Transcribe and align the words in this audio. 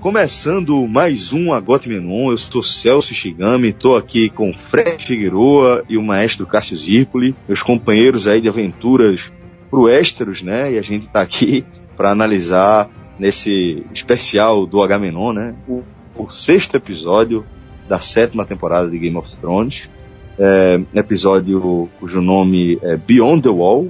Começando 0.00 0.88
mais 0.88 1.34
um 1.34 1.52
Agote 1.52 1.86
Menon. 1.86 2.30
Eu 2.30 2.36
sou 2.38 2.62
Celso 2.62 3.12
Shigami, 3.12 3.68
estou 3.68 3.98
aqui 3.98 4.30
com 4.30 4.50
Fred 4.54 5.04
Figueroa 5.04 5.84
e 5.90 5.98
o 5.98 6.02
maestro 6.02 6.46
Cássio 6.46 6.74
Zirpoli, 6.74 7.36
meus 7.46 7.62
companheiros 7.62 8.26
aí 8.26 8.40
de 8.40 8.48
aventuras 8.48 9.30
pro 9.68 9.90
Esteros, 9.90 10.42
né? 10.42 10.72
E 10.72 10.78
a 10.78 10.82
gente 10.82 11.04
está 11.04 11.20
aqui 11.20 11.66
para 11.98 12.10
analisar 12.10 12.88
nesse 13.18 13.84
especial 13.92 14.64
do 14.64 14.82
Agamenon, 14.82 15.34
né? 15.34 15.54
O, 15.68 15.82
o, 16.16 16.30
sexto 16.30 16.76
episódio 16.76 17.44
da 17.86 18.00
sétima 18.00 18.46
temporada 18.46 18.88
de 18.88 18.98
Game 18.98 19.18
of 19.18 19.38
Thrones. 19.38 19.90
É, 20.38 20.80
episódio 20.94 21.90
cujo 22.00 22.22
nome 22.22 22.78
é 22.80 22.96
Beyond 22.96 23.42
the 23.42 23.50
Wall, 23.50 23.82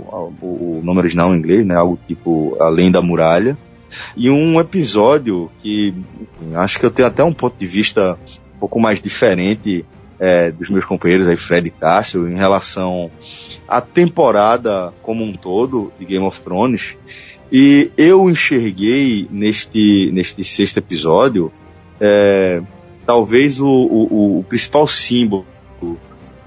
o, 0.42 0.44
o 0.44 0.80
nome 0.82 0.98
original 0.98 1.32
em 1.32 1.38
inglês, 1.38 1.64
né? 1.64 1.76
Algo 1.76 1.96
tipo 2.08 2.56
Além 2.58 2.90
da 2.90 3.00
Muralha. 3.00 3.56
E 4.16 4.30
um 4.30 4.60
episódio 4.60 5.50
que 5.62 5.94
acho 6.54 6.78
que 6.78 6.86
eu 6.86 6.90
tenho 6.90 7.08
até 7.08 7.22
um 7.24 7.32
ponto 7.32 7.56
de 7.58 7.66
vista 7.66 8.18
um 8.56 8.58
pouco 8.60 8.80
mais 8.80 9.00
diferente 9.00 9.84
é, 10.18 10.50
dos 10.50 10.68
meus 10.68 10.84
companheiros 10.84 11.26
aí, 11.26 11.36
Fred 11.36 11.68
e 11.68 11.70
Cássio, 11.70 12.28
em 12.28 12.36
relação 12.36 13.10
à 13.66 13.80
temporada 13.80 14.92
como 15.02 15.24
um 15.24 15.32
todo 15.32 15.92
de 15.98 16.04
Game 16.04 16.24
of 16.24 16.40
Thrones. 16.40 16.98
E 17.50 17.90
eu 17.96 18.28
enxerguei 18.30 19.26
neste, 19.30 20.10
neste 20.12 20.44
sexto 20.44 20.76
episódio 20.76 21.50
é, 22.00 22.62
talvez 23.04 23.60
o, 23.60 23.68
o, 23.68 24.38
o, 24.38 24.44
principal 24.44 24.86
símbolo 24.86 25.44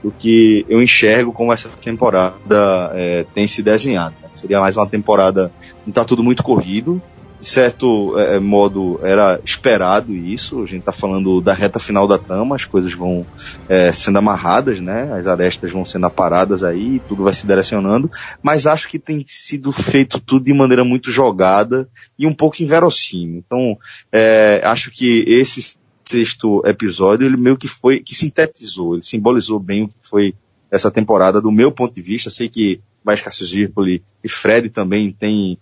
do 0.03 0.11
que 0.11 0.65
eu 0.67 0.81
enxergo 0.81 1.31
como 1.31 1.53
essa 1.53 1.69
temporada 1.69 2.91
é, 2.93 3.25
tem 3.33 3.47
se 3.47 3.63
desenhado. 3.63 4.15
Seria 4.33 4.59
mais 4.59 4.75
uma 4.75 4.87
temporada, 4.87 5.51
não 5.85 5.89
está 5.89 6.03
tudo 6.03 6.23
muito 6.23 6.43
corrido, 6.43 7.01
de 7.43 7.49
certo 7.49 8.17
é, 8.17 8.37
é, 8.37 8.39
modo 8.39 9.01
era 9.03 9.37
esperado 9.43 10.15
isso. 10.15 10.63
A 10.63 10.65
gente 10.65 10.79
está 10.79 10.93
falando 10.93 11.41
da 11.41 11.53
reta 11.53 11.77
final 11.77 12.07
da 12.07 12.17
trama, 12.17 12.55
as 12.55 12.63
coisas 12.63 12.93
vão 12.93 13.25
é, 13.67 13.91
sendo 13.91 14.17
amarradas, 14.17 14.79
né? 14.79 15.11
As 15.11 15.27
arestas 15.27 15.69
vão 15.69 15.85
sendo 15.85 16.05
aparadas 16.05 16.63
aí, 16.63 17.01
tudo 17.05 17.25
vai 17.25 17.33
se 17.33 17.45
direcionando. 17.45 18.09
Mas 18.41 18.65
acho 18.65 18.87
que 18.87 18.97
tem 18.97 19.25
sido 19.27 19.73
feito 19.73 20.21
tudo 20.21 20.45
de 20.45 20.53
maneira 20.53 20.85
muito 20.85 21.11
jogada 21.11 21.89
e 22.17 22.25
um 22.25 22.33
pouco 22.33 22.63
inverossímil. 22.63 23.43
Então, 23.45 23.77
é, 24.09 24.61
acho 24.63 24.89
que 24.89 25.25
esse 25.27 25.75
sexto 26.09 26.65
episódio 26.65 27.27
ele 27.27 27.35
meio 27.35 27.57
que 27.57 27.67
foi 27.67 27.99
que 27.99 28.15
sintetizou, 28.15 28.93
ele 28.93 29.03
simbolizou 29.03 29.59
bem 29.59 29.83
o 29.83 29.87
que 29.89 29.95
foi 30.01 30.33
essa 30.71 30.89
temporada 30.89 31.41
do 31.41 31.51
meu 31.51 31.73
ponto 31.73 31.93
de 31.93 32.01
vista. 32.01 32.29
Sei 32.29 32.47
que 32.47 32.79
mais 33.03 33.21
Cassio 33.21 33.45
Zirpoli 33.45 34.01
e 34.23 34.29
Fred 34.29 34.69
também 34.69 35.11
têm 35.11 35.57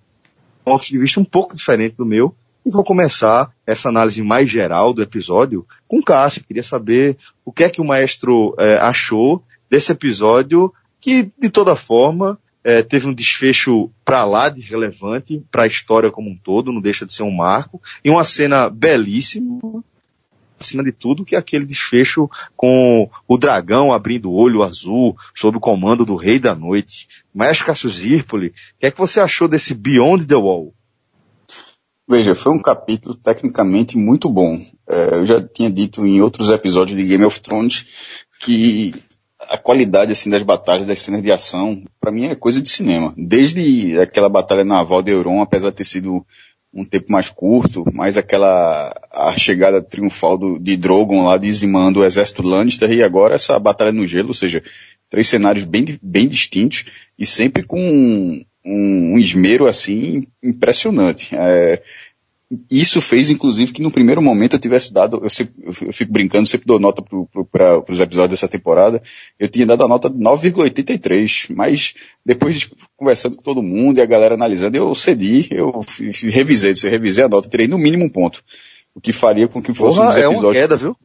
pontos 0.63 0.87
de 0.87 0.97
vista 0.97 1.19
um 1.19 1.25
pouco 1.25 1.55
diferente 1.55 1.95
do 1.95 2.05
meu. 2.05 2.35
E 2.65 2.69
vou 2.69 2.83
começar 2.83 3.51
essa 3.65 3.89
análise 3.89 4.21
mais 4.21 4.49
geral 4.49 4.93
do 4.93 5.01
episódio 5.01 5.65
com 5.87 5.99
o 5.99 6.03
Cássio. 6.03 6.43
Queria 6.43 6.63
saber 6.63 7.17
o 7.43 7.51
que 7.51 7.63
é 7.63 7.69
que 7.69 7.81
o 7.81 7.85
maestro 7.85 8.55
é, 8.59 8.75
achou 8.75 9.43
desse 9.69 9.91
episódio, 9.91 10.71
que, 10.99 11.31
de 11.39 11.49
toda 11.49 11.75
forma, 11.75 12.37
é, 12.63 12.83
teve 12.83 13.07
um 13.07 13.13
desfecho 13.13 13.89
para 14.05 14.23
lá 14.23 14.49
de 14.49 14.61
relevante 14.61 15.43
para 15.51 15.63
a 15.63 15.67
história 15.67 16.11
como 16.11 16.29
um 16.29 16.37
todo, 16.37 16.71
não 16.71 16.81
deixa 16.81 17.05
de 17.05 17.13
ser 17.13 17.23
um 17.23 17.31
marco, 17.31 17.81
e 18.03 18.09
uma 18.09 18.23
cena 18.23 18.69
belíssima, 18.69 19.83
acima 20.61 20.83
de 20.83 20.91
tudo, 20.91 21.25
que 21.25 21.35
é 21.35 21.39
aquele 21.39 21.65
desfecho 21.65 22.29
com 22.55 23.09
o 23.27 23.37
dragão 23.37 23.91
abrindo 23.91 24.29
o 24.29 24.33
olho 24.33 24.63
azul 24.63 25.15
sob 25.35 25.57
o 25.57 25.61
comando 25.61 26.05
do 26.05 26.15
Rei 26.15 26.39
da 26.39 26.55
Noite. 26.55 27.07
Maestro 27.33 27.67
Cássio 27.67 27.89
Zirpoli, 27.89 28.47
o 28.47 28.53
que 28.79 28.85
é 28.85 28.91
que 28.91 28.97
você 28.97 29.19
achou 29.19 29.47
desse 29.47 29.73
Beyond 29.73 30.25
the 30.25 30.35
Wall? 30.35 30.73
Veja, 32.07 32.35
foi 32.35 32.51
um 32.51 32.61
capítulo 32.61 33.15
tecnicamente 33.15 33.97
muito 33.97 34.29
bom. 34.29 34.59
É, 34.87 35.15
eu 35.15 35.25
já 35.25 35.41
tinha 35.41 35.69
dito 35.69 36.05
em 36.05 36.21
outros 36.21 36.49
episódios 36.49 36.97
de 36.97 37.07
Game 37.07 37.23
of 37.23 37.39
Thrones 37.39 37.85
que 38.41 38.93
a 39.39 39.57
qualidade 39.57 40.11
assim 40.11 40.29
das 40.29 40.43
batalhas, 40.43 40.85
das 40.85 41.01
cenas 41.01 41.21
de 41.21 41.31
ação, 41.31 41.83
para 41.99 42.11
mim 42.11 42.25
é 42.25 42.35
coisa 42.35 42.61
de 42.61 42.69
cinema. 42.69 43.13
Desde 43.17 43.99
aquela 43.99 44.29
batalha 44.29 44.63
naval 44.63 45.01
de 45.01 45.11
Euron, 45.11 45.41
apesar 45.41 45.69
de 45.69 45.77
ter 45.77 45.85
sido 45.85 46.25
um 46.73 46.85
tempo 46.85 47.11
mais 47.11 47.29
curto, 47.29 47.83
mas 47.93 48.17
aquela 48.17 48.93
a 49.11 49.37
chegada 49.37 49.81
triunfal 49.81 50.37
do, 50.37 50.57
de 50.57 50.77
Drogon 50.77 51.25
lá 51.25 51.37
dizimando 51.37 51.99
o 51.99 52.05
exército 52.05 52.41
Lannister 52.41 52.89
e 52.91 53.03
agora 53.03 53.35
essa 53.35 53.59
batalha 53.59 53.91
no 53.91 54.07
gelo, 54.07 54.29
ou 54.29 54.33
seja, 54.33 54.63
três 55.09 55.27
cenários 55.27 55.65
bem, 55.65 55.85
bem 56.01 56.27
distintos 56.27 56.85
e 57.19 57.25
sempre 57.25 57.63
com 57.63 57.79
um, 57.79 58.45
um, 58.65 59.19
esmero 59.19 59.67
assim 59.67 60.23
impressionante. 60.41 61.35
É, 61.35 61.83
isso 62.69 63.01
fez, 63.01 63.29
inclusive, 63.29 63.71
que 63.71 63.81
no 63.81 63.91
primeiro 63.91 64.21
momento 64.21 64.55
eu 64.55 64.59
tivesse 64.59 64.93
dado, 64.93 65.21
eu, 65.23 65.29
sempre, 65.29 65.53
eu 65.65 65.93
fico 65.93 66.11
brincando, 66.11 66.47
sempre 66.47 66.67
dou 66.67 66.79
nota 66.79 67.01
para 67.49 67.79
os 67.89 67.99
episódios 67.99 68.31
dessa 68.31 68.47
temporada, 68.47 69.01
eu 69.39 69.47
tinha 69.47 69.65
dado 69.65 69.85
a 69.85 69.87
nota 69.87 70.09
de 70.09 70.19
9,83, 70.19 71.53
mas 71.55 71.93
depois 72.25 72.59
de 72.59 72.71
conversando 72.97 73.37
com 73.37 73.41
todo 73.41 73.63
mundo 73.63 73.99
e 73.99 74.01
a 74.01 74.05
galera 74.05 74.35
analisando, 74.35 74.75
eu 74.75 74.93
cedi, 74.93 75.47
eu 75.49 75.85
revisei, 76.29 76.73
eu 76.83 76.89
revisei 76.89 77.23
a 77.23 77.29
nota, 77.29 77.47
tirei 77.47 77.67
no 77.67 77.77
mínimo 77.77 78.03
um 78.03 78.09
ponto. 78.09 78.43
O 78.93 78.99
que 78.99 79.13
faria 79.13 79.47
com 79.47 79.61
que 79.61 79.73
fosse 79.73 79.97
Porra, 79.97 80.09
um 80.09 80.11
episódios... 80.11 80.43
É 80.43 80.47
uma 80.47 80.53
queda, 80.53 80.75
viu? 80.75 80.97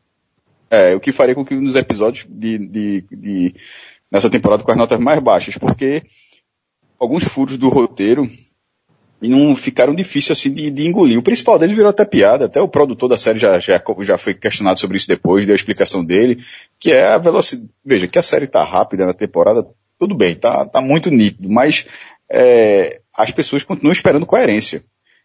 É, 0.68 0.94
o 0.96 1.00
que 1.00 1.12
faria 1.12 1.34
com 1.34 1.44
que 1.44 1.54
nos 1.54 1.76
episódios 1.76 2.26
de, 2.28 2.58
de, 2.58 3.04
de, 3.08 3.54
nessa 4.10 4.28
temporada 4.28 4.64
com 4.64 4.70
as 4.72 4.76
notas 4.76 4.98
mais 4.98 5.20
baixas, 5.20 5.56
porque 5.56 6.02
alguns 6.98 7.22
furos 7.22 7.56
do 7.56 7.68
roteiro 7.68 8.28
e 9.20 9.28
não 9.28 9.56
ficaram 9.56 9.94
difíceis 9.94 10.38
assim 10.38 10.52
de, 10.52 10.70
de, 10.70 10.86
engolir. 10.86 11.18
O 11.18 11.22
principal 11.22 11.58
deles 11.58 11.74
virou 11.74 11.90
até 11.90 12.04
piada, 12.04 12.46
até 12.46 12.60
o 12.60 12.68
produtor 12.68 13.08
da 13.08 13.18
série 13.18 13.38
já, 13.38 13.58
já, 13.58 13.82
já 14.00 14.18
foi 14.18 14.34
questionado 14.34 14.78
sobre 14.78 14.96
isso 14.96 15.08
depois, 15.08 15.46
deu 15.46 15.54
a 15.54 15.56
explicação 15.56 16.04
dele, 16.04 16.42
que 16.78 16.92
é 16.92 17.08
a 17.08 17.18
velocidade. 17.18 17.70
Veja, 17.84 18.06
que 18.06 18.18
a 18.18 18.22
série 18.22 18.46
tá 18.46 18.62
rápida 18.62 19.06
na 19.06 19.14
temporada, 19.14 19.66
tudo 19.98 20.14
bem, 20.14 20.34
tá, 20.34 20.66
tá 20.66 20.80
muito 20.80 21.10
nítido, 21.10 21.50
mas 21.50 21.86
é, 22.30 23.00
as 23.14 23.30
pessoas 23.30 23.62
continuam 23.62 23.92
esperando 23.92 24.26
coerência. 24.26 24.82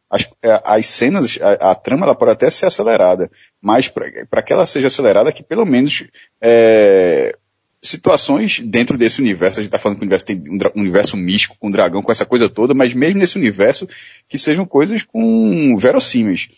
As, 0.10 0.28
é, 0.44 0.62
as 0.66 0.88
cenas, 0.88 1.40
a, 1.42 1.72
a, 1.72 1.76
trama 1.76 2.06
ela 2.06 2.16
pode 2.16 2.32
até 2.32 2.50
ser 2.50 2.66
acelerada, 2.66 3.32
mas 3.62 3.88
para 3.88 4.42
que 4.42 4.52
ela 4.52 4.66
seja 4.66 4.88
acelerada, 4.88 5.32
que 5.32 5.42
pelo 5.42 5.66
menos 5.66 6.06
é, 6.42 7.36
situações 7.84 8.60
dentro 8.60 8.98
desse 8.98 9.20
universo, 9.20 9.60
a 9.60 9.64
gente 9.64 9.70
está 9.70 9.80
falando 9.80 9.98
que 9.98 10.04
o 10.04 10.06
universo 10.06 10.26
tem 10.26 10.38
um, 10.38 10.80
universo 10.80 11.18
místico, 11.18 11.58
com 11.60 11.72
dragão, 11.72 12.02
com 12.02 12.12
essa 12.12 12.26
coisa 12.26 12.48
toda, 12.48 12.74
mas 12.74 12.94
mesmo 12.94 13.20
nesse 13.20 13.38
universo, 13.38 13.88
que 14.30 14.38
sejam 14.38 14.66
coisas 14.66 15.02
com 15.02 15.76
verossímeis. 15.78 16.50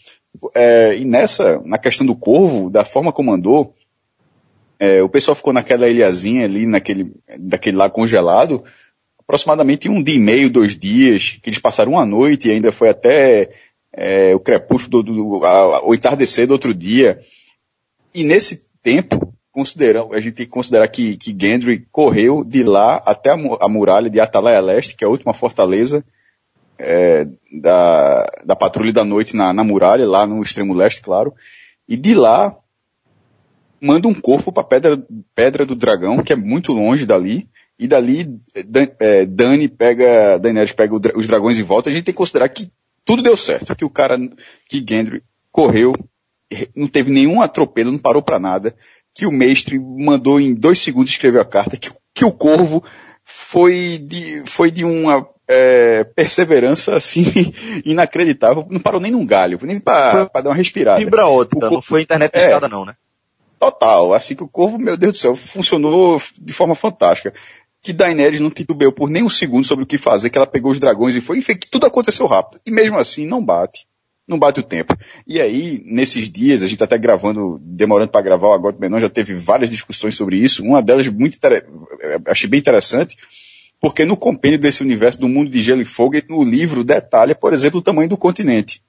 É, 0.53 0.97
e 0.97 1.05
nessa, 1.05 1.61
na 1.63 1.77
questão 1.77 2.05
do 2.05 2.15
corvo, 2.15 2.69
da 2.69 2.83
forma 2.83 3.13
como 3.13 3.31
andou, 3.31 3.73
é, 4.77 5.01
o 5.01 5.07
pessoal 5.07 5.35
ficou 5.35 5.53
naquela 5.53 5.87
ilhazinha 5.87 6.43
ali, 6.43 6.65
naquele, 6.65 7.13
daquele 7.39 7.77
lá 7.77 7.89
congelado, 7.89 8.63
aproximadamente 9.17 9.87
um 9.87 10.03
dia 10.03 10.15
e 10.15 10.19
meio, 10.19 10.49
dois 10.49 10.77
dias, 10.77 11.39
que 11.41 11.49
eles 11.49 11.59
passaram 11.59 11.93
uma 11.93 12.05
noite 12.05 12.49
e 12.49 12.51
ainda 12.51 12.71
foi 12.71 12.89
até 12.89 13.49
é, 13.93 14.35
o 14.35 14.39
crepúsculo 14.41 15.01
do, 15.01 15.13
do 15.13 15.45
a, 15.45 15.85
o 15.87 15.93
entardecer 15.93 16.47
do 16.47 16.51
outro 16.51 16.73
dia. 16.73 17.19
E 18.13 18.25
nesse 18.25 18.67
tempo, 18.81 19.33
consideram, 19.53 20.11
a 20.11 20.19
gente 20.19 20.33
tem 20.33 20.45
que 20.45 20.51
considerar 20.51 20.87
que, 20.87 21.15
que 21.15 21.35
Gendry 21.39 21.87
correu 21.91 22.43
de 22.43 22.63
lá 22.63 22.95
até 23.05 23.29
a, 23.29 23.37
a 23.61 23.69
muralha 23.69 24.09
de 24.09 24.19
Atalaia 24.19 24.59
Leste, 24.59 24.95
que 24.95 25.03
é 25.03 25.07
a 25.07 25.09
última 25.09 25.33
fortaleza 25.33 26.03
é, 26.77 27.27
da, 27.61 28.25
da 28.43 28.55
patrulha 28.55 28.91
da 28.91 29.05
noite 29.05 29.35
na, 29.35 29.53
na 29.53 29.63
muralha, 29.63 30.07
lá 30.07 30.25
no 30.25 30.41
extremo 30.41 30.73
leste, 30.73 31.01
claro. 31.01 31.33
E 31.87 31.95
de 31.95 32.15
lá 32.15 32.55
manda 33.79 34.07
um 34.07 34.13
corpo 34.13 34.51
para 34.51 34.63
pedra, 34.63 35.05
pedra 35.35 35.65
do 35.65 35.75
dragão, 35.75 36.23
que 36.23 36.33
é 36.33 36.35
muito 36.35 36.73
longe 36.73 37.05
dali. 37.05 37.47
E 37.77 37.87
dali 37.87 38.39
é, 38.99 39.25
Dani 39.25 39.67
pega, 39.67 40.37
Daenerys 40.39 40.73
pega 40.73 40.95
os 41.15 41.27
dragões 41.27 41.57
em 41.57 41.63
volta. 41.63 41.89
A 41.89 41.93
gente 41.93 42.05
tem 42.05 42.13
que 42.13 42.17
considerar 42.17 42.49
que 42.49 42.71
tudo 43.05 43.21
deu 43.21 43.37
certo, 43.37 43.75
que 43.75 43.85
o 43.85 43.89
cara, 43.89 44.17
que 44.69 44.83
Gendry 44.87 45.21
correu, 45.51 45.93
não 46.75 46.87
teve 46.87 47.11
nenhum 47.11 47.41
atropelo, 47.41 47.91
não 47.91 47.99
parou 47.99 48.21
para 48.21 48.39
nada, 48.39 48.75
que 49.13 49.25
o 49.25 49.31
mestre 49.31 49.79
mandou 49.79 50.39
em 50.39 50.53
dois 50.53 50.79
segundos 50.79 51.11
escrever 51.11 51.39
a 51.39 51.45
carta, 51.45 51.77
que, 51.77 51.91
que 52.13 52.25
o 52.25 52.31
corvo 52.31 52.83
foi 53.23 53.99
de, 54.01 54.43
foi 54.45 54.71
de 54.71 54.83
uma 54.83 55.27
é, 55.47 56.03
perseverança 56.03 56.95
assim 56.95 57.23
inacreditável, 57.85 58.65
não 58.69 58.79
parou 58.79 58.99
nem 58.99 59.11
num 59.11 59.25
galho, 59.25 59.59
nem 59.61 59.79
para 59.79 60.25
dar 60.25 60.49
uma 60.49 60.55
respirada. 60.55 60.99
Fibra 60.99 61.23
corvo, 61.69 61.75
não 61.75 61.81
foi 61.81 62.01
internet 62.01 62.31
de 62.31 62.39
é, 62.39 62.67
não, 62.67 62.85
né? 62.85 62.95
Total, 63.59 64.13
assim 64.13 64.35
que 64.35 64.43
o 64.43 64.47
corvo, 64.47 64.77
meu 64.77 64.97
Deus 64.97 65.13
do 65.13 65.17
céu, 65.17 65.35
funcionou 65.35 66.21
de 66.41 66.51
forma 66.51 66.75
fantástica. 66.75 67.33
Que 67.81 67.93
Daenerys 67.93 68.41
não 68.41 68.49
titubeou 68.49 68.91
por 68.91 69.09
nem 69.09 69.23
um 69.23 69.29
segundo 69.29 69.65
sobre 69.65 69.83
o 69.83 69.87
que 69.87 69.97
fazer, 69.97 70.29
que 70.29 70.37
ela 70.37 70.47
pegou 70.47 70.71
os 70.71 70.79
dragões 70.79 71.15
e 71.15 71.21
foi, 71.21 71.39
e 71.39 71.41
que 71.41 71.69
tudo 71.69 71.85
aconteceu 71.85 72.25
rápido. 72.25 72.59
E 72.65 72.71
mesmo 72.71 72.97
assim, 72.97 73.25
não 73.25 73.43
bate 73.43 73.85
não 74.27 74.39
bate 74.39 74.59
o 74.59 74.63
tempo. 74.63 74.97
E 75.27 75.39
aí, 75.39 75.81
nesses 75.85 76.29
dias, 76.29 76.61
a 76.61 76.65
gente 76.65 76.75
está 76.75 76.85
até 76.85 76.97
gravando, 76.97 77.59
demorando 77.61 78.11
para 78.11 78.21
gravar 78.21 78.47
o 78.47 78.53
Agora 78.53 78.75
Menor, 78.79 78.99
já 78.99 79.09
teve 79.09 79.33
várias 79.33 79.69
discussões 79.69 80.15
sobre 80.15 80.37
isso. 80.37 80.63
Uma 80.63 80.81
delas 80.81 81.07
muito 81.07 81.37
achei 82.27 82.49
bem 82.49 82.59
interessante, 82.59 83.17
porque 83.79 84.05
no 84.05 84.15
compêndio 84.15 84.59
desse 84.59 84.81
universo 84.81 85.19
do 85.19 85.27
mundo 85.27 85.49
de 85.49 85.61
gelo 85.61 85.81
e 85.81 85.85
fogo, 85.85 86.15
no 86.29 86.43
livro 86.43 86.83
detalha, 86.83 87.35
por 87.35 87.53
exemplo, 87.53 87.79
o 87.79 87.83
tamanho 87.83 88.09
do 88.09 88.17
continente. 88.17 88.81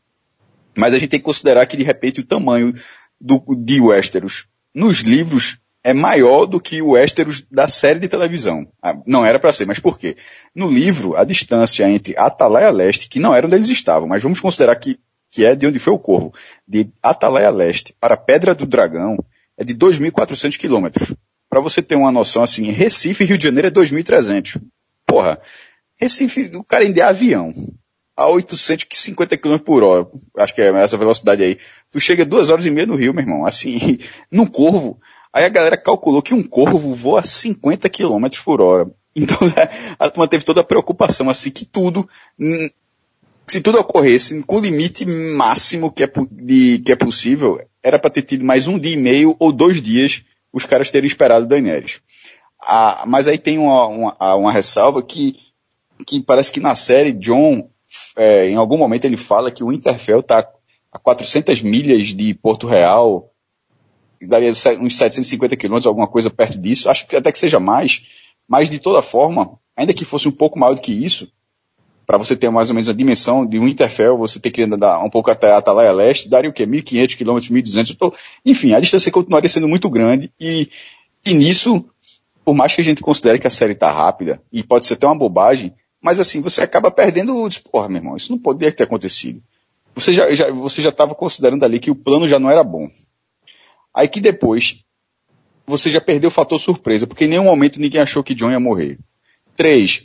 Mas 0.76 0.94
a 0.94 0.98
gente 0.98 1.10
tem 1.10 1.20
que 1.20 1.24
considerar 1.24 1.66
que, 1.66 1.76
de 1.76 1.82
repente, 1.82 2.20
o 2.20 2.26
tamanho 2.26 2.72
do, 3.20 3.42
de 3.56 3.80
Westeros 3.80 4.46
nos 4.74 5.00
livros 5.00 5.58
é 5.84 5.92
maior 5.92 6.46
do 6.46 6.58
que 6.58 6.80
o 6.80 6.90
Westeros 6.90 7.44
da 7.50 7.68
série 7.68 8.00
de 8.00 8.08
televisão. 8.08 8.66
Ah, 8.82 8.96
não 9.06 9.24
era 9.24 9.38
para 9.38 9.52
ser, 9.52 9.66
mas 9.66 9.78
por 9.78 9.98
quê? 9.98 10.16
No 10.54 10.70
livro, 10.70 11.14
a 11.14 11.24
distância 11.24 11.88
entre 11.88 12.16
Atalaia 12.16 12.70
Leste, 12.70 13.08
que 13.08 13.20
não 13.20 13.34
era 13.34 13.46
onde 13.46 13.54
eles 13.54 13.68
estavam, 13.68 14.08
mas 14.08 14.22
vamos 14.22 14.40
considerar 14.40 14.74
que, 14.76 14.98
que 15.34 15.44
é 15.44 15.56
de 15.56 15.66
onde 15.66 15.80
foi 15.80 15.92
o 15.92 15.98
Corvo, 15.98 16.32
de 16.66 16.88
Atalaia 17.02 17.50
Leste 17.50 17.92
para 17.98 18.16
Pedra 18.16 18.54
do 18.54 18.64
Dragão, 18.64 19.16
é 19.58 19.64
de 19.64 19.74
2.400 19.74 20.56
quilômetros. 20.56 21.12
Para 21.50 21.60
você 21.60 21.82
ter 21.82 21.96
uma 21.96 22.12
noção 22.12 22.44
assim, 22.44 22.70
Recife 22.70 23.24
Rio 23.24 23.36
de 23.36 23.42
Janeiro 23.42 23.66
é 23.66 23.70
2.300. 23.72 24.62
Porra, 25.04 25.40
Recife, 25.96 26.52
o 26.54 26.62
cara 26.62 26.84
ainda 26.84 27.00
é 27.00 27.02
avião 27.02 27.52
a 28.16 28.28
850 28.28 29.36
km 29.36 29.58
por 29.58 29.82
hora, 29.82 30.06
acho 30.38 30.54
que 30.54 30.62
é 30.62 30.68
essa 30.76 30.96
velocidade 30.96 31.42
aí. 31.42 31.58
Tu 31.90 31.98
chega 31.98 32.24
duas 32.24 32.48
horas 32.48 32.64
e 32.64 32.70
meia 32.70 32.86
no 32.86 32.94
Rio, 32.94 33.12
meu 33.12 33.24
irmão, 33.24 33.44
assim, 33.44 33.98
num 34.30 34.46
corvo. 34.46 35.00
Aí 35.32 35.44
a 35.44 35.48
galera 35.48 35.76
calculou 35.76 36.22
que 36.22 36.32
um 36.32 36.44
corvo 36.44 36.94
voa 36.94 37.20
a 37.20 37.24
50 37.24 37.88
km 37.88 38.28
por 38.44 38.60
hora. 38.60 38.88
Então 39.16 39.38
a 39.98 40.08
turma 40.08 40.28
teve 40.28 40.44
toda 40.44 40.60
a 40.60 40.64
preocupação, 40.64 41.28
assim, 41.28 41.50
que 41.50 41.64
tudo, 41.64 42.08
se 43.46 43.60
tudo 43.60 43.78
ocorresse 43.78 44.42
com 44.44 44.56
o 44.56 44.60
limite 44.60 45.04
máximo 45.06 45.92
que 45.92 46.04
é, 46.04 46.10
de, 46.30 46.78
que 46.78 46.92
é 46.92 46.96
possível, 46.96 47.60
era 47.82 47.98
para 47.98 48.10
ter 48.10 48.22
tido 48.22 48.44
mais 48.44 48.66
um 48.66 48.78
dia 48.78 48.94
e 48.94 48.96
meio 48.96 49.36
ou 49.38 49.52
dois 49.52 49.82
dias 49.82 50.22
os 50.52 50.64
caras 50.64 50.90
terem 50.90 51.06
esperado 51.06 51.46
Daenerys. 51.46 52.00
Ah, 52.60 53.04
mas 53.06 53.28
aí 53.28 53.36
tem 53.36 53.58
uma, 53.58 53.86
uma, 53.86 54.34
uma 54.36 54.52
ressalva 54.52 55.02
que, 55.02 55.36
que 56.06 56.22
parece 56.22 56.50
que 56.52 56.60
na 56.60 56.74
série 56.74 57.12
John 57.12 57.68
é, 58.16 58.48
em 58.48 58.56
algum 58.56 58.76
momento 58.76 59.04
ele 59.04 59.16
fala 59.16 59.50
que 59.50 59.62
o 59.62 59.72
Interfell 59.72 60.20
está 60.20 60.48
a 60.92 60.98
400 60.98 61.60
milhas 61.62 62.08
de 62.08 62.34
Porto 62.34 62.66
Real, 62.66 63.30
daria 64.22 64.52
uns 64.52 64.96
750 64.96 65.56
quilômetros, 65.56 65.86
alguma 65.86 66.06
coisa 66.06 66.30
perto 66.30 66.58
disso. 66.58 66.88
Acho 66.88 67.06
que 67.06 67.16
até 67.16 67.30
que 67.32 67.38
seja 67.38 67.60
mais, 67.60 68.02
mas 68.48 68.70
de 68.70 68.78
toda 68.78 69.02
forma, 69.02 69.58
ainda 69.76 69.92
que 69.92 70.04
fosse 70.04 70.28
um 70.28 70.32
pouco 70.32 70.58
maior 70.58 70.74
do 70.74 70.80
que 70.80 70.92
isso, 70.92 71.28
para 72.06 72.18
você 72.18 72.36
ter 72.36 72.50
mais 72.50 72.68
ou 72.68 72.74
menos 72.74 72.88
a 72.88 72.92
dimensão 72.92 73.46
de 73.46 73.58
um 73.58 73.66
Interfell, 73.66 74.16
você 74.16 74.38
ter 74.38 74.50
que 74.50 74.62
andar 74.62 75.02
um 75.02 75.10
pouco 75.10 75.30
até 75.30 75.50
a 75.50 75.58
Atalaia 75.58 75.92
Leste, 75.92 76.28
daria 76.28 76.50
o 76.50 76.52
quê? 76.52 76.66
1.500 76.66 77.16
quilômetros, 77.16 77.50
1.200. 77.50 77.96
Tô... 77.96 78.12
Enfim, 78.44 78.72
a 78.72 78.80
distância 78.80 79.10
continuaria 79.10 79.48
sendo 79.48 79.68
muito 79.68 79.88
grande 79.88 80.32
e, 80.38 80.68
e 81.24 81.34
nisso, 81.34 81.84
por 82.44 82.54
mais 82.54 82.74
que 82.74 82.80
a 82.80 82.84
gente 82.84 83.02
considere 83.02 83.38
que 83.38 83.46
a 83.46 83.50
série 83.50 83.72
está 83.72 83.90
rápida, 83.90 84.40
e 84.52 84.62
pode 84.62 84.86
ser 84.86 84.94
até 84.94 85.06
uma 85.06 85.18
bobagem, 85.18 85.72
mas 86.00 86.20
assim, 86.20 86.40
você 86.40 86.60
acaba 86.60 86.90
perdendo 86.90 87.42
o 87.42 87.48
porra, 87.70 87.88
meu 87.88 87.98
irmão, 87.98 88.16
isso 88.16 88.30
não 88.30 88.38
poderia 88.38 88.70
ter 88.70 88.84
acontecido. 88.84 89.42
Você 89.94 90.12
já, 90.12 90.32
já, 90.34 90.50
você 90.50 90.82
já 90.82 90.90
estava 90.90 91.14
considerando 91.14 91.64
ali 91.64 91.78
que 91.78 91.90
o 91.90 91.94
plano 91.94 92.28
já 92.28 92.38
não 92.38 92.50
era 92.50 92.62
bom. 92.62 92.90
Aí 93.94 94.08
que 94.08 94.20
depois, 94.20 94.80
você 95.66 95.90
já 95.90 96.00
perdeu 96.00 96.28
o 96.28 96.32
fator 96.32 96.58
surpresa, 96.58 97.06
porque 97.06 97.24
em 97.24 97.28
nenhum 97.28 97.44
momento 97.44 97.80
ninguém 97.80 98.00
achou 98.00 98.22
que 98.22 98.34
John 98.34 98.50
ia 98.50 98.60
morrer. 98.60 98.98
Três, 99.56 100.02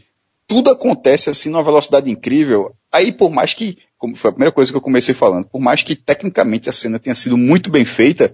tudo 0.50 0.72
acontece 0.72 1.30
assim 1.30 1.48
numa 1.48 1.62
velocidade 1.62 2.10
incrível. 2.10 2.74
Aí 2.92 3.12
por 3.12 3.30
mais 3.30 3.54
que, 3.54 3.78
como 4.00 4.16
foi 4.16 4.32
a 4.32 4.34
primeira 4.34 4.52
coisa 4.52 4.72
que 4.72 4.76
eu 4.76 4.82
comecei 4.82 5.14
falando, 5.14 5.46
por 5.48 5.62
mais 5.62 5.84
que 5.84 5.96
tecnicamente 5.96 6.68
a 6.68 6.74
cena 6.74 6.98
tenha 6.98 7.14
sido 7.14 7.38
muito 7.38 7.70
bem 7.70 7.86
feita, 7.86 8.34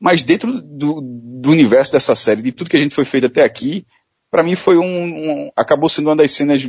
mas 0.00 0.24
dentro 0.24 0.60
do, 0.60 1.00
do 1.00 1.50
universo 1.50 1.92
dessa 1.92 2.16
série, 2.16 2.42
de 2.42 2.50
tudo 2.50 2.68
que 2.68 2.76
a 2.76 2.80
gente 2.80 2.94
foi 2.94 3.04
feito 3.04 3.28
até 3.28 3.44
aqui, 3.44 3.86
para 4.32 4.42
mim 4.42 4.56
foi 4.56 4.76
um, 4.76 4.84
um, 4.84 5.50
acabou 5.56 5.88
sendo 5.88 6.08
uma 6.08 6.16
das 6.16 6.32
cenas 6.32 6.68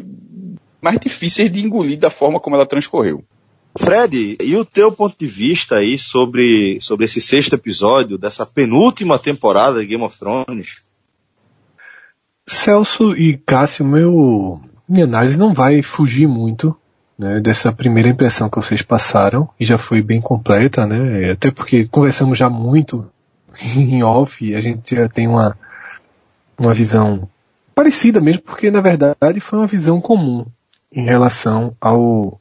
mais 0.80 1.00
difíceis 1.00 1.52
de 1.52 1.66
engolir 1.66 1.98
da 1.98 2.12
forma 2.12 2.40
como 2.40 2.56
ela 2.56 2.68
transcorreu. 2.68 3.26
Fred, 3.76 4.38
e 4.40 4.56
o 4.56 4.64
teu 4.64 4.92
ponto 4.92 5.18
de 5.18 5.26
vista 5.26 5.78
aí 5.78 5.98
sobre, 5.98 6.78
sobre 6.80 7.06
esse 7.06 7.20
sexto 7.20 7.56
episódio 7.56 8.20
dessa 8.20 8.46
penúltima 8.46 9.18
temporada 9.18 9.82
de 9.82 9.88
Game 9.88 10.04
of 10.04 10.18
Thrones? 10.18 10.86
Celso 12.48 13.18
e 13.18 13.38
Cássio, 13.40 13.84
meu, 13.84 14.62
minha 14.88 15.06
análise 15.06 15.38
não 15.38 15.54
vai 15.54 15.82
fugir 15.82 16.28
muito 16.28 16.76
né, 17.18 17.40
dessa 17.40 17.72
primeira 17.72 18.10
impressão 18.10 18.50
que 18.50 18.58
vocês 18.58 18.82
passaram, 18.82 19.50
e 19.60 19.66
já 19.66 19.78
foi 19.78 20.02
bem 20.02 20.20
completa, 20.22 20.86
né, 20.86 21.32
até 21.32 21.50
porque 21.50 21.86
conversamos 21.86 22.38
já 22.38 22.50
muito 22.50 23.10
em 23.76 24.04
off, 24.04 24.44
e 24.46 24.56
a 24.56 24.62
gente 24.62 24.96
já 24.96 25.08
tem 25.08 25.28
uma, 25.28 25.58
uma 26.58 26.74
visão 26.74 27.28
parecida 27.74 28.22
mesmo, 28.22 28.42
porque 28.42 28.70
na 28.70 28.82
verdade 28.82 29.40
foi 29.40 29.60
uma 29.60 29.68
visão 29.68 30.00
comum 30.00 30.46
em 30.92 31.04
relação 31.04 31.76
ao, 31.80 32.40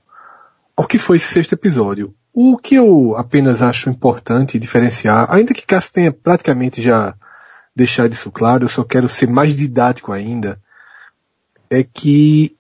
ao 0.77 0.87
que 0.87 0.99
foi 0.99 1.17
esse 1.17 1.27
sexto 1.27 1.55
episódio. 1.55 2.15
O 2.33 2.57
que 2.57 2.75
eu 2.75 3.17
apenas 3.17 3.63
acho 3.63 3.91
importante 3.91 4.59
diferenciar, 4.59 5.27
ainda 5.29 5.55
que 5.55 5.67
Cássio 5.67 5.93
tenha 5.93 6.13
praticamente 6.13 6.83
já 6.83 7.15
deixado 7.75 8.13
isso 8.13 8.31
claro, 8.31 8.65
eu 8.65 8.69
só 8.69 8.85
quero 8.85 9.09
ser 9.09 9.29
mais 9.29 9.57
didático 9.57 10.13
ainda, 10.13 10.59
é 11.75 11.85
que 11.85 12.57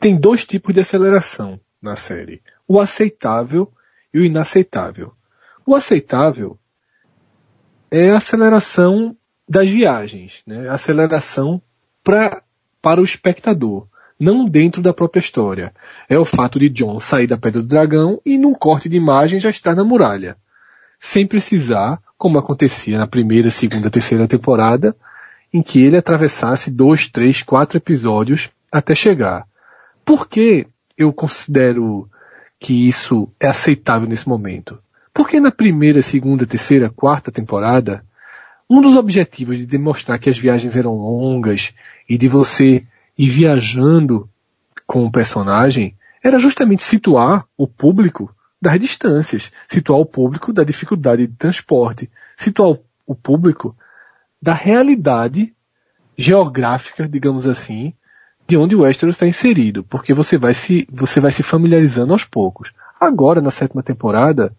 tem 0.00 0.16
dois 0.16 0.44
tipos 0.44 0.74
de 0.74 0.80
aceleração 0.80 1.60
na 1.80 1.96
série. 1.96 2.42
O 2.66 2.80
aceitável 2.80 3.70
e 4.12 4.18
o 4.18 4.24
inaceitável. 4.24 5.12
O 5.66 5.74
aceitável 5.74 6.58
é 7.90 8.10
a 8.10 8.16
aceleração 8.16 9.16
das 9.48 9.68
viagens, 9.68 10.42
né? 10.46 10.68
Aceleração 10.68 11.60
pra, 12.02 12.42
para 12.80 13.00
o 13.00 13.04
espectador, 13.04 13.86
não 14.18 14.44
dentro 14.46 14.80
da 14.80 14.94
própria 14.94 15.20
história. 15.20 15.74
É 16.08 16.18
o 16.18 16.24
fato 16.24 16.58
de 16.58 16.68
John 16.68 16.98
sair 16.98 17.26
da 17.26 17.36
Pedra 17.36 17.60
do 17.60 17.68
Dragão 17.68 18.20
e 18.24 18.38
num 18.38 18.54
corte 18.54 18.88
de 18.88 18.96
imagem 18.96 19.38
já 19.38 19.50
estar 19.50 19.74
na 19.74 19.84
muralha. 19.84 20.36
Sem 20.98 21.26
precisar, 21.26 22.00
como 22.16 22.38
acontecia 22.38 22.98
na 22.98 23.06
primeira, 23.06 23.50
segunda, 23.50 23.90
terceira 23.90 24.26
temporada, 24.26 24.96
em 25.52 25.62
que 25.62 25.82
ele 25.82 25.96
atravessasse 25.96 26.70
dois, 26.70 27.08
três, 27.08 27.42
quatro 27.42 27.76
episódios 27.76 28.48
até 28.72 28.94
chegar. 28.94 29.46
Por 30.04 30.26
que 30.26 30.66
eu 30.96 31.12
considero 31.12 32.08
que 32.58 32.88
isso 32.88 33.28
é 33.38 33.48
aceitável 33.48 34.08
nesse 34.08 34.26
momento? 34.26 34.78
Porque 35.12 35.38
na 35.38 35.50
primeira, 35.50 36.00
segunda, 36.00 36.46
terceira, 36.46 36.88
quarta 36.88 37.30
temporada, 37.30 38.02
um 38.68 38.80
dos 38.80 38.96
objetivos 38.96 39.58
de 39.58 39.66
demonstrar 39.66 40.18
que 40.18 40.30
as 40.30 40.38
viagens 40.38 40.74
eram 40.74 40.94
longas 40.96 41.74
e 42.08 42.16
de 42.16 42.26
você 42.26 42.82
ir 43.18 43.28
viajando 43.28 44.28
com 44.86 45.04
o 45.04 45.12
personagem 45.12 45.94
era 46.22 46.38
justamente 46.38 46.82
situar 46.82 47.44
o 47.56 47.66
público 47.66 48.34
das 48.60 48.80
distâncias, 48.80 49.52
situar 49.68 49.98
o 49.98 50.06
público 50.06 50.52
da 50.52 50.64
dificuldade 50.64 51.26
de 51.26 51.34
transporte, 51.34 52.10
situar 52.36 52.78
o 53.06 53.14
público 53.14 53.76
da 54.40 54.54
realidade 54.54 55.54
geográfica, 56.16 57.08
digamos 57.08 57.46
assim, 57.46 57.92
de 58.46 58.56
onde 58.56 58.74
o 58.74 58.80
Westeros 58.80 59.14
está 59.14 59.26
inserido, 59.26 59.84
porque 59.84 60.12
você 60.12 60.36
vai 60.36 60.54
se 60.54 60.86
você 60.90 61.20
vai 61.20 61.30
se 61.30 61.42
familiarizando 61.42 62.12
aos 62.12 62.24
poucos. 62.24 62.72
Agora 63.00 63.40
na 63.40 63.50
sétima 63.50 63.82
temporada, 63.82 64.54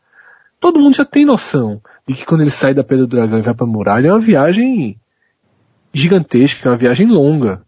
todo 0.60 0.80
mundo 0.80 0.96
já 0.96 1.06
tem 1.06 1.26
noção 1.26 1.82
de 2.08 2.14
que 2.14 2.26
quando 2.26 2.42
ele 2.42 2.52
sai 2.52 2.74
da 2.74 2.84
Pedra 2.84 3.06
do 3.06 3.16
Dragão 3.16 3.40
e 3.40 3.42
vai 3.42 3.54
para 3.54 3.66
a 3.66 3.70
muralha 3.70 4.08
é 4.08 4.12
uma 4.12 4.20
viagem 4.20 5.00
gigantesca, 5.94 6.68
é 6.68 6.72
uma 6.72 6.78
viagem 6.78 7.08
longa. 7.08 7.62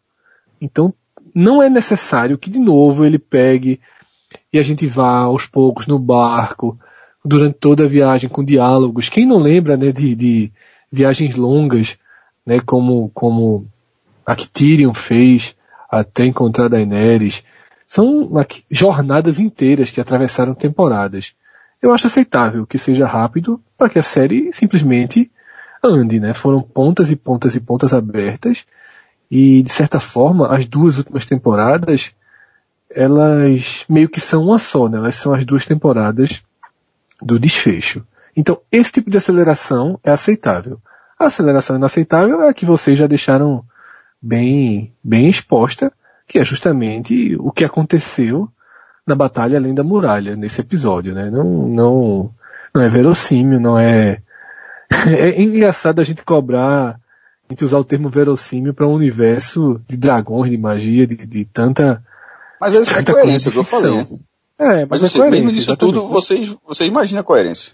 Então 0.60 0.94
não 1.34 1.62
é 1.62 1.70
necessário 1.70 2.38
que 2.38 2.50
de 2.50 2.60
novo 2.60 3.06
ele 3.06 3.20
pegue 3.20 3.80
e 4.52 4.58
a 4.58 4.64
gente 4.64 4.88
vá 4.88 5.20
aos 5.20 5.46
poucos 5.46 5.86
no 5.86 6.00
barco 6.00 6.80
durante 7.24 7.58
toda 7.60 7.84
a 7.84 7.88
viagem 7.88 8.30
com 8.30 8.44
diálogos. 8.44 9.10
Quem 9.10 9.26
não 9.26 9.38
lembra 9.38 9.76
né, 9.76 9.92
de, 9.92 10.16
de 10.16 10.52
viagens 10.92 11.36
longas, 11.36 11.98
né, 12.46 12.60
como 12.60 13.10
como 13.14 13.68
a 14.26 14.36
que 14.36 14.48
Tyrion 14.48 14.94
fez 14.94 15.56
até 16.00 16.26
encontrar 16.26 16.68
Daenerys, 16.68 17.44
são 17.88 18.30
jornadas 18.70 19.40
inteiras 19.40 19.92
que 19.92 20.02
atravessaram 20.02 20.54
temporadas 20.54 21.36
eu 21.86 21.94
acho 21.94 22.08
aceitável 22.08 22.66
que 22.66 22.78
seja 22.78 23.06
rápido 23.06 23.62
para 23.78 23.90
que 23.90 24.00
a 24.00 24.04
série 24.04 24.52
simplesmente 24.52 25.32
ande, 25.84 26.20
né? 26.20 26.34
Foram 26.34 26.62
pontas 26.62 27.12
e 27.12 27.16
pontas 27.16 27.56
e 27.56 27.60
pontas 27.60 27.94
abertas 27.94 28.66
e 29.30 29.62
de 29.62 29.70
certa 29.72 30.00
forma 30.00 30.48
as 30.48 30.66
duas 30.66 30.98
últimas 30.98 31.26
temporadas 31.26 32.14
elas 32.90 33.86
meio 33.90 34.10
que 34.10 34.20
são 34.20 34.46
uma 34.46 34.58
só, 34.58 34.88
né? 34.88 34.98
Elas 34.98 35.16
são 35.16 35.34
as 35.34 35.46
duas 35.46 35.66
temporadas 35.66 36.42
do 37.22 37.40
desfecho. 37.40 38.04
Então 38.36 38.60
esse 38.72 38.92
tipo 38.92 39.10
de 39.10 39.18
aceleração 39.18 40.00
é 40.04 40.12
aceitável. 40.12 40.82
A 41.20 41.28
aceleração 41.28 41.76
inaceitável 41.76 42.42
é 42.42 42.50
a 42.50 42.54
que 42.54 42.66
vocês 42.66 42.98
já 42.98 43.08
deixaram 43.08 43.64
bem 44.26 44.92
bem 45.04 45.30
exposta, 45.30 45.94
que 46.28 46.40
é 46.40 46.44
justamente 46.44 47.36
o 47.40 47.52
que 47.52 47.64
aconteceu 47.64 48.50
na 49.06 49.14
batalha 49.14 49.58
além 49.58 49.74
da 49.74 49.84
muralha 49.84 50.36
nesse 50.36 50.62
episódio, 50.62 51.14
né? 51.14 51.30
Não, 51.30 51.44
não, 51.44 52.32
não 52.74 52.82
é 52.82 52.90
verossímil, 52.90 53.60
não 53.60 53.78
é. 53.78 54.22
é 55.08 55.42
engraçado 55.42 56.02
a 56.02 56.04
gente 56.04 56.24
cobrar, 56.24 57.00
a 57.48 57.54
gente 57.54 57.64
usar 57.64 57.78
o 57.78 57.84
termo 57.84 58.10
verossímil 58.10 58.74
para 58.74 58.88
um 58.88 58.94
universo 58.94 59.80
de 59.88 59.96
dragões, 59.96 60.50
de 60.50 60.58
magia, 60.58 61.06
de, 61.06 61.16
de 61.16 61.46
tanta. 61.46 62.04
Mas 62.60 62.76
essa 62.76 62.98
é 62.98 63.02
a 63.02 63.06
coerência 63.06 63.52
que 63.52 63.58
eu 63.58 63.64
falei. 63.64 64.08
É, 64.58 64.86
mas, 64.86 65.02
mas 65.02 65.12
você, 65.12 65.30
mesmo 65.30 65.52
nisso 65.52 65.76
tudo, 65.78 66.08
vocês, 66.08 66.56
você 66.66 66.86
imagina 66.86 67.20
a 67.22 67.24
coerência. 67.24 67.74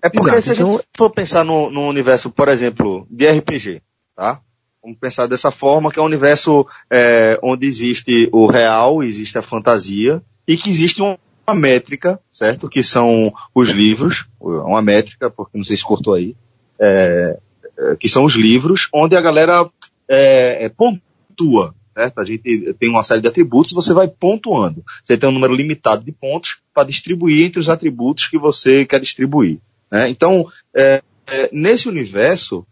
É 0.00 0.08
porque 0.08 0.30
Exato, 0.30 0.42
se 0.42 0.50
a 0.52 0.54
gente 0.54 0.72
então... 0.72 0.84
for 0.96 1.10
pensar 1.10 1.44
no, 1.44 1.70
no 1.70 1.86
universo, 1.86 2.30
por 2.30 2.48
exemplo, 2.48 3.06
de 3.10 3.26
RPG, 3.28 3.82
tá? 4.14 4.40
Vamos 4.86 5.00
pensar 5.00 5.26
dessa 5.26 5.50
forma, 5.50 5.90
que 5.90 5.98
é 5.98 6.02
um 6.02 6.06
universo 6.06 6.64
é, 6.88 7.36
onde 7.42 7.66
existe 7.66 8.28
o 8.30 8.46
real, 8.46 9.02
existe 9.02 9.36
a 9.36 9.42
fantasia, 9.42 10.22
e 10.46 10.56
que 10.56 10.70
existe 10.70 11.02
uma 11.02 11.18
métrica, 11.52 12.20
certo? 12.32 12.68
Que 12.68 12.84
são 12.84 13.32
os 13.52 13.70
livros, 13.70 14.28
uma 14.38 14.80
métrica, 14.80 15.28
porque 15.28 15.58
não 15.58 15.64
sei 15.64 15.76
se 15.76 15.82
cortou 15.82 16.14
aí, 16.14 16.36
é, 16.78 17.36
é, 17.76 17.96
que 17.96 18.08
são 18.08 18.22
os 18.22 18.34
livros, 18.34 18.88
onde 18.94 19.16
a 19.16 19.20
galera 19.20 19.68
é, 20.08 20.66
é, 20.66 20.68
pontua, 20.68 21.74
certo? 21.92 22.20
A 22.20 22.24
gente 22.24 22.72
tem 22.78 22.88
uma 22.88 23.02
série 23.02 23.22
de 23.22 23.26
atributos 23.26 23.72
e 23.72 23.74
você 23.74 23.92
vai 23.92 24.06
pontuando. 24.06 24.84
Você 25.02 25.18
tem 25.18 25.28
um 25.28 25.32
número 25.32 25.52
limitado 25.56 26.04
de 26.04 26.12
pontos 26.12 26.58
para 26.72 26.86
distribuir 26.86 27.44
entre 27.44 27.58
os 27.58 27.68
atributos 27.68 28.28
que 28.28 28.38
você 28.38 28.84
quer 28.84 29.00
distribuir. 29.00 29.58
Né? 29.90 30.08
Então, 30.08 30.46
é, 30.76 31.02
é, 31.26 31.50
nesse 31.52 31.88
universo 31.88 32.64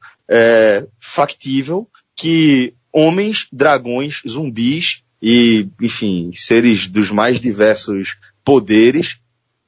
factível, 1.00 1.86
que 2.16 2.74
homens, 2.92 3.48
dragões, 3.52 4.22
zumbis 4.26 5.02
e, 5.20 5.68
enfim, 5.80 6.30
seres 6.34 6.86
dos 6.86 7.10
mais 7.10 7.40
diversos 7.40 8.16
poderes 8.44 9.18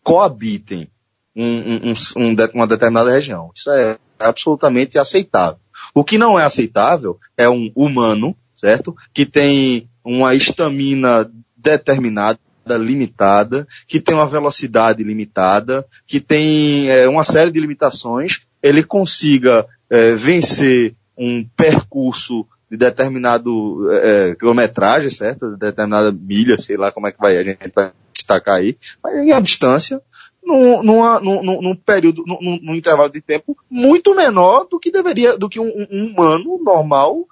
coabitem 0.03 0.89
um, 1.35 1.91
um, 1.91 1.93
um, 2.17 2.37
uma 2.55 2.67
determinada 2.67 3.11
região. 3.11 3.51
Isso 3.55 3.71
é 3.71 3.99
absolutamente 4.19 4.99
aceitável. 4.99 5.59
O 5.95 6.05
que 6.05 6.19
não 6.19 6.39
é 6.39 6.45
aceitável 6.45 7.19
é 7.37 7.49
um 7.49 7.71
humano, 7.75 8.37
certo? 8.55 8.97
Que 9.13 9.27
tem 9.27 9.89
uma 10.05 10.35
estamina 10.35 11.31
determinada, 11.57 12.39
limitada, 12.79 13.67
que 13.87 14.01
tem 14.01 14.15
uma 14.15 14.27
velocidade 14.27 15.03
limitada, 15.03 15.87
que 16.07 16.21
tem 16.21 16.89
é, 16.89 17.09
uma 17.09 17.25
série 17.25 17.51
de 17.51 17.61
limitações, 17.61 18.41
ele 18.63 18.83
consiga 18.83 19.67
é, 19.89 20.15
vencer 20.15 20.95
um 21.17 21.47
percurso 21.57 22.47
de 22.71 22.77
determinado 22.77 23.91
é, 23.93 24.35
quilometragem, 24.35 25.11
certo? 25.11 25.51
De 25.53 25.57
determinada 25.57 26.13
milha, 26.13 26.59
sei 26.59 26.77
lá 26.77 26.91
como 26.91 27.07
é 27.07 27.13
que 27.13 27.19
vai, 27.19 27.37
a 27.37 27.45
gente 27.45 27.73
vai 27.75 27.93
destacar 28.13 28.57
aí, 28.57 28.77
mas 29.03 29.15
em 29.17 29.33
a 29.33 29.41
distância, 29.41 30.03
num, 30.43 30.83
numa, 30.83 31.21
num, 31.21 31.43
num 31.43 31.77
período, 31.77 32.25
num, 32.27 32.59
num, 32.63 32.75
intervalo 32.75 33.11
de 33.11 33.21
tempo 33.21 33.57
muito 33.71 34.15
menor 34.15 34.67
do 34.71 34.79
que 34.79 34.91
deveria, 34.91 35.37
do 35.37 35.49
que 35.49 35.61
um, 35.61 35.87
um 35.91 36.07
humano 36.07 36.61
normal 36.63 37.27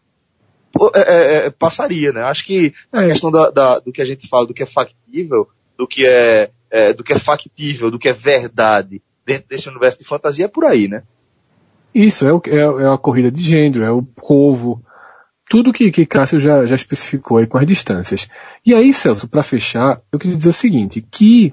é, 0.95 1.00
é, 1.00 1.47
é, 1.47 1.50
passaria, 1.50 2.12
né? 2.12 2.23
Acho 2.23 2.45
que 2.45 2.75
a 2.93 3.07
questão 3.07 3.31
da, 3.31 3.50
da, 3.50 3.79
do 3.79 3.93
que 3.93 4.03
a 4.03 4.05
gente 4.05 4.29
fala, 4.29 4.47
do 4.47 4.55
que 4.55 4.62
é 4.62 4.67
factível, 4.67 5.49
do 5.79 5.87
que 5.87 6.05
é, 6.07 6.50
é, 6.71 6.93
do 6.93 7.05
que 7.05 7.12
é 7.12 7.19
factível, 7.19 7.91
do 7.91 7.99
que 7.99 8.09
é 8.09 8.12
verdade 8.12 9.00
dentro 9.25 9.49
desse 9.49 9.69
universo 9.69 9.99
de 9.99 10.05
fantasia 10.05 10.47
é 10.47 10.49
por 10.49 10.64
aí, 10.64 10.88
né? 10.88 11.03
Isso, 11.95 12.27
é, 12.27 12.33
o, 12.33 12.43
é, 12.47 12.85
é 12.85 12.89
a 12.93 12.99
corrida 12.99 13.31
de 13.31 13.41
gênero, 13.41 13.85
é 13.85 13.91
o 13.91 14.03
povo, 14.03 14.85
tudo 15.49 15.73
que, 15.73 15.93
que 15.93 16.07
Cássio 16.07 16.41
já, 16.41 16.67
já 16.67 16.75
especificou 16.75 17.37
aí 17.37 17.47
com 17.47 17.59
as 17.59 17.67
distâncias. 17.67 18.29
E 18.65 18.75
aí, 18.75 18.93
Celso, 18.93 19.29
para 19.29 19.43
fechar, 19.43 20.01
eu 20.11 20.19
queria 20.19 20.37
dizer 20.37 20.49
o 20.49 20.53
seguinte, 20.55 21.01
que 21.01 21.53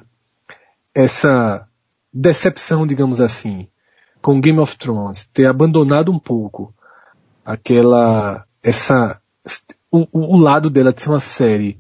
essa 0.96 1.68
decepção, 2.12 2.88
digamos 2.88 3.22
assim, 3.22 3.68
com 4.22 4.42
Game 4.42 4.60
of 4.60 4.78
Thrones, 4.78 5.30
ter 5.34 5.46
abandonado 5.46 6.12
um 6.12 6.20
pouco 6.20 6.74
aquela, 7.46 8.46
essa, 8.64 9.22
o, 9.92 10.08
o 10.12 10.38
lado 10.38 10.70
dela 10.70 10.94
de 10.94 11.02
ser 11.02 11.10
uma 11.10 11.20
série 11.20 11.80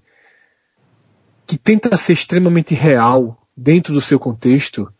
que 1.48 1.58
tenta 1.58 1.96
ser 1.98 2.13
extremamente 2.13 2.74
real 2.74 3.48
dentro 3.56 3.94
do 3.94 4.01
seu 4.01 4.20
contexto, 4.20 4.91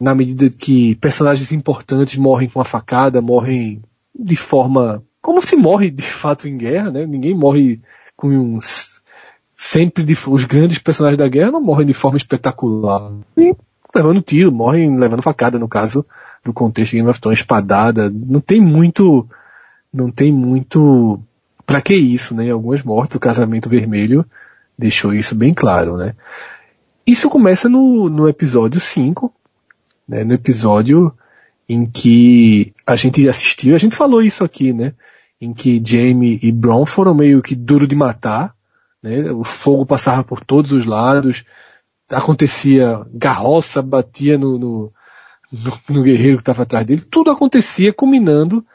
na 0.00 0.14
medida 0.14 0.48
que 0.48 0.94
personagens 0.96 1.52
importantes 1.52 2.16
morrem 2.16 2.48
com 2.48 2.60
a 2.60 2.64
facada, 2.64 3.20
morrem 3.20 3.82
de 4.18 4.36
forma 4.36 5.04
como 5.20 5.42
se 5.42 5.54
morre 5.54 5.90
de 5.90 6.02
fato 6.02 6.48
em 6.48 6.56
guerra, 6.56 6.90
né? 6.90 7.06
Ninguém 7.06 7.34
morre 7.34 7.80
com 8.16 8.28
uns 8.28 9.02
sempre 9.54 10.02
de, 10.02 10.16
os 10.26 10.44
grandes 10.44 10.78
personagens 10.78 11.18
da 11.18 11.28
guerra 11.28 11.50
não 11.50 11.60
morrem 11.60 11.86
de 11.86 11.92
forma 11.92 12.16
espetacular. 12.16 13.12
E 13.36 13.54
levando 13.94 14.22
tiro, 14.22 14.50
morrem 14.50 14.96
levando 14.96 15.22
facada 15.22 15.58
no 15.58 15.68
caso 15.68 16.06
do 16.42 16.52
contexto 16.52 16.92
de 16.92 16.96
Game 16.96 17.10
of 17.10 17.20
Thrones, 17.20 17.40
espadada, 17.40 18.10
não 18.10 18.40
tem 18.40 18.60
muito 18.60 19.28
não 19.92 20.10
tem 20.10 20.32
muito 20.32 21.20
para 21.66 21.82
que 21.82 21.94
isso, 21.94 22.34
né? 22.34 22.50
Algumas 22.50 22.82
mortes, 22.82 23.16
o 23.16 23.20
casamento 23.20 23.68
vermelho 23.68 24.24
deixou 24.78 25.12
isso 25.12 25.34
bem 25.34 25.52
claro, 25.52 25.96
né? 25.96 26.14
Isso 27.06 27.28
começa 27.28 27.68
no, 27.68 28.08
no 28.08 28.28
episódio 28.28 28.80
5, 28.80 29.32
né, 30.10 30.24
no 30.24 30.34
episódio 30.34 31.14
em 31.68 31.86
que 31.86 32.74
a 32.84 32.96
gente 32.96 33.28
assistiu, 33.28 33.76
a 33.76 33.78
gente 33.78 33.94
falou 33.94 34.20
isso 34.20 34.42
aqui, 34.42 34.72
né? 34.72 34.92
Em 35.40 35.54
que 35.54 35.80
Jamie 35.82 36.40
e 36.42 36.50
Bron 36.50 36.84
foram 36.84 37.14
meio 37.14 37.40
que 37.40 37.54
duro 37.54 37.86
de 37.86 37.94
matar, 37.94 38.52
né? 39.00 39.30
O 39.30 39.44
fogo 39.44 39.86
passava 39.86 40.24
por 40.24 40.44
todos 40.44 40.72
os 40.72 40.84
lados, 40.84 41.44
acontecia 42.10 43.06
garroça, 43.14 43.80
batia 43.80 44.36
no, 44.36 44.58
no, 44.58 44.92
no, 45.52 45.80
no 45.88 46.02
guerreiro 46.02 46.38
que 46.38 46.42
estava 46.42 46.64
atrás 46.64 46.84
dele, 46.84 47.02
tudo 47.08 47.30
acontecia 47.30 47.92
combinando 47.92 48.66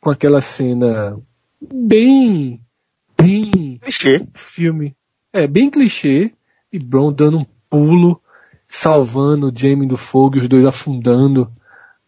com 0.00 0.10
aquela 0.10 0.40
cena 0.40 1.16
bem, 1.72 2.60
bem 3.16 3.78
clichê. 3.80 4.26
filme, 4.34 4.96
é 5.32 5.46
bem 5.46 5.70
clichê 5.70 6.32
e 6.72 6.80
Bron 6.80 7.12
dando 7.12 7.38
um 7.38 7.46
pulo 7.68 8.20
salvando 8.70 9.52
Jamie 9.54 9.88
do 9.88 9.96
fogo 9.96 10.36
e 10.36 10.40
os 10.40 10.48
dois 10.48 10.64
afundando 10.64 11.50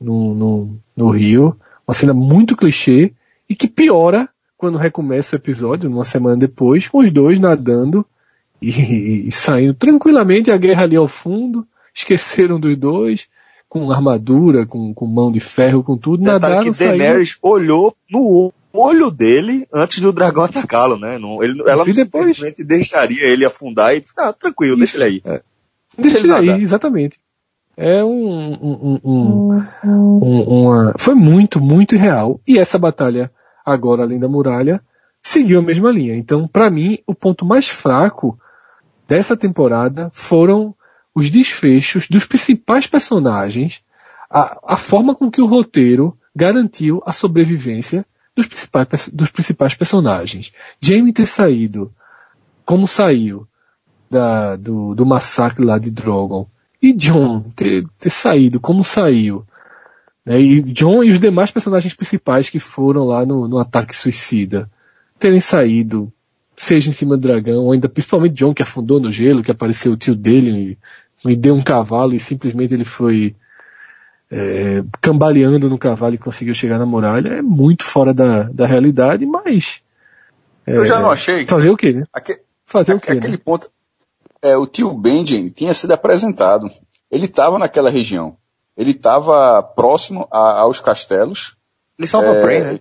no, 0.01 0.35
no, 0.35 0.77
no 0.97 1.11
rio. 1.11 1.57
Uma 1.87 1.95
cena 1.95 2.15
muito 2.15 2.57
clichê 2.57 3.13
e 3.49 3.55
que 3.55 3.69
piora 3.69 4.29
quando 4.57 4.79
recomeça 4.79 5.35
o 5.35 5.39
episódio, 5.39 5.91
uma 5.91 6.05
semana 6.05 6.37
depois, 6.37 6.87
com 6.87 6.99
os 6.99 7.11
dois 7.11 7.41
nadando 7.41 8.07
e, 8.61 9.27
e, 9.27 9.33
saindo 9.33 9.75
tranquilamente 9.75 10.53
a 10.53 10.57
guerra 10.57 10.85
ali 10.85 10.95
ao 10.95 11.09
fundo, 11.09 11.67
esqueceram 11.93 12.61
dos 12.61 12.77
dois, 12.77 13.27
com 13.69 13.91
armadura, 13.91 14.65
com, 14.65 14.95
com 14.95 15.05
mão 15.05 15.33
de 15.33 15.41
ferro, 15.41 15.83
com 15.83 15.97
tudo, 15.97 16.23
Detalhe 16.23 16.41
nadaram, 16.41 16.73
que 16.73 16.79
Daenerys 16.79 17.37
olhou 17.43 17.97
no 18.09 18.53
olho 18.73 19.11
dele 19.11 19.67
antes 19.73 19.99
do 19.99 20.13
dragão 20.13 20.45
atacá-lo, 20.45 20.97
né? 20.97 21.19
Não, 21.19 21.43
ele, 21.43 21.61
ela 21.63 21.85
não 21.85 21.93
depois... 21.93 22.37
simplesmente 22.37 22.63
deixaria 22.63 23.27
ele 23.27 23.45
afundar 23.45 23.97
e 23.97 24.05
ah, 24.17 24.33
tranquilo, 24.33 24.75
Isso. 24.75 24.97
deixa 24.97 24.97
ele 24.99 25.05
aí. 25.05 25.35
É. 25.35 25.43
Deixa 25.97 26.19
ele 26.19 26.33
aí, 26.33 26.63
exatamente. 26.63 27.19
É 27.77 28.05
um, 28.05 28.53
um, 28.53 29.01
um, 29.03 29.65
um, 29.85 30.43
uma, 30.43 30.95
foi 30.99 31.15
muito, 31.15 31.61
muito 31.61 31.97
real. 31.97 32.41
E 32.47 32.59
essa 32.59 32.79
batalha, 32.79 33.31
agora 33.65 34.03
além 34.03 34.19
da 34.19 34.29
muralha, 34.29 34.83
seguiu 35.23 35.59
a 35.59 35.63
mesma 35.63 35.91
linha. 35.91 36.15
Então, 36.15 36.47
para 36.47 36.69
mim, 36.69 36.99
o 37.07 37.15
ponto 37.15 37.47
mais 37.47 37.69
fraco 37.69 38.39
dessa 39.09 39.37
temporada 39.37 40.11
foram 40.13 40.75
os 41.15 41.31
desfechos 41.31 42.09
dos 42.09 42.25
principais 42.25 42.87
personagens, 42.87 43.83
a, 44.31 44.75
a 44.75 44.77
forma 44.77 45.15
com 45.15 45.31
que 45.31 45.41
o 45.41 45.47
roteiro 45.47 46.17
garantiu 46.35 47.03
a 47.05 47.13
sobrevivência 47.13 48.07
dos 48.35 48.47
principais, 48.47 49.09
dos 49.13 49.31
principais 49.31 49.75
personagens. 49.75 50.53
Jamie 50.81 51.13
ter 51.13 51.27
saído 51.27 51.93
como 52.65 52.87
saiu, 52.87 53.47
da, 54.13 54.57
do, 54.57 54.95
do 54.95 55.07
massacre 55.07 55.65
lá 55.65 55.79
de 55.79 55.91
Drogon. 55.91 56.47
E 56.81 56.93
John 56.93 57.43
ter, 57.57 57.85
ter 57.99 58.11
saído 58.11 58.61
como 58.61 58.85
saiu. 58.85 59.47
Né? 60.25 60.41
E 60.41 60.63
John 60.63 61.03
e 61.03 61.11
os 61.11 61.19
demais 61.19 61.51
personagens 61.51 61.95
principais 61.95 62.51
que 62.51 62.61
foram 62.61 63.05
lá 63.05 63.25
no, 63.25 63.49
no 63.49 63.59
ataque 63.59 63.97
suicida 63.97 64.71
terem 65.19 65.41
saído, 65.41 66.13
seja 66.57 66.91
em 66.91 66.93
cima 66.93 67.17
do 67.17 67.23
dragão, 67.23 67.65
ou 67.65 67.73
ainda 67.73 67.89
principalmente 67.89 68.35
John 68.35 68.53
que 68.53 68.63
afundou 68.63 69.01
no 69.01 69.11
gelo, 69.11 69.43
que 69.43 69.53
apareceu 69.53 69.93
o 69.93 69.97
tio 69.97 70.17
dele 70.17 70.79
e, 71.25 71.31
e 71.31 71.37
deu 71.37 71.55
um 71.55 71.63
cavalo 71.63 72.15
e 72.15 72.19
simplesmente 72.19 72.75
ele 72.75 72.85
foi 72.85 73.35
é, 74.31 74.83
cambaleando 75.01 75.71
no 75.71 75.79
cavalo 75.79 76.17
e 76.17 76.19
conseguiu 76.19 76.55
chegar 76.55 76.79
na 76.79 76.87
muralha, 76.87 77.29
é 77.29 77.43
muito 77.43 77.85
fora 77.85 78.13
da, 78.13 78.45
da 78.45 78.67
realidade, 78.67 79.25
mas. 79.25 79.81
É, 80.67 80.77
Eu 80.77 80.87
já 80.87 81.01
não 81.01 81.11
achei. 81.11 81.47
Fazer 81.47 81.71
o 81.71 81.77
quê, 81.77 81.93
né? 81.93 82.05
Aque, 82.13 82.41
fazer 82.67 82.95
o 82.95 83.01
quê? 83.01 83.13
Aquele 83.13 83.35
né? 83.35 83.43
ponto, 83.43 83.71
é, 84.43 84.57
o 84.57 84.67
tio 84.67 84.93
Benjen 84.93 85.49
tinha 85.51 85.73
sido 85.73 85.93
apresentado. 85.93 86.71
Ele 87.11 87.27
estava 87.27 87.59
naquela 87.59 87.89
região. 87.89 88.37
Ele 88.77 88.91
estava 88.91 89.63
próximo 89.63 90.27
a, 90.31 90.61
aos 90.61 90.81
castelos. 90.81 91.57
Ele 91.99 92.09
salva 92.09 92.29
é, 92.29 92.43
Bray, 92.43 92.61
né? 92.61 92.81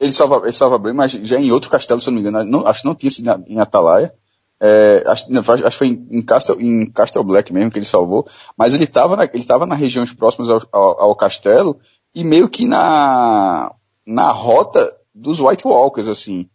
Ele 0.00 0.12
salva, 0.12 0.40
ele 0.44 0.52
salva 0.52 0.78
Bray, 0.78 0.94
mas 0.94 1.12
já 1.12 1.38
em 1.38 1.52
outro 1.52 1.68
castelo, 1.68 2.00
se 2.00 2.08
eu 2.08 2.12
não 2.12 2.20
me 2.20 2.26
engano. 2.26 2.44
Não, 2.44 2.66
acho 2.66 2.80
que 2.80 2.88
não 2.88 2.94
tinha 2.94 3.10
sido 3.10 3.44
em 3.46 3.60
Atalaia. 3.60 4.14
É, 4.62 5.04
acho, 5.06 5.26
que 5.26 5.70
foi 5.70 5.88
em, 5.88 6.06
em, 6.10 6.22
Castle, 6.22 6.60
em 6.60 6.90
Castle 6.90 7.24
Black 7.24 7.52
mesmo 7.52 7.70
que 7.70 7.78
ele 7.78 7.86
salvou. 7.86 8.26
Mas 8.56 8.72
ele 8.72 8.84
estava 8.84 9.16
na, 9.16 9.24
ele 9.24 9.44
tava 9.44 9.66
regiões 9.74 10.12
próximas 10.12 10.48
ao, 10.48 10.60
ao, 10.72 11.00
ao 11.02 11.16
castelo 11.16 11.78
e 12.14 12.24
meio 12.24 12.48
que 12.48 12.66
na, 12.66 13.72
na 14.06 14.30
rota 14.30 14.96
dos 15.14 15.40
White 15.40 15.66
Walkers, 15.66 16.08
assim. 16.08 16.48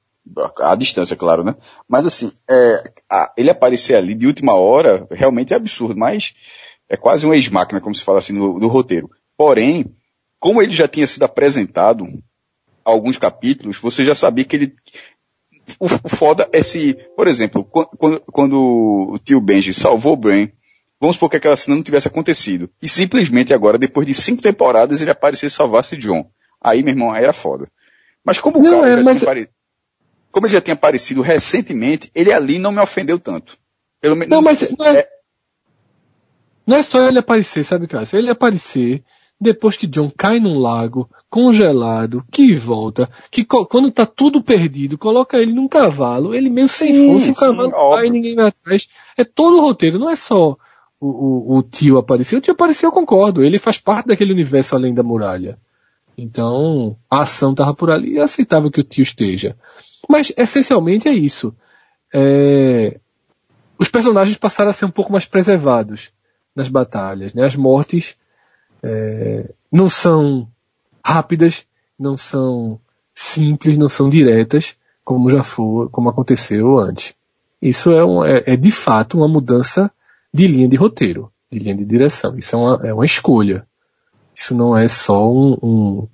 A 0.59 0.75
distância, 0.75 1.15
claro, 1.15 1.43
né? 1.43 1.55
Mas 1.87 2.05
assim, 2.05 2.31
é, 2.49 2.91
a, 3.09 3.31
ele 3.37 3.49
aparecer 3.49 3.95
ali 3.95 4.15
de 4.15 4.25
última 4.25 4.53
hora 4.53 5.07
realmente 5.11 5.53
é 5.53 5.55
absurdo, 5.55 5.97
mas 5.97 6.33
é 6.89 6.97
quase 6.97 7.25
um 7.25 7.33
ex-máquina, 7.33 7.79
como 7.79 7.95
se 7.95 8.03
fala 8.03 8.19
assim 8.19 8.33
no, 8.33 8.59
no 8.59 8.67
roteiro. 8.67 9.09
Porém, 9.37 9.95
como 10.39 10.61
ele 10.61 10.71
já 10.71 10.87
tinha 10.87 11.05
sido 11.05 11.23
apresentado 11.23 12.07
alguns 12.83 13.17
capítulos, 13.17 13.77
você 13.77 14.03
já 14.03 14.15
sabia 14.15 14.45
que 14.45 14.55
ele. 14.55 14.75
O, 15.79 15.85
o 15.85 16.09
foda 16.09 16.47
é 16.53 16.61
se, 16.61 16.93
por 17.15 17.27
exemplo, 17.27 17.63
quando, 17.63 18.19
quando 18.31 19.11
o 19.13 19.19
tio 19.19 19.41
Benji 19.41 19.73
salvou 19.73 20.13
o 20.13 20.17
Brain, 20.17 20.51
vamos 21.01 21.15
supor 21.15 21.29
que 21.29 21.37
aquela 21.37 21.55
cena 21.55 21.75
não 21.75 21.83
tivesse 21.83 22.07
acontecido. 22.07 22.69
E 22.81 22.87
simplesmente 22.87 23.53
agora, 23.53 23.77
depois 23.77 24.05
de 24.05 24.13
cinco 24.13 24.41
temporadas, 24.41 25.01
ele 25.01 25.11
aparecesse 25.11 25.53
e 25.53 25.57
salvasse 25.57 25.97
John. 25.97 26.29
Aí, 26.61 26.83
meu 26.83 26.93
irmão, 26.93 27.11
aí 27.11 27.23
era 27.23 27.33
foda. 27.33 27.67
Mas 28.23 28.39
como 28.39 28.59
o 28.59 28.61
não, 28.61 28.81
cara 28.81 28.93
é, 28.93 28.97
já 28.97 29.03
mas... 29.03 29.19
tinha. 29.19 29.49
Como 30.35 30.47
ele 30.47 30.53
já 30.53 30.59
tinha 30.59 30.73
aparecido 30.73 31.21
recentemente, 31.21 32.11
ele 32.13 32.29
ali 32.29 32.59
não 32.59 32.69
me 32.69 32.81
ofendeu 32.81 33.17
tanto. 33.17 33.57
Pelo 34.01 34.17
menos. 34.17 34.29
Não, 34.29 34.41
mas 34.41 34.69
não 34.77 34.85
é... 34.85 34.97
é... 34.97 35.07
não 36.67 36.75
é 36.75 36.83
só 36.83 37.07
ele 37.07 37.19
aparecer, 37.19 37.63
sabe? 37.63 37.87
Se 38.05 38.17
ele 38.17 38.29
aparecer, 38.29 39.01
depois 39.39 39.77
que 39.77 39.87
John 39.87 40.11
cai 40.13 40.41
num 40.41 40.59
lago, 40.59 41.09
congelado, 41.29 42.21
que 42.29 42.53
volta, 42.53 43.09
que 43.31 43.45
quando 43.45 43.89
tá 43.89 44.05
tudo 44.05 44.43
perdido, 44.43 44.97
coloca 44.97 45.37
ele 45.37 45.53
num 45.53 45.69
cavalo, 45.69 46.35
ele 46.35 46.49
meio 46.49 46.67
sem 46.67 46.93
sim, 46.93 47.07
força, 47.07 47.31
o 47.31 47.35
cavalo 47.35 47.95
cai 47.95 48.09
ninguém 48.09 48.35
vai 48.35 48.47
atrás. 48.47 48.89
É 49.17 49.23
todo 49.23 49.55
o 49.55 49.61
roteiro, 49.61 49.97
não 49.97 50.09
é 50.09 50.17
só 50.17 50.57
o, 50.99 51.07
o, 51.07 51.57
o 51.59 51.63
tio 51.63 51.97
aparecer. 51.97 52.35
O 52.35 52.41
tio 52.41 52.51
apareceu, 52.51 52.89
eu 52.89 52.93
concordo, 52.93 53.41
ele 53.41 53.57
faz 53.57 53.77
parte 53.77 54.07
daquele 54.07 54.33
universo 54.33 54.75
além 54.75 54.93
da 54.93 55.01
muralha. 55.01 55.57
Então, 56.17 56.97
a 57.09 57.21
ação 57.21 57.51
estava 57.51 57.73
por 57.73 57.89
ali 57.89 58.15
e 58.15 58.17
é 58.17 58.21
aceitável 58.21 58.69
que 58.69 58.81
o 58.81 58.83
tio 58.83 59.03
esteja. 59.03 59.55
Mas, 60.09 60.31
essencialmente, 60.37 61.07
é 61.07 61.13
isso. 61.13 61.55
É... 62.13 62.99
Os 63.77 63.89
personagens 63.89 64.37
passaram 64.37 64.69
a 64.69 64.73
ser 64.73 64.85
um 64.85 64.91
pouco 64.91 65.11
mais 65.11 65.25
preservados 65.25 66.11
nas 66.55 66.69
batalhas. 66.69 67.33
Né? 67.33 67.43
As 67.43 67.55
mortes 67.55 68.15
é... 68.83 69.51
não 69.71 69.89
são 69.89 70.47
rápidas, 71.03 71.65
não 71.99 72.15
são 72.17 72.79
simples, 73.13 73.77
não 73.77 73.87
são 73.87 74.09
diretas, 74.09 74.75
como 75.03 75.29
já 75.29 75.43
foi, 75.43 75.87
como 75.89 76.09
aconteceu 76.09 76.77
antes. 76.77 77.13
Isso 77.61 77.91
é, 77.91 78.03
um, 78.03 78.23
é, 78.23 78.43
é 78.45 78.55
de 78.55 78.71
fato 78.71 79.17
uma 79.17 79.27
mudança 79.27 79.91
de 80.33 80.47
linha 80.47 80.67
de 80.67 80.75
roteiro, 80.75 81.31
de 81.51 81.59
linha 81.59 81.75
de 81.75 81.85
direção. 81.85 82.37
Isso 82.37 82.55
é 82.55 82.59
uma, 82.59 82.87
é 82.87 82.93
uma 82.93 83.05
escolha. 83.05 83.65
Isso 84.35 84.53
não 84.53 84.75
é 84.75 84.87
só 84.87 85.31
um, 85.31 85.57
um, 85.63 86.07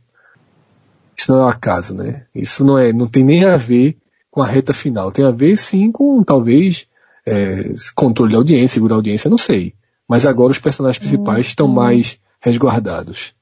isso 1.22 1.32
não 1.32 1.42
é 1.42 1.46
um 1.46 1.50
acaso, 1.50 1.94
né? 1.94 2.26
Isso 2.34 2.66
não 2.66 2.78
é, 2.78 2.92
não 2.92 3.08
tem 3.08 3.24
nem 3.24 3.46
a 3.46 3.56
ver 3.56 3.98
com 4.30 4.42
a 4.42 4.48
reta 4.48 4.74
final. 4.74 5.12
Tem 5.12 5.24
a 5.24 5.32
ver 5.32 5.56
sim 5.56 5.92
com 5.92 6.24
talvez 6.24 6.88
é, 7.26 7.74
controle 7.94 8.32
da 8.32 8.38
audiência, 8.40 8.76
segurar 8.76 8.96
a 8.96 8.98
audiência, 8.98 9.30
não 9.30 9.38
sei. 9.38 9.76
Mas 10.08 10.26
agora 10.26 10.52
os 10.52 10.60
personagens 10.60 10.98
principais 10.98 11.48
estão 11.48 11.68
mais 11.68 12.20
resguardados. 12.40 13.36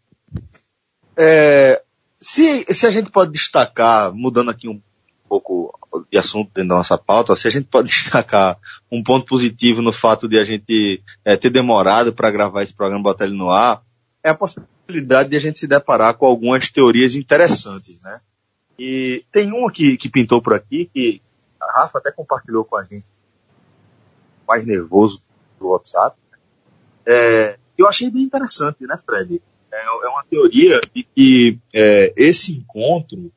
É, 1.16 1.82
se, 2.20 2.66
se 2.70 2.86
a 2.86 2.90
gente 2.90 3.10
pode 3.12 3.32
destacar, 3.32 4.14
mudando 4.14 4.52
aqui 4.52 4.68
um 4.68 4.82
pouco 5.28 5.74
de 6.12 6.18
assunto 6.18 6.52
dentro 6.54 6.70
da 6.70 6.76
nossa 6.76 6.98
pauta, 6.98 7.36
se 7.36 7.48
a 7.48 7.52
gente 7.52 7.68
pode 7.68 7.88
destacar 7.90 8.58
um 8.92 9.02
ponto 9.02 9.26
positivo 9.26 9.82
no 9.82 9.94
fato 9.94 10.28
de 10.28 10.38
a 10.38 10.44
gente 10.44 11.02
é, 11.24 11.38
ter 11.38 11.50
demorado 11.50 12.12
para 12.12 12.30
gravar 12.30 12.62
esse 12.62 12.74
programa 12.74 13.04
Botar 13.04 13.26
ele 13.26 13.38
no 13.38 13.50
ar, 13.50 13.82
é 14.22 14.30
a 14.30 14.36
possibilidade 14.36 14.79
de 15.30 15.36
a 15.38 15.40
gente 15.40 15.60
se 15.60 15.68
deparar 15.68 16.16
com 16.16 16.26
algumas 16.26 16.70
teorias 16.70 17.16
interessantes, 17.16 18.02
né? 18.02 18.20
E 18.78 19.24
tem 19.32 19.52
uma 19.52 19.72
que, 19.72 19.98
que 19.98 20.10
pintou 20.10 20.42
por 20.42 20.54
aqui, 20.54 20.90
que 20.94 21.22
a 21.62 21.82
Rafa 21.82 22.00
até 22.00 22.12
compartilhou 22.12 22.64
com 22.64 22.78
a 22.78 22.84
gente, 22.84 23.06
mais 24.48 24.66
nervoso 24.66 25.22
do 25.60 25.68
WhatsApp, 25.68 26.18
é, 27.06 27.58
eu 27.78 27.88
achei 27.88 28.10
bem 28.10 28.24
interessante, 28.24 28.86
né, 28.86 28.96
Fred? 29.06 29.42
É, 29.72 29.86
é 29.86 30.10
uma 30.10 30.24
teoria 30.30 30.80
de 30.94 31.04
que 31.04 31.60
é, 31.74 32.14
esse 32.16 32.54
encontro 32.54 33.32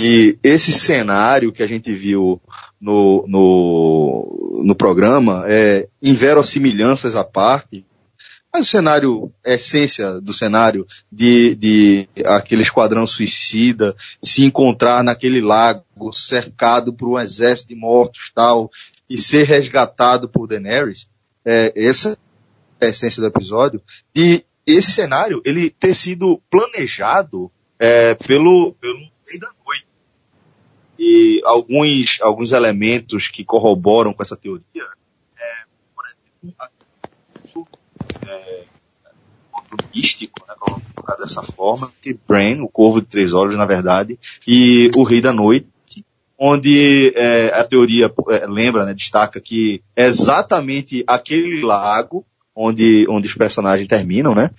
e 0.00 0.38
esse 0.42 0.70
cenário 0.70 1.52
que 1.52 1.62
a 1.62 1.66
gente 1.66 1.92
viu 1.92 2.40
no, 2.80 3.24
no, 3.26 4.62
no 4.64 4.74
programa, 4.74 5.44
é, 5.48 5.88
inverossimilhanças 6.00 7.16
à 7.16 7.24
parte, 7.24 7.84
mas 8.52 8.66
o 8.66 8.70
cenário, 8.70 9.32
a 9.44 9.52
essência 9.52 10.20
do 10.20 10.32
cenário 10.32 10.86
de, 11.12 11.54
de 11.54 12.08
aquele 12.24 12.62
esquadrão 12.62 13.06
suicida 13.06 13.94
se 14.22 14.44
encontrar 14.44 15.04
naquele 15.04 15.40
lago 15.40 16.12
cercado 16.12 16.92
por 16.92 17.08
um 17.08 17.18
exército 17.18 17.68
de 17.68 17.74
mortos 17.74 18.32
tal 18.34 18.70
e 19.08 19.18
ser 19.18 19.44
resgatado 19.44 20.28
por 20.28 20.46
Daenerys, 20.46 21.08
é, 21.44 21.72
essa 21.76 22.18
é 22.80 22.86
a 22.86 22.88
essência 22.90 23.20
do 23.20 23.26
episódio. 23.26 23.82
E 24.14 24.44
esse 24.66 24.90
cenário, 24.90 25.40
ele 25.44 25.70
ter 25.70 25.94
sido 25.94 26.40
planejado 26.50 27.50
é, 27.78 28.14
pelo, 28.14 28.74
pelo 28.74 28.98
Rei 29.26 29.38
da 29.38 29.50
Noite. 29.64 29.86
E 30.98 31.40
alguns, 31.44 32.18
alguns 32.20 32.52
elementos 32.52 33.28
que 33.28 33.44
corroboram 33.44 34.12
com 34.12 34.22
essa 34.22 34.36
teoria, 34.36 34.64
é, 35.36 35.64
por 35.94 36.04
exemplo, 36.04 36.54
é, 38.26 38.64
místico, 39.94 40.44
né, 40.46 40.54
colocar 40.58 41.16
dessa 41.16 41.42
forma, 41.42 41.90
que 42.02 42.16
Bran, 42.26 42.62
o 42.62 42.68
Corvo 42.68 43.00
de 43.00 43.06
Três 43.06 43.32
Olhos, 43.32 43.56
na 43.56 43.66
verdade, 43.66 44.18
e 44.46 44.90
o 44.96 45.02
Rei 45.02 45.20
da 45.20 45.32
Noite, 45.32 45.68
onde 46.38 47.12
é, 47.16 47.48
a 47.48 47.64
teoria 47.64 48.12
é, 48.30 48.46
lembra, 48.46 48.84
né, 48.84 48.94
destaca 48.94 49.40
que 49.40 49.82
é 49.96 50.06
exatamente 50.06 51.02
aquele 51.06 51.62
lago 51.62 52.24
onde, 52.54 53.06
onde 53.08 53.26
os 53.26 53.34
personagens 53.34 53.88
terminam, 53.88 54.34
né, 54.34 54.50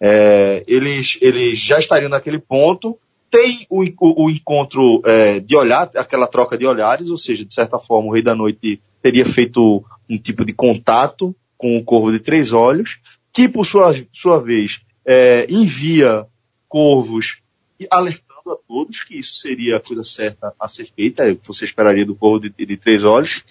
é, 0.00 0.64
eles, 0.66 1.18
eles 1.20 1.58
já 1.58 1.78
estariam 1.78 2.08
naquele 2.08 2.38
ponto, 2.38 2.98
tem 3.30 3.66
o, 3.68 3.82
o, 3.82 4.26
o 4.26 4.30
encontro 4.30 5.02
é, 5.04 5.40
de 5.40 5.56
olhar, 5.56 5.90
aquela 5.96 6.26
troca 6.26 6.56
de 6.56 6.66
olhares, 6.66 7.10
ou 7.10 7.18
seja, 7.18 7.44
de 7.44 7.52
certa 7.52 7.78
forma 7.78 8.08
o 8.08 8.12
Rei 8.12 8.22
da 8.22 8.34
Noite 8.34 8.80
teria 9.02 9.24
feito 9.24 9.84
um 10.08 10.18
tipo 10.18 10.44
de 10.44 10.52
contato 10.52 11.34
com 11.56 11.76
o 11.76 11.84
Corvo 11.84 12.12
de 12.12 12.20
Três 12.20 12.52
Olhos, 12.52 12.98
que 13.32 13.48
por 13.48 13.66
sua, 13.66 13.94
sua 14.12 14.42
vez 14.42 14.80
é, 15.04 15.46
envia 15.48 16.26
corvos 16.68 17.38
alertando 17.90 18.52
a 18.52 18.56
todos 18.66 19.02
que 19.02 19.18
isso 19.18 19.36
seria 19.36 19.76
a 19.76 19.80
coisa 19.80 20.04
certa 20.04 20.54
a 20.58 20.68
ser 20.68 20.88
feita, 20.94 21.24
você 21.44 21.64
esperaria 21.64 22.06
do 22.06 22.14
Corvo 22.14 22.40
de, 22.40 22.66
de 22.66 22.76
Três 22.76 23.04
Olhos, 23.04 23.44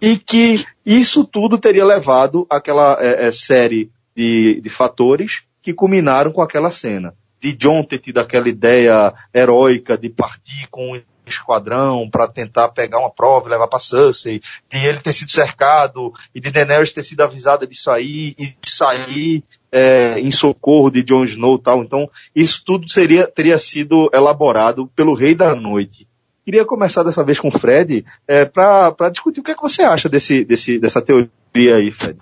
e 0.00 0.16
que 0.16 0.64
isso 0.84 1.24
tudo 1.24 1.56
teria 1.56 1.84
levado 1.84 2.46
àquela 2.50 2.98
é, 3.00 3.28
é, 3.28 3.32
série 3.32 3.90
de, 4.14 4.60
de 4.60 4.68
fatores 4.68 5.42
que 5.62 5.72
culminaram 5.72 6.30
com 6.32 6.42
aquela 6.42 6.70
cena. 6.70 7.14
De 7.44 7.52
John 7.52 7.84
ter 7.84 7.98
tido 7.98 8.20
aquela 8.20 8.48
ideia 8.48 9.12
heróica 9.34 9.98
de 9.98 10.08
partir 10.08 10.66
com 10.70 10.98
esquadrão 11.26 12.08
para 12.08 12.26
tentar 12.26 12.70
pegar 12.70 13.00
uma 13.00 13.10
prova 13.10 13.46
e 13.46 13.50
levar 13.50 13.68
para 13.68 13.78
Cersei, 13.78 14.40
de 14.70 14.78
ele 14.78 14.98
ter 14.98 15.12
sido 15.12 15.30
cercado 15.30 16.10
e 16.34 16.40
de 16.40 16.50
Daenerys 16.50 16.90
ter 16.90 17.02
sido 17.02 17.20
avisada 17.20 17.66
de 17.66 17.78
sair 17.78 18.34
e 18.38 18.46
de 18.46 18.70
sair 18.70 19.44
é, 19.70 20.18
em 20.20 20.30
socorro 20.30 20.90
de 20.90 21.02
Jon 21.02 21.24
Snow 21.24 21.58
tal. 21.58 21.82
Então, 21.82 22.08
isso 22.34 22.62
tudo 22.64 22.90
seria, 22.90 23.26
teria 23.26 23.58
sido 23.58 24.08
elaborado 24.14 24.86
pelo 24.96 25.12
Rei 25.12 25.34
da 25.34 25.54
Noite. 25.54 26.08
Queria 26.46 26.64
começar 26.64 27.02
dessa 27.02 27.22
vez 27.22 27.38
com 27.38 27.48
o 27.48 27.58
Fred 27.58 28.06
é, 28.26 28.46
para 28.46 29.10
discutir 29.10 29.40
o 29.40 29.42
que, 29.42 29.50
é 29.50 29.54
que 29.54 29.60
você 29.60 29.82
acha 29.82 30.08
desse, 30.08 30.46
desse, 30.46 30.78
dessa 30.78 31.02
teoria 31.02 31.76
aí, 31.76 31.90
Fred. 31.90 32.18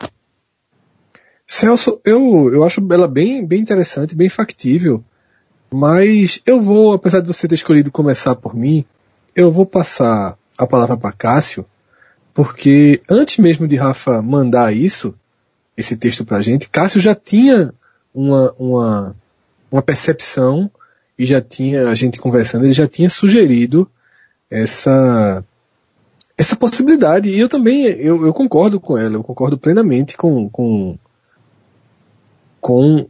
Celso, 1.47 2.01
eu, 2.05 2.51
eu 2.53 2.65
acho 2.65 2.81
ela 2.93 3.07
bem, 3.07 3.47
bem 3.47 3.61
interessante, 3.61 4.17
bem 4.17 4.29
factível. 4.29 5.05
Mas 5.73 6.41
eu 6.45 6.61
vou, 6.61 6.93
apesar 6.93 7.21
de 7.21 7.27
você 7.27 7.49
ter 7.49 7.55
escolhido 7.55 7.91
começar 7.91 8.35
por 8.35 8.55
mim, 8.55 8.85
eu 9.35 9.51
vou 9.51 9.65
passar 9.65 10.37
a 10.59 10.67
palavra 10.67 10.99
para 10.99 11.13
Cássio, 11.13 11.65
porque 12.35 13.01
antes 13.09 13.39
mesmo 13.39 13.67
de 13.67 13.77
Rafa 13.77 14.21
mandar 14.21 14.75
isso, 14.75 15.15
esse 15.75 15.97
texto 15.97 16.27
para 16.27 16.37
a 16.37 16.43
gente, 16.43 16.69
Cássio 16.69 17.01
já 17.01 17.15
tinha 17.15 17.73
uma, 18.15 18.53
uma, 18.59 19.17
uma 19.71 19.83
percepção 19.83 20.71
e 21.19 21.25
já 21.25 21.41
tinha, 21.41 21.89
a 21.89 21.95
gente 21.95 22.21
conversando, 22.21 22.67
ele 22.67 22.75
já 22.75 22.87
tinha 22.87 23.09
sugerido 23.09 23.91
essa, 24.51 25.43
essa 26.37 26.55
possibilidade. 26.55 27.31
E 27.31 27.39
eu 27.39 27.49
também, 27.49 27.85
eu, 27.85 28.27
eu 28.27 28.35
concordo 28.35 28.79
com 28.79 28.99
ela, 28.99 29.15
eu 29.15 29.25
concordo 29.25 29.57
plenamente 29.57 30.19
com, 30.19 30.51
com, 30.51 30.99
com 32.61 33.09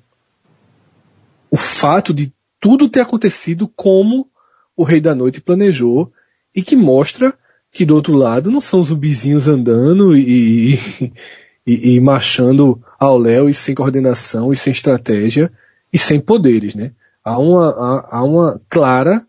o 1.51 1.57
fato 1.57 2.15
de 2.15 2.33
tudo 2.63 2.89
ter 2.89 3.01
acontecido 3.01 3.67
como 3.67 4.29
o 4.77 4.85
Rei 4.85 5.01
da 5.01 5.17
Noite 5.17 5.41
planejou 5.41 6.13
e 6.55 6.63
que 6.63 6.77
mostra 6.77 7.35
que 7.73 7.85
do 7.85 7.97
outro 7.97 8.15
lado 8.15 8.53
não 8.53 8.61
são 8.61 8.81
zumbizinhos 8.81 9.49
andando 9.49 10.17
e, 10.17 10.79
e, 11.67 11.97
e 11.97 12.01
marchando 12.01 12.81
ao 13.01 13.19
léu 13.19 13.49
e 13.49 13.55
sem 13.55 13.75
coordenação 13.75 14.53
e 14.53 14.57
sem 14.57 14.71
estratégia 14.71 15.51
e 15.93 15.99
sem 15.99 16.21
poderes, 16.21 16.77
né? 16.77 16.93
Há 17.25 17.37
uma, 17.37 17.71
há, 17.71 18.19
há 18.19 18.23
uma 18.23 18.61
clara 18.69 19.27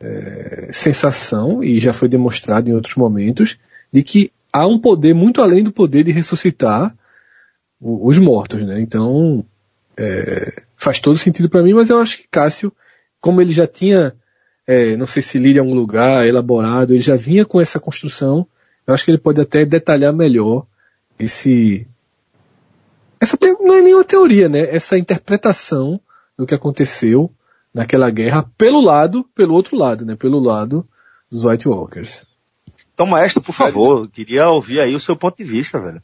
é, 0.00 0.70
sensação, 0.72 1.62
e 1.62 1.78
já 1.78 1.92
foi 1.92 2.08
demonstrado 2.08 2.70
em 2.70 2.74
outros 2.74 2.94
momentos, 2.94 3.58
de 3.92 4.02
que 4.02 4.32
há 4.50 4.66
um 4.66 4.78
poder 4.78 5.14
muito 5.14 5.42
além 5.42 5.62
do 5.62 5.72
poder 5.72 6.02
de 6.02 6.12
ressuscitar 6.12 6.96
os 7.78 8.16
mortos, 8.16 8.62
né? 8.62 8.80
Então, 8.80 9.44
é, 9.98 10.62
faz 10.78 11.00
todo 11.00 11.18
sentido 11.18 11.50
para 11.50 11.62
mim, 11.62 11.74
mas 11.74 11.90
eu 11.90 11.98
acho 11.98 12.18
que 12.18 12.28
Cássio, 12.30 12.72
como 13.20 13.42
ele 13.42 13.52
já 13.52 13.66
tinha, 13.66 14.14
é, 14.64 14.96
não 14.96 15.06
sei 15.06 15.20
se 15.20 15.38
lido 15.38 15.56
em 15.56 15.60
algum 15.60 15.74
lugar, 15.74 16.26
elaborado, 16.26 16.94
ele 16.94 17.02
já 17.02 17.16
vinha 17.16 17.44
com 17.44 17.60
essa 17.60 17.80
construção, 17.80 18.46
eu 18.86 18.94
acho 18.94 19.04
que 19.04 19.10
ele 19.10 19.18
pode 19.18 19.40
até 19.40 19.64
detalhar 19.64 20.12
melhor 20.12 20.64
esse. 21.18 21.86
Essa 23.20 23.36
não 23.60 23.74
é 23.74 23.82
nenhuma 23.82 24.04
teoria, 24.04 24.48
né? 24.48 24.60
Essa 24.60 24.96
interpretação 24.96 26.00
do 26.38 26.46
que 26.46 26.54
aconteceu 26.54 27.30
naquela 27.74 28.08
guerra 28.08 28.48
pelo 28.56 28.80
lado, 28.80 29.24
pelo 29.34 29.54
outro 29.54 29.76
lado, 29.76 30.06
né? 30.06 30.14
Pelo 30.14 30.38
lado 30.38 30.88
dos 31.28 31.44
White 31.44 31.68
Walkers. 31.68 32.24
Então, 32.94 33.04
maestro, 33.04 33.42
por 33.42 33.52
favor, 33.52 34.08
queria 34.08 34.48
ouvir 34.48 34.80
aí 34.80 34.94
o 34.94 35.00
seu 35.00 35.16
ponto 35.16 35.36
de 35.36 35.44
vista, 35.44 35.80
velho. 35.80 36.00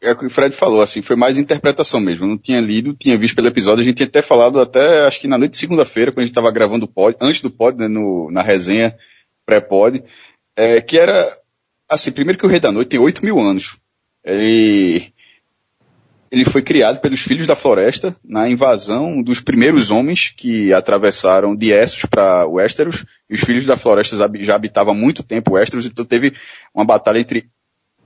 É 0.00 0.12
o 0.12 0.16
que 0.16 0.26
o 0.26 0.30
Fred 0.30 0.54
falou, 0.54 0.82
assim, 0.82 1.02
foi 1.02 1.16
mais 1.16 1.38
interpretação 1.38 2.00
mesmo. 2.00 2.26
Não 2.26 2.36
tinha 2.36 2.60
lido, 2.60 2.94
tinha 2.94 3.16
visto 3.16 3.34
pelo 3.34 3.48
episódio, 3.48 3.82
a 3.82 3.84
gente 3.84 3.96
tinha 3.96 4.06
até 4.06 4.22
falado 4.22 4.60
até, 4.60 5.06
acho 5.06 5.20
que 5.20 5.28
na 5.28 5.38
noite 5.38 5.52
de 5.52 5.58
segunda-feira, 5.58 6.12
quando 6.12 6.20
a 6.20 6.22
gente 6.22 6.32
estava 6.32 6.50
gravando 6.50 6.84
o 6.84 6.88
pod, 6.88 7.16
antes 7.20 7.40
do 7.40 7.50
pod, 7.50 7.78
né, 7.78 7.88
no, 7.88 8.30
na 8.30 8.42
resenha 8.42 8.96
pré-pod, 9.44 10.02
é, 10.56 10.80
que 10.80 10.98
era, 10.98 11.26
assim, 11.88 12.10
primeiro 12.10 12.38
que 12.38 12.46
o 12.46 12.48
Rei 12.48 12.60
da 12.60 12.72
Noite 12.72 12.88
tem 12.88 13.00
8 13.00 13.24
mil 13.24 13.38
anos. 13.38 13.76
Ele, 14.24 15.12
ele 16.30 16.44
foi 16.44 16.62
criado 16.62 17.00
pelos 17.00 17.20
Filhos 17.20 17.46
da 17.46 17.54
Floresta 17.54 18.16
na 18.24 18.48
invasão 18.48 19.22
dos 19.22 19.40
primeiros 19.40 19.90
homens 19.90 20.32
que 20.36 20.72
atravessaram 20.72 21.54
de 21.54 21.70
Essos 21.70 22.04
para 22.06 22.46
Westeros. 22.46 23.04
E 23.30 23.34
os 23.34 23.40
Filhos 23.40 23.66
da 23.66 23.76
Floresta 23.76 24.16
já 24.40 24.54
habitavam 24.54 24.92
há 24.92 24.96
muito 24.96 25.22
tempo 25.22 25.54
Westeros, 25.54 25.86
então 25.86 26.04
teve 26.04 26.32
uma 26.74 26.84
batalha 26.84 27.20
entre 27.20 27.48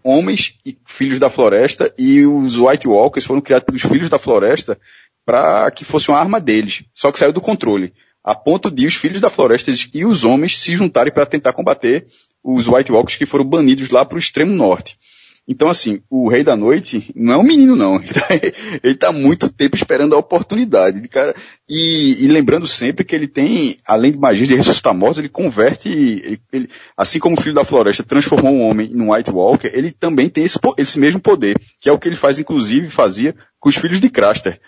homens 0.03 0.55
e 0.65 0.77
filhos 0.87 1.19
da 1.19 1.31
floresta 1.31 1.93
e 1.99 2.25
os 2.27 2.57
White 2.57 2.89
Walkers 2.89 3.25
foram 3.25 3.41
criados 3.41 3.67
pelos 3.67 3.83
filhos 3.83 4.09
da 4.09 4.19
floresta 4.19 4.79
para 5.25 5.71
que 5.71 5.85
fosse 5.85 6.09
uma 6.09 6.19
arma 6.19 6.41
deles. 6.41 6.85
Só 6.95 7.13
que 7.13 7.19
saiu 7.19 7.33
do 7.33 7.41
controle. 7.41 7.93
A 8.23 8.35
ponto 8.35 8.71
de 8.71 8.87
os 8.87 8.95
filhos 8.95 9.21
da 9.21 9.31
floresta 9.31 9.73
e 9.95 10.05
os 10.05 10.25
homens 10.25 10.59
se 10.59 10.75
juntarem 10.75 11.13
para 11.13 11.27
tentar 11.27 11.53
combater 11.53 12.07
os 12.43 12.67
White 12.67 12.93
Walkers 12.93 13.17
que 13.17 13.27
foram 13.27 13.45
banidos 13.45 13.91
lá 13.91 14.05
para 14.05 14.17
o 14.17 14.19
extremo 14.19 14.55
norte. 14.55 14.99
Então, 15.49 15.69
assim, 15.69 16.01
o 16.09 16.29
Rei 16.29 16.45
da 16.45 16.57
Noite 16.57 17.11
não 17.15 17.35
é 17.35 17.37
um 17.39 17.43
menino, 17.43 17.75
não. 17.75 17.97
Ele 18.83 18.95
está 18.95 19.09
tá 19.09 19.13
muito 19.13 19.49
tempo 19.49 19.75
esperando 19.75 20.15
a 20.15 20.19
oportunidade. 20.19 21.07
Cara, 21.09 21.35
e, 21.69 22.25
e, 22.25 22.29
lembrando 22.29 22.67
sempre 22.67 23.05
que 23.05 23.17
ele 23.17 23.27
tem, 23.27 23.77
além 23.85 24.13
de 24.13 24.19
magia 24.19 24.47
de 24.47 24.55
ressuscitar 24.55 24.95
mortos, 24.95 25.19
ele 25.19 25.29
converte, 25.29 25.89
ele, 25.89 26.41
ele, 26.53 26.69
assim 26.97 27.19
como 27.19 27.37
o 27.37 27.41
Filho 27.41 27.55
da 27.55 27.65
Floresta 27.65 28.03
transformou 28.03 28.53
um 28.53 28.63
homem 28.63 28.91
num 28.91 29.13
White 29.13 29.31
Walker, 29.31 29.71
ele 29.73 29.91
também 29.91 30.29
tem 30.29 30.45
esse, 30.45 30.59
esse 30.77 30.99
mesmo 30.99 31.21
poder, 31.21 31.57
que 31.81 31.89
é 31.89 31.93
o 31.93 31.99
que 31.99 32.09
ele 32.09 32.17
faz, 32.17 32.39
inclusive, 32.39 32.89
fazia 32.89 33.35
com 33.59 33.69
os 33.69 33.77
filhos 33.77 34.01
de 34.01 34.09
Craster. 34.09 34.61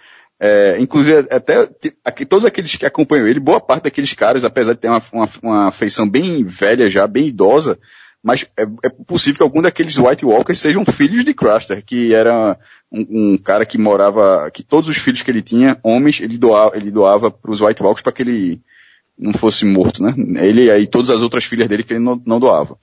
É, 0.44 0.76
inclusive, 0.80 1.28
até 1.30 1.68
aqui, 2.04 2.26
todos 2.26 2.44
aqueles 2.44 2.74
que 2.74 2.84
acompanham 2.84 3.28
ele, 3.28 3.38
boa 3.38 3.60
parte 3.60 3.84
daqueles 3.84 4.12
caras, 4.12 4.44
apesar 4.44 4.72
de 4.72 4.80
ter 4.80 4.88
uma, 4.88 5.00
uma, 5.12 5.28
uma 5.40 5.70
feição 5.70 6.08
bem 6.08 6.42
velha 6.42 6.88
já, 6.88 7.06
bem 7.06 7.28
idosa, 7.28 7.78
mas 8.22 8.46
é, 8.56 8.62
é, 8.84 8.88
possível 8.88 9.38
que 9.38 9.42
algum 9.42 9.60
daqueles 9.60 9.98
White 9.98 10.24
Walkers 10.24 10.58
sejam 10.58 10.84
filhos 10.84 11.24
de 11.24 11.34
Craster, 11.34 11.84
que 11.84 12.14
era 12.14 12.56
um, 12.90 13.32
um, 13.32 13.38
cara 13.38 13.66
que 13.66 13.76
morava, 13.76 14.48
que 14.52 14.62
todos 14.62 14.88
os 14.88 14.96
filhos 14.96 15.22
que 15.22 15.30
ele 15.30 15.42
tinha, 15.42 15.78
homens, 15.82 16.20
ele 16.20 16.38
doava, 16.38 16.76
ele 16.76 16.90
doava 16.90 17.30
para 17.30 17.50
os 17.50 17.60
White 17.60 17.82
Walkers 17.82 18.02
para 18.02 18.12
que 18.12 18.22
ele 18.22 18.60
não 19.18 19.32
fosse 19.32 19.64
morto, 19.64 20.02
né? 20.02 20.14
Ele 20.46 20.70
e 20.70 20.86
todas 20.86 21.10
as 21.10 21.20
outras 21.20 21.44
filhas 21.44 21.68
dele 21.68 21.82
que 21.82 21.94
ele 21.94 22.00
não, 22.00 22.20
não 22.24 22.38
doava. 22.38 22.78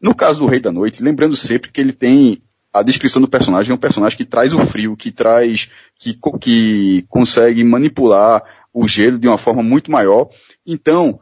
No 0.00 0.14
caso 0.14 0.40
do 0.40 0.46
Rei 0.46 0.60
da 0.60 0.72
Noite, 0.72 1.02
lembrando 1.02 1.36
sempre 1.36 1.70
que 1.70 1.80
ele 1.80 1.92
tem 1.92 2.42
a 2.72 2.82
descrição 2.82 3.20
do 3.20 3.28
personagem 3.28 3.72
é 3.72 3.74
um 3.74 3.78
personagem 3.78 4.16
que 4.16 4.24
traz 4.24 4.52
o 4.52 4.58
frio, 4.60 4.96
que 4.96 5.10
traz, 5.10 5.68
que, 5.98 6.16
que 6.40 7.04
consegue 7.08 7.64
manipular 7.64 8.42
o 8.72 8.86
gelo 8.86 9.18
de 9.18 9.26
uma 9.26 9.36
forma 9.36 9.62
muito 9.62 9.90
maior. 9.90 10.28
Então, 10.64 11.20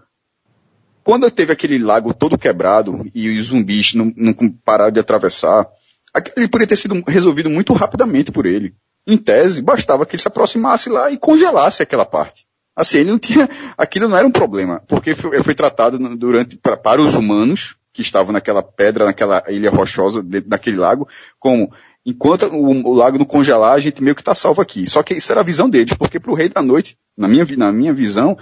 quando 1.09 1.31
teve 1.31 1.51
aquele 1.51 1.79
lago 1.79 2.13
todo 2.13 2.37
quebrado 2.37 3.11
e 3.15 3.39
os 3.39 3.47
zumbis 3.47 3.95
não, 3.95 4.13
não 4.15 4.35
pararam 4.63 4.93
de 4.93 5.01
atravessar, 5.01 5.67
aquele 6.13 6.47
poderia 6.47 6.67
ter 6.67 6.77
sido 6.77 7.03
resolvido 7.09 7.49
muito 7.49 7.73
rapidamente 7.73 8.31
por 8.31 8.45
ele. 8.45 8.75
Em 9.07 9.17
tese, 9.17 9.63
bastava 9.63 10.05
que 10.05 10.17
ele 10.17 10.21
se 10.21 10.29
aproximasse 10.29 10.91
lá 10.91 11.11
e 11.11 11.17
congelasse 11.17 11.83
aquela 11.83 12.05
parte. 12.05 12.45
Assim, 12.77 12.99
ele 12.99 13.11
não 13.11 13.19
tinha, 13.19 13.49
aquilo 13.79 14.07
não 14.07 14.19
era 14.19 14.27
um 14.27 14.31
problema, 14.31 14.83
porque 14.87 15.15
foi, 15.15 15.43
foi 15.43 15.55
tratado 15.55 15.99
durante, 16.15 16.59
pra, 16.59 16.77
para 16.77 17.01
os 17.01 17.15
humanos, 17.15 17.75
que 17.91 18.03
estavam 18.03 18.31
naquela 18.31 18.63
pedra, 18.63 19.07
naquela 19.07 19.43
ilha 19.49 19.71
rochosa, 19.71 20.23
dentro 20.23 20.51
daquele 20.51 20.77
lago, 20.77 21.09
como, 21.39 21.73
enquanto 22.05 22.55
o, 22.55 22.87
o 22.87 22.93
lago 22.93 23.17
não 23.17 23.25
congelar, 23.25 23.73
a 23.73 23.81
gente 23.81 24.03
meio 24.03 24.15
que 24.15 24.21
está 24.21 24.35
salvo 24.35 24.61
aqui. 24.61 24.87
Só 24.87 25.03
que 25.03 25.15
isso 25.15 25.33
era 25.33 25.41
a 25.41 25.45
visão 25.45 25.71
deles, 25.71 25.95
porque 25.95 26.21
para 26.21 26.31
o 26.31 26.35
Rei 26.35 26.51
da 26.51 26.61
Noite, 26.61 26.99
na 27.17 27.27
minha, 27.27 27.47
na 27.57 27.73
minha 27.73 27.95
visão, 27.95 28.37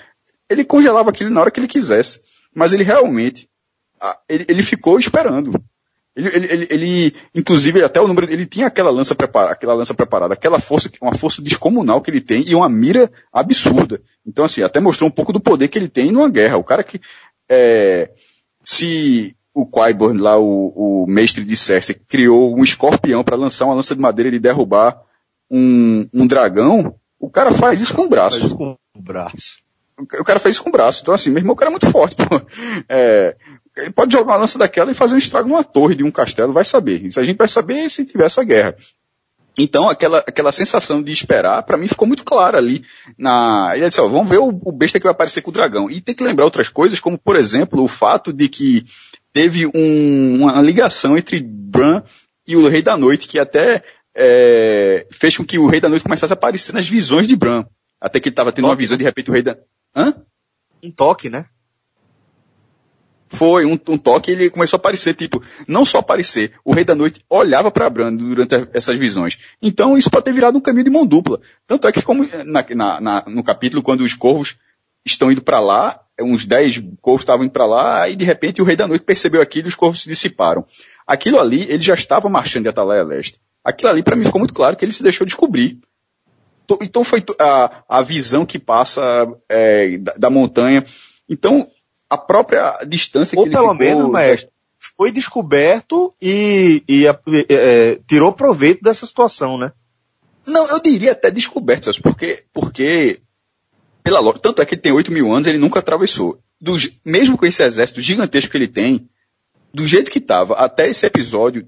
ele 0.50 0.64
congelava 0.64 1.10
aquilo 1.10 1.30
na 1.30 1.40
hora 1.40 1.50
que 1.52 1.60
ele 1.60 1.68
quisesse 1.68 2.20
mas 2.54 2.72
ele 2.72 2.82
realmente, 2.82 3.48
ele, 4.28 4.46
ele 4.48 4.62
ficou 4.62 4.98
esperando. 4.98 5.52
Ele, 6.16 6.28
ele, 6.28 6.46
ele, 6.46 6.66
ele, 6.70 7.14
inclusive, 7.34 7.82
até 7.82 8.00
o 8.00 8.08
número, 8.08 8.32
ele 8.32 8.46
tinha 8.46 8.68
aquela 8.68 8.88
lança 8.90 9.14
preparada, 9.14 9.52
aquela 9.52 9.74
lança 9.74 9.92
preparada, 9.92 10.32
aquela 10.32 10.58
força, 10.58 10.90
uma 11.02 11.14
força 11.14 11.42
descomunal 11.42 12.00
que 12.00 12.10
ele 12.10 12.22
tem 12.22 12.42
e 12.46 12.54
uma 12.54 12.70
mira 12.70 13.10
absurda. 13.30 14.00
Então, 14.26 14.46
assim, 14.46 14.62
até 14.62 14.80
mostrou 14.80 15.08
um 15.08 15.12
pouco 15.12 15.30
do 15.30 15.40
poder 15.40 15.68
que 15.68 15.78
ele 15.78 15.88
tem 15.88 16.10
numa 16.10 16.30
guerra. 16.30 16.56
O 16.56 16.64
cara 16.64 16.82
que, 16.82 16.98
é, 17.50 18.10
se 18.64 19.36
o 19.52 19.66
Qyburn 19.66 20.18
lá, 20.18 20.38
o, 20.38 21.04
o 21.04 21.06
mestre 21.06 21.44
de 21.44 21.54
Cersei, 21.54 21.94
criou 22.08 22.58
um 22.58 22.64
escorpião 22.64 23.22
para 23.22 23.36
lançar 23.36 23.66
uma 23.66 23.74
lança 23.74 23.94
de 23.94 24.00
madeira 24.00 24.34
e 24.34 24.40
derrubar 24.40 24.98
um, 25.50 26.08
um 26.14 26.26
dragão, 26.26 26.94
o 27.20 27.28
cara 27.28 27.52
faz 27.52 27.78
isso 27.78 27.94
com 27.94 28.04
o 28.04 28.08
braço. 28.08 28.38
Faz 28.38 28.50
isso 28.50 28.56
com 28.56 28.74
o 28.94 29.02
braço 29.02 29.65
o 29.98 30.24
cara 30.24 30.38
fez 30.38 30.56
isso 30.56 30.62
com 30.62 30.68
o 30.68 30.72
braço. 30.72 31.02
Então, 31.02 31.14
assim, 31.14 31.30
meu 31.30 31.40
irmão, 31.40 31.54
o 31.54 31.56
cara 31.56 31.70
é 31.70 31.72
muito 31.72 31.90
forte, 31.90 32.16
pô. 32.26 32.40
É, 32.88 33.36
ele 33.76 33.90
pode 33.90 34.12
jogar 34.12 34.32
uma 34.32 34.40
lança 34.40 34.58
daquela 34.58 34.90
e 34.90 34.94
fazer 34.94 35.14
um 35.14 35.18
estrago 35.18 35.48
numa 35.48 35.64
torre 35.64 35.94
de 35.94 36.04
um 36.04 36.10
castelo, 36.10 36.52
vai 36.52 36.64
saber. 36.64 37.04
Isso 37.04 37.20
a 37.20 37.24
gente 37.24 37.36
vai 37.36 37.48
saber 37.48 37.88
se 37.88 38.04
tiver 38.04 38.24
essa 38.24 38.44
guerra. 38.44 38.74
Então, 39.58 39.88
aquela, 39.88 40.18
aquela 40.18 40.52
sensação 40.52 41.02
de 41.02 41.10
esperar, 41.12 41.62
para 41.62 41.78
mim 41.78 41.88
ficou 41.88 42.06
muito 42.06 42.24
clara 42.24 42.58
ali 42.58 42.84
na. 43.16 43.72
Ele 43.74 43.88
disse, 43.88 44.00
ó, 44.00 44.08
vamos 44.08 44.28
ver 44.28 44.38
o, 44.38 44.48
o, 44.48 44.72
besta 44.72 44.98
que 44.98 45.04
vai 45.04 45.12
aparecer 45.12 45.40
com 45.40 45.50
o 45.50 45.52
dragão. 45.52 45.90
E 45.90 46.00
tem 46.00 46.14
que 46.14 46.22
lembrar 46.22 46.44
outras 46.44 46.68
coisas, 46.68 47.00
como, 47.00 47.16
por 47.16 47.36
exemplo, 47.36 47.82
o 47.82 47.88
fato 47.88 48.34
de 48.34 48.48
que 48.48 48.84
teve 49.32 49.66
um, 49.66 50.42
uma 50.42 50.60
ligação 50.60 51.16
entre 51.16 51.40
Bran 51.40 52.02
e 52.46 52.54
o 52.54 52.68
Rei 52.68 52.82
da 52.82 52.98
Noite, 52.98 53.28
que 53.28 53.38
até 53.38 53.82
é, 54.14 55.06
fez 55.10 55.36
com 55.36 55.44
que 55.44 55.58
o 55.58 55.66
Rei 55.66 55.80
da 55.80 55.88
Noite 55.88 56.02
começasse 56.02 56.32
a 56.32 56.34
aparecer 56.34 56.74
nas 56.74 56.88
visões 56.88 57.26
de 57.26 57.34
Bran. 57.34 57.64
Até 58.00 58.20
que 58.20 58.28
ele 58.28 58.32
estava 58.32 58.52
tendo 58.52 58.66
uma 58.66 58.76
visão, 58.76 58.96
de 58.96 59.04
repente 59.04 59.30
o 59.30 59.32
Rei 59.32 59.42
da. 59.42 59.56
Hã? 59.94 60.14
Um 60.82 60.90
toque, 60.90 61.30
né? 61.30 61.46
Foi 63.28 63.64
um, 63.64 63.78
um 63.88 63.98
toque 63.98 64.30
ele 64.30 64.50
começou 64.50 64.76
a 64.76 64.80
aparecer, 64.80 65.14
tipo, 65.14 65.42
não 65.66 65.84
só 65.84 65.98
aparecer, 65.98 66.52
o 66.64 66.72
Rei 66.72 66.84
da 66.84 66.94
Noite 66.94 67.24
olhava 67.28 67.70
para 67.70 67.90
Brando 67.90 68.24
durante 68.24 68.68
essas 68.72 68.98
visões. 68.98 69.36
Então 69.60 69.98
isso 69.98 70.10
pode 70.10 70.24
ter 70.24 70.32
virado 70.32 70.56
um 70.56 70.60
caminho 70.60 70.84
de 70.84 70.90
mão 70.90 71.04
dupla. 71.04 71.40
Tanto 71.66 71.88
é 71.88 71.92
que 71.92 72.00
ficou 72.00 72.14
na, 72.14 72.64
na, 72.74 73.00
na, 73.00 73.24
no 73.26 73.42
capítulo, 73.42 73.82
quando 73.82 74.02
os 74.02 74.14
corvos 74.14 74.56
estão 75.04 75.30
indo 75.30 75.42
para 75.42 75.58
lá, 75.60 76.00
uns 76.20 76.46
dez 76.46 76.82
corvos 77.00 77.22
estavam 77.22 77.44
indo 77.44 77.52
para 77.52 77.66
lá, 77.66 78.08
e 78.08 78.14
de 78.14 78.24
repente 78.24 78.62
o 78.62 78.64
Rei 78.64 78.76
da 78.76 78.86
Noite 78.86 79.04
percebeu 79.04 79.40
aquilo 79.40 79.66
e 79.66 79.70
os 79.70 79.74
corvos 79.74 80.02
se 80.02 80.08
dissiparam. 80.08 80.64
Aquilo 81.06 81.40
ali, 81.40 81.62
ele 81.68 81.82
já 81.82 81.94
estava 81.94 82.28
marchando 82.28 82.64
de 82.64 82.68
Atalaia 82.68 83.02
Leste. 83.02 83.40
Aquilo 83.64 83.90
ali, 83.90 84.02
para 84.02 84.14
mim, 84.14 84.24
ficou 84.24 84.38
muito 84.38 84.54
claro 84.54 84.76
que 84.76 84.84
ele 84.84 84.92
se 84.92 85.02
deixou 85.02 85.26
descobrir 85.26 85.80
então 86.80 87.04
foi 87.04 87.22
a, 87.38 87.84
a 87.88 88.02
visão 88.02 88.44
que 88.46 88.58
passa 88.58 89.26
é, 89.48 89.98
da, 89.98 90.14
da, 90.14 90.30
montanha. 90.30 90.84
Então, 91.28 91.70
a 92.08 92.18
própria 92.18 92.78
distância 92.86 93.36
Ou 93.36 93.44
que 93.44 93.48
ele 93.48 93.56
pelo 93.56 93.72
ficou, 93.72 93.86
menos, 93.86 94.10
mestre, 94.10 94.50
foi 94.96 95.10
descoberto 95.10 96.14
e, 96.20 96.82
e 96.88 97.06
é, 97.06 97.98
tirou 98.06 98.32
proveito 98.32 98.82
dessa 98.82 99.06
situação, 99.06 99.58
né? 99.58 99.72
Não, 100.46 100.66
eu 100.68 100.80
diria 100.80 101.12
até 101.12 101.30
descoberto, 101.30 101.90
porque, 102.02 102.44
porque 102.52 103.20
pela 104.02 104.20
lógica, 104.20 104.40
tanto 104.40 104.62
é 104.62 104.64
que 104.64 104.74
ele 104.74 104.80
tem 104.82 104.92
8 104.92 105.10
mil 105.10 105.32
anos, 105.32 105.48
ele 105.48 105.58
nunca 105.58 105.80
atravessou. 105.80 106.38
Do, 106.60 106.76
mesmo 107.04 107.36
com 107.36 107.44
esse 107.44 107.62
exército 107.62 108.00
gigantesco 108.00 108.52
que 108.52 108.56
ele 108.56 108.68
tem, 108.68 109.08
do 109.74 109.84
jeito 109.84 110.10
que 110.10 110.18
estava 110.18 110.54
até 110.54 110.88
esse 110.88 111.04
episódio, 111.04 111.66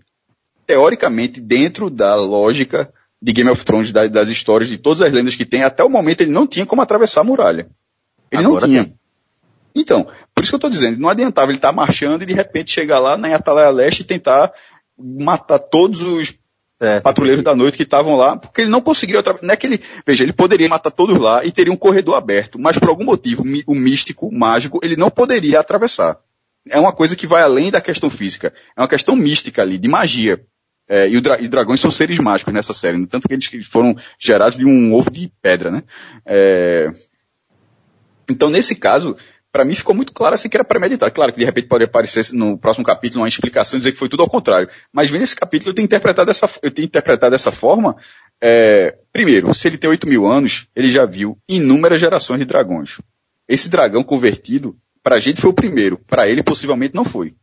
teoricamente, 0.64 1.40
dentro 1.40 1.90
da 1.90 2.14
lógica 2.14 2.92
de 3.20 3.33
Game 3.33 3.50
of 3.50 3.64
Thrones, 3.64 3.90
das, 3.90 4.11
das, 4.11 4.28
histórias, 4.28 4.68
de 4.68 4.78
todas 4.78 5.02
as 5.02 5.12
lendas 5.12 5.35
que 5.35 5.44
tem, 5.44 5.62
até 5.62 5.83
o 5.83 5.90
momento 5.90 6.20
ele 6.20 6.31
não 6.31 6.46
tinha 6.46 6.64
como 6.64 6.83
atravessar 6.83 7.22
a 7.22 7.24
muralha. 7.24 7.68
Ele 8.31 8.44
Agora 8.44 8.61
não 8.61 8.68
tinha. 8.68 8.85
Tem. 8.85 8.94
Então, 9.74 10.07
por 10.35 10.42
isso 10.42 10.50
que 10.50 10.54
eu 10.54 10.59
estou 10.59 10.70
dizendo, 10.70 10.98
não 10.98 11.09
adiantava 11.09 11.50
ele 11.50 11.59
estar 11.59 11.68
tá 11.68 11.74
marchando 11.74 12.22
e 12.22 12.26
de 12.26 12.33
repente 12.33 12.72
chegar 12.72 12.98
lá 12.98 13.16
na 13.16 13.35
Atalaia 13.35 13.70
Leste 13.70 14.00
e 14.00 14.04
tentar 14.04 14.52
matar 14.96 15.59
todos 15.59 16.02
os 16.02 16.35
é, 16.81 17.00
patrulheiros 17.00 17.44
da 17.44 17.54
noite 17.54 17.76
que 17.76 17.83
estavam 17.83 18.16
lá, 18.16 18.37
porque 18.37 18.62
ele 18.62 18.70
não 18.70 18.81
conseguiria 18.81 19.20
atravessar. 19.20 19.46
Não 19.46 19.54
é 19.54 19.57
que 19.57 19.66
ele, 19.66 19.81
veja, 20.07 20.24
ele 20.24 20.33
poderia 20.33 20.68
matar 20.68 20.90
todos 20.90 21.18
lá 21.18 21.44
e 21.44 21.52
teria 21.52 21.72
um 21.72 21.76
corredor 21.76 22.14
aberto, 22.14 22.59
mas 22.59 22.78
por 22.78 22.88
algum 22.88 23.04
motivo, 23.04 23.42
o 23.66 23.74
místico, 23.74 24.28
o 24.28 24.37
mágico, 24.37 24.81
ele 24.83 24.96
não 24.96 25.11
poderia 25.11 25.61
atravessar. 25.61 26.18
é 26.68 26.78
uma 26.78 26.92
coisa 26.92 27.16
que 27.16 27.26
vai 27.26 27.42
além 27.42 27.70
da 27.70 27.81
questão 27.81 28.11
física. 28.11 28.52
É 28.76 28.81
uma 28.81 28.88
questão 28.88 29.16
mística 29.16 29.62
ali, 29.62 29.78
de 29.78 29.88
magia. 29.88 30.44
É, 30.88 31.09
e, 31.09 31.20
dra 31.20 31.40
e, 31.40 31.48
dragões 31.48 31.81
são 31.81 31.90
seres 31.90 32.18
mágicos 32.18 32.55
nessa 32.55 32.72
série, 32.72 33.07
tanto 33.07 33.29
que 33.29 33.35
eles 33.35 33.66
foram 33.66 33.94
gerados 34.18 34.57
de 34.57 34.64
um 34.64 34.94
ovo 34.94 35.11
de 35.11 35.31
pedra, 35.42 35.70
né? 35.70 35.83
É... 36.24 36.90
Então, 38.29 38.48
nesse 38.48 38.74
caso, 38.74 39.16
para 39.53 39.64
mim 39.64 39.74
ficou 39.74 39.94
muito 39.94 40.12
claro 40.12 40.35
assim 40.35 40.48
que 40.48 40.57
era 40.57 40.64
premeditado. 40.64 41.12
Claro 41.12 41.33
que 41.33 41.38
de 41.38 41.44
repente 41.44 41.68
pode 41.68 41.85
aparecer 41.85 42.24
no 42.33 42.59
próximo 42.59 42.85
capítulo 42.85 43.22
uma 43.22 43.29
explicação 43.29 43.77
e 43.77 43.81
dizer 43.81 43.92
que 43.92 43.98
foi 43.98 44.09
tudo 44.09 44.22
ao 44.22 44.29
contrário. 44.29 44.68
Mas 44.92 45.11
vendo 45.11 45.24
esse 45.24 45.37
capítulo 45.37 45.70
eu 45.70 45.74
tenho 45.74 45.87
interpretado 45.87 46.27
dessa, 46.27 46.48
eu 46.62 46.70
tenho 46.70 46.87
interpretado 46.87 47.33
dessa 47.33 47.51
forma. 47.51 47.96
É, 48.40 48.96
primeiro, 49.12 49.53
se 49.55 49.66
ele 49.66 49.79
tem 49.79 49.90
8 49.90 50.07
mil 50.07 50.27
anos, 50.27 50.68
ele 50.77 50.90
já 50.90 51.05
viu 51.05 51.38
inúmeras 51.48 52.01
gerações 52.01 52.38
de 52.38 52.44
dragões. 52.44 52.98
Esse 53.48 53.68
dragão 53.68 54.05
convertido, 54.05 54.77
para 55.03 55.16
a 55.16 55.20
gente 55.20 55.40
foi 55.40 55.51
o 55.51 55.55
primeiro. 55.55 55.98
Para 56.07 56.29
ele 56.29 56.42
possivelmente 56.42 56.94
não 56.94 57.05
foi. 57.05 57.35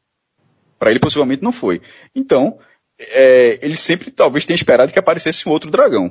Para 0.77 0.91
ele 0.91 0.99
possivelmente 0.99 1.41
não 1.41 1.51
foi. 1.51 1.81
Então, 2.13 2.59
é, 2.99 3.59
ele 3.61 3.75
sempre 3.75 4.11
talvez 4.11 4.45
tenha 4.45 4.55
esperado 4.55 4.91
que 4.91 4.99
aparecesse 4.99 5.47
um 5.47 5.51
outro 5.51 5.69
dragão. 5.69 6.09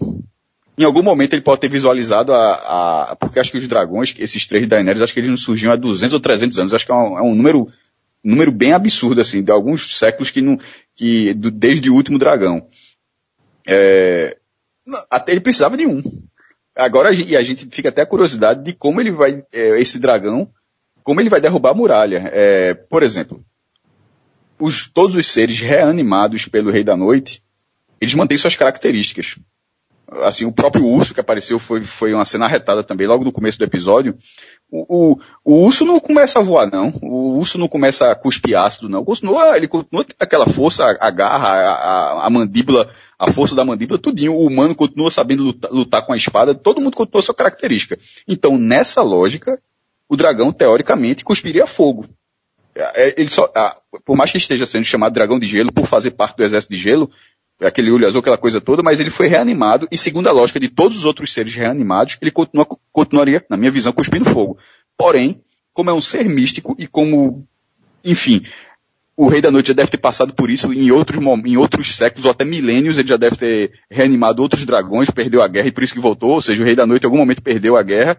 Em 0.77 0.85
algum 0.85 1.03
momento 1.03 1.35
ele 1.35 1.43
pode 1.43 1.61
ter 1.61 1.69
visualizado 1.69 2.35
a, 2.35 3.11
a 3.11 3.17
porque 3.17 3.39
acho 3.39 3.53
que 3.53 3.59
os 3.59 3.67
dragões, 3.69 4.15
esses 4.19 4.47
três 4.47 4.67
Daenerys, 4.67 5.03
acho 5.03 5.15
que 5.15 5.21
eles 5.21 5.31
não 5.31 5.37
surgiam 5.37 5.73
há 5.73 5.77
200 5.77 6.13
ou 6.15 6.21
300 6.21 6.59
anos. 6.59 6.75
Acho 6.75 6.85
que 6.85 6.93
é 6.93 6.95
um, 6.95 7.19
é 7.19 7.23
um 7.23 7.35
número, 7.35 7.69
número 8.23 8.51
bem 8.51 8.73
absurdo, 8.73 9.21
assim, 9.21 9.43
de 9.43 9.53
alguns 9.53 9.97
séculos 9.97 10.31
que 10.31 10.41
não, 10.41 10.59
que, 10.97 11.33
do, 11.35 11.51
desde 11.51 11.89
o 11.89 11.95
último 11.95 12.19
dragão. 12.19 12.67
É, 13.67 14.37
até 15.09 15.33
ele 15.33 15.41
precisava 15.41 15.77
de 15.77 15.87
um. 15.87 16.03
Agora 16.75 17.15
gente, 17.15 17.37
a 17.37 17.43
gente 17.43 17.67
fica 17.71 17.89
até 17.89 18.03
a 18.03 18.07
curiosidade 18.07 18.65
de 18.65 18.73
como 18.73 19.01
ele 19.01 19.13
vai, 19.13 19.45
é, 19.53 19.81
esse 19.81 20.01
dragão, 20.01 20.51
como 21.05 21.21
ele 21.21 21.31
vai 21.31 21.41
derrubar 21.41 21.71
a 21.71 21.75
muralha. 21.75 22.31
É, 22.33 22.75
por 22.75 23.05
exemplo, 23.05 23.45
os, 24.59 24.89
todos 24.89 25.17
os 25.17 25.27
seres 25.27 25.59
reanimados 25.61 26.47
pelo 26.47 26.71
Rei 26.71 26.85
da 26.85 26.97
Noite, 26.97 27.43
eles 28.01 28.15
mantêm 28.15 28.39
suas 28.39 28.57
características. 28.57 29.37
Assim, 30.23 30.45
o 30.45 30.53
próprio 30.53 30.87
urso 30.87 31.15
que 31.15 31.21
apareceu 31.21 31.59
foi, 31.59 31.81
foi 31.81 32.13
uma 32.13 32.27
cena 32.27 32.45
arretada 32.45 32.85
também, 32.85 33.07
logo 33.07 33.25
no 33.25 33.33
começo 33.33 33.59
do 33.59 33.65
episódio. 33.65 34.15
O, 34.71 35.15
o, 35.15 35.19
o 35.43 35.65
urso 35.65 35.85
não 35.85 35.99
começa 35.99 36.39
a 36.39 36.43
voar, 36.43 36.71
não. 36.71 36.93
O 37.03 37.39
urso 37.39 37.57
não 37.57 37.67
começa 37.67 38.11
a 38.11 38.15
cuspir 38.15 38.57
ácido, 38.57 38.89
não. 38.89 39.05
Continua, 39.05 39.57
ele 39.57 39.67
continua 39.67 40.05
aquela 40.21 40.47
força, 40.47 40.85
a, 40.85 41.09
a 41.09 41.11
garra, 41.11 41.49
a, 41.49 41.73
a, 41.73 42.27
a, 42.27 42.31
mandíbula, 42.31 42.89
a 43.19 43.33
força 43.33 43.55
da 43.55 43.65
mandíbula, 43.65 43.99
tudinho. 43.99 44.35
O 44.35 44.47
humano 44.47 44.75
continua 44.75 45.11
sabendo 45.11 45.43
lutar, 45.43 45.71
lutar 45.73 46.07
com 46.07 46.13
a 46.13 46.17
espada, 46.17 46.55
todo 46.55 46.81
mundo 46.81 46.97
continua 46.97 47.23
sua 47.23 47.35
característica. 47.35 47.99
Então, 48.29 48.59
nessa 48.59 49.03
lógica, 49.03 49.61
o 50.09 50.17
dragão, 50.17 50.53
teoricamente, 50.53 51.25
cuspiria 51.25 51.67
fogo. 51.67 52.07
É, 52.77 53.15
ele 53.17 53.31
só, 53.31 53.51
por 54.05 54.17
mais 54.17 54.33
que 54.33 54.39
esteja 54.39 54.67
sendo 54.67 54.85
chamado 54.85 55.13
dragão 55.13 55.39
de 55.39 55.47
gelo 55.47 55.73
por 55.73 55.87
fazer 55.87 56.11
parte 56.13 56.37
do 56.37 56.45
exército 56.45 56.75
de 56.75 56.81
gelo, 56.81 57.11
aquele 57.61 57.91
olho 57.91 58.07
azul, 58.07 58.21
aquela 58.21 58.39
coisa 58.39 58.61
toda, 58.61 58.83
mas 58.83 58.99
ele 58.99 59.11
foi 59.11 59.29
reanimado 59.29 59.87
e 59.91 59.97
segundo 59.97 60.29
a 60.29 60.33
lógica 60.33 60.59
de 60.59 60.69
todos 60.69 60.99
os 60.99 61.05
outros 61.05 61.33
seres 61.33 61.55
reanimados, 61.55 62.19
ele 62.21 62.31
continua, 62.31 62.67
continuaria, 62.93 63.45
na 63.49 63.57
minha 63.57 63.71
visão, 63.71 63.93
cuspindo 63.93 64.25
fogo. 64.25 64.59
Porém, 64.97 65.41
como 65.73 65.91
é 65.91 65.93
um 65.93 66.01
ser 66.01 66.25
místico 66.29 66.75
e 66.79 66.87
como, 66.87 67.47
enfim, 68.05 68.43
o 69.17 69.29
Rei 69.29 69.41
da 69.41 69.51
Noite 69.51 69.69
já 69.69 69.75
deve 69.75 69.91
ter 69.91 69.99
passado 69.99 70.35
por 70.35 70.51
isso 70.51 70.73
em 70.73 70.91
outros, 70.91 71.25
em 71.45 71.57
outros 71.57 71.97
séculos 71.97 72.25
ou 72.25 72.33
até 72.33 72.45
milênios, 72.45 72.99
ele 72.99 73.09
já 73.09 73.17
deve 73.17 73.37
ter 73.37 73.73
reanimado 73.89 74.43
outros 74.43 74.65
dragões, 74.65 75.11
perdeu 75.11 75.41
a 75.43 75.49
guerra 75.49 75.69
e 75.69 75.73
por 75.73 75.85
isso 75.85 75.95
que 75.95 76.01
voltou, 76.01 76.33
ou 76.33 76.41
seja, 76.41 76.61
o 76.61 76.65
Rei 76.65 76.75
da 76.75 76.87
Noite 76.87 77.05
em 77.05 77.07
algum 77.07 77.19
momento 77.19 77.41
perdeu 77.43 77.77
a 77.77 77.83
guerra 77.83 78.19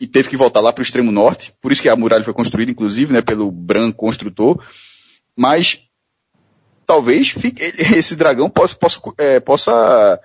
e 0.00 0.06
teve 0.06 0.30
que 0.30 0.36
voltar 0.36 0.60
lá 0.60 0.72
para 0.72 0.80
o 0.80 0.84
extremo 0.84 1.12
norte, 1.12 1.52
por 1.60 1.70
isso 1.70 1.82
que 1.82 1.88
a 1.88 1.94
muralha 1.94 2.24
foi 2.24 2.32
construída, 2.32 2.70
inclusive, 2.70 3.12
né, 3.12 3.20
pelo 3.20 3.50
Bran 3.52 3.92
construtor, 3.92 4.58
mas 5.36 5.82
talvez 6.86 7.28
fique, 7.28 7.62
esse 7.94 8.16
dragão 8.16 8.48
possa, 8.48 8.74
possa, 8.74 9.00
é, 9.18 9.38
possa, 9.38 10.18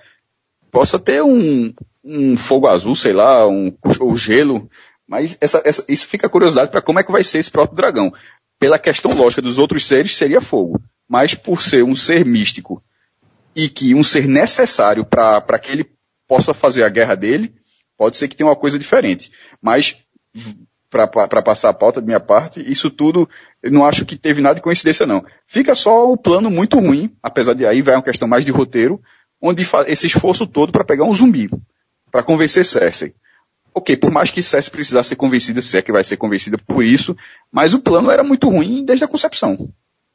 possa 0.71 0.97
ter 0.97 1.21
um, 1.21 1.73
um 2.01 2.37
fogo 2.37 2.67
azul, 2.67 2.95
sei 2.95 3.11
lá, 3.11 3.45
um, 3.47 3.75
ou 3.99 4.15
gelo, 4.15 4.69
mas 5.05 5.37
essa, 5.41 5.61
essa, 5.65 5.83
isso 5.89 6.07
fica 6.07 6.27
a 6.27 6.29
curiosidade 6.29 6.71
para 6.71 6.81
como 6.81 6.99
é 6.99 7.03
que 7.03 7.11
vai 7.11 7.23
ser 7.23 7.39
esse 7.39 7.51
próprio 7.51 7.75
dragão. 7.75 8.13
Pela 8.57 8.79
questão 8.79 9.13
lógica 9.13 9.41
dos 9.41 9.57
outros 9.57 9.85
seres, 9.85 10.15
seria 10.15 10.39
fogo. 10.39 10.81
Mas 11.07 11.35
por 11.35 11.61
ser 11.61 11.83
um 11.83 11.95
ser 11.95 12.25
místico 12.25 12.81
e 13.55 13.69
que 13.69 13.93
um 13.93 14.03
ser 14.03 14.27
necessário 14.27 15.05
para 15.05 15.59
que 15.59 15.71
ele 15.71 15.91
possa 16.27 16.53
fazer 16.53 16.83
a 16.83 16.89
guerra 16.89 17.13
dele, 17.13 17.53
Pode 17.97 18.17
ser 18.17 18.27
que 18.27 18.35
tenha 18.35 18.47
uma 18.47 18.55
coisa 18.55 18.77
diferente. 18.77 19.31
Mas, 19.65 19.97
para 20.91 21.41
passar 21.41 21.69
a 21.69 21.73
pauta 21.73 21.99
de 21.99 22.05
minha 22.05 22.19
parte, 22.19 22.59
isso 22.71 22.91
tudo, 22.91 23.27
eu 23.63 23.71
não 23.71 23.83
acho 23.83 24.05
que 24.05 24.15
teve 24.15 24.39
nada 24.39 24.53
de 24.53 24.61
coincidência, 24.61 25.07
não. 25.07 25.25
Fica 25.47 25.73
só 25.73 26.07
o 26.11 26.15
plano 26.15 26.51
muito 26.51 26.77
ruim, 26.79 27.11
apesar 27.23 27.55
de 27.55 27.65
aí 27.65 27.81
vai 27.81 27.95
uma 27.95 28.03
questão 28.03 28.27
mais 28.27 28.45
de 28.45 28.51
roteiro, 28.51 29.01
onde 29.41 29.67
esse 29.87 30.05
esforço 30.05 30.45
todo 30.45 30.71
para 30.71 30.83
pegar 30.83 31.05
um 31.05 31.15
zumbi, 31.15 31.49
para 32.11 32.21
convencer 32.21 32.63
Cersei. 32.63 33.15
Ok, 33.73 33.97
por 33.97 34.11
mais 34.11 34.29
que 34.29 34.43
Cersei 34.43 34.71
precisasse 34.71 35.09
ser 35.09 35.15
convencida, 35.15 35.63
se 35.63 35.75
é 35.75 35.81
que 35.81 35.91
vai 35.91 36.03
ser 36.03 36.17
convencida 36.17 36.59
por 36.59 36.85
isso, 36.85 37.17
mas 37.51 37.73
o 37.73 37.79
plano 37.79 38.11
era 38.11 38.23
muito 38.23 38.47
ruim 38.47 38.85
desde 38.85 39.03
a 39.03 39.07
concepção. 39.07 39.57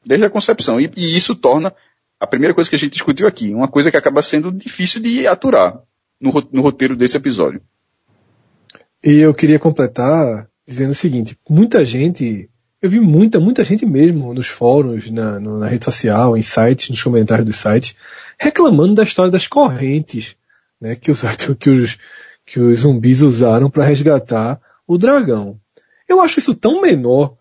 Desde 0.06 0.24
a 0.24 0.30
concepção. 0.30 0.80
E, 0.80 0.88
e 0.96 1.16
isso 1.16 1.34
torna 1.34 1.74
a 2.20 2.26
primeira 2.26 2.54
coisa 2.54 2.70
que 2.70 2.76
a 2.76 2.78
gente 2.78 2.92
discutiu 2.92 3.26
aqui, 3.26 3.52
uma 3.52 3.66
coisa 3.66 3.90
que 3.90 3.96
acaba 3.96 4.22
sendo 4.22 4.52
difícil 4.52 5.02
de 5.02 5.26
aturar 5.26 5.82
no, 6.20 6.30
no 6.52 6.62
roteiro 6.62 6.94
desse 6.94 7.16
episódio. 7.16 7.60
E 9.02 9.18
eu 9.18 9.32
queria 9.32 9.58
completar 9.58 10.46
dizendo 10.66 10.90
o 10.90 10.94
seguinte: 10.94 11.36
muita 11.48 11.84
gente, 11.84 12.48
eu 12.80 12.90
vi 12.90 13.00
muita, 13.00 13.40
muita 13.40 13.64
gente 13.64 13.86
mesmo 13.86 14.34
nos 14.34 14.48
fóruns, 14.48 15.10
na, 15.10 15.40
na 15.40 15.66
rede 15.66 15.84
social, 15.84 16.36
em 16.36 16.42
sites, 16.42 16.90
nos 16.90 17.02
comentários 17.02 17.46
dos 17.46 17.56
sites, 17.56 17.96
reclamando 18.38 18.94
da 18.94 19.02
história 19.02 19.30
das 19.30 19.46
correntes, 19.46 20.36
né, 20.80 20.94
que 20.94 21.10
os, 21.10 21.22
que 21.58 21.70
os, 21.70 21.98
que 22.44 22.60
os 22.60 22.80
zumbis 22.80 23.22
usaram 23.22 23.70
para 23.70 23.84
resgatar 23.84 24.60
o 24.86 24.98
dragão. 24.98 25.58
Eu 26.08 26.20
acho 26.20 26.38
isso 26.38 26.54
tão 26.54 26.82
menor, 26.82 27.36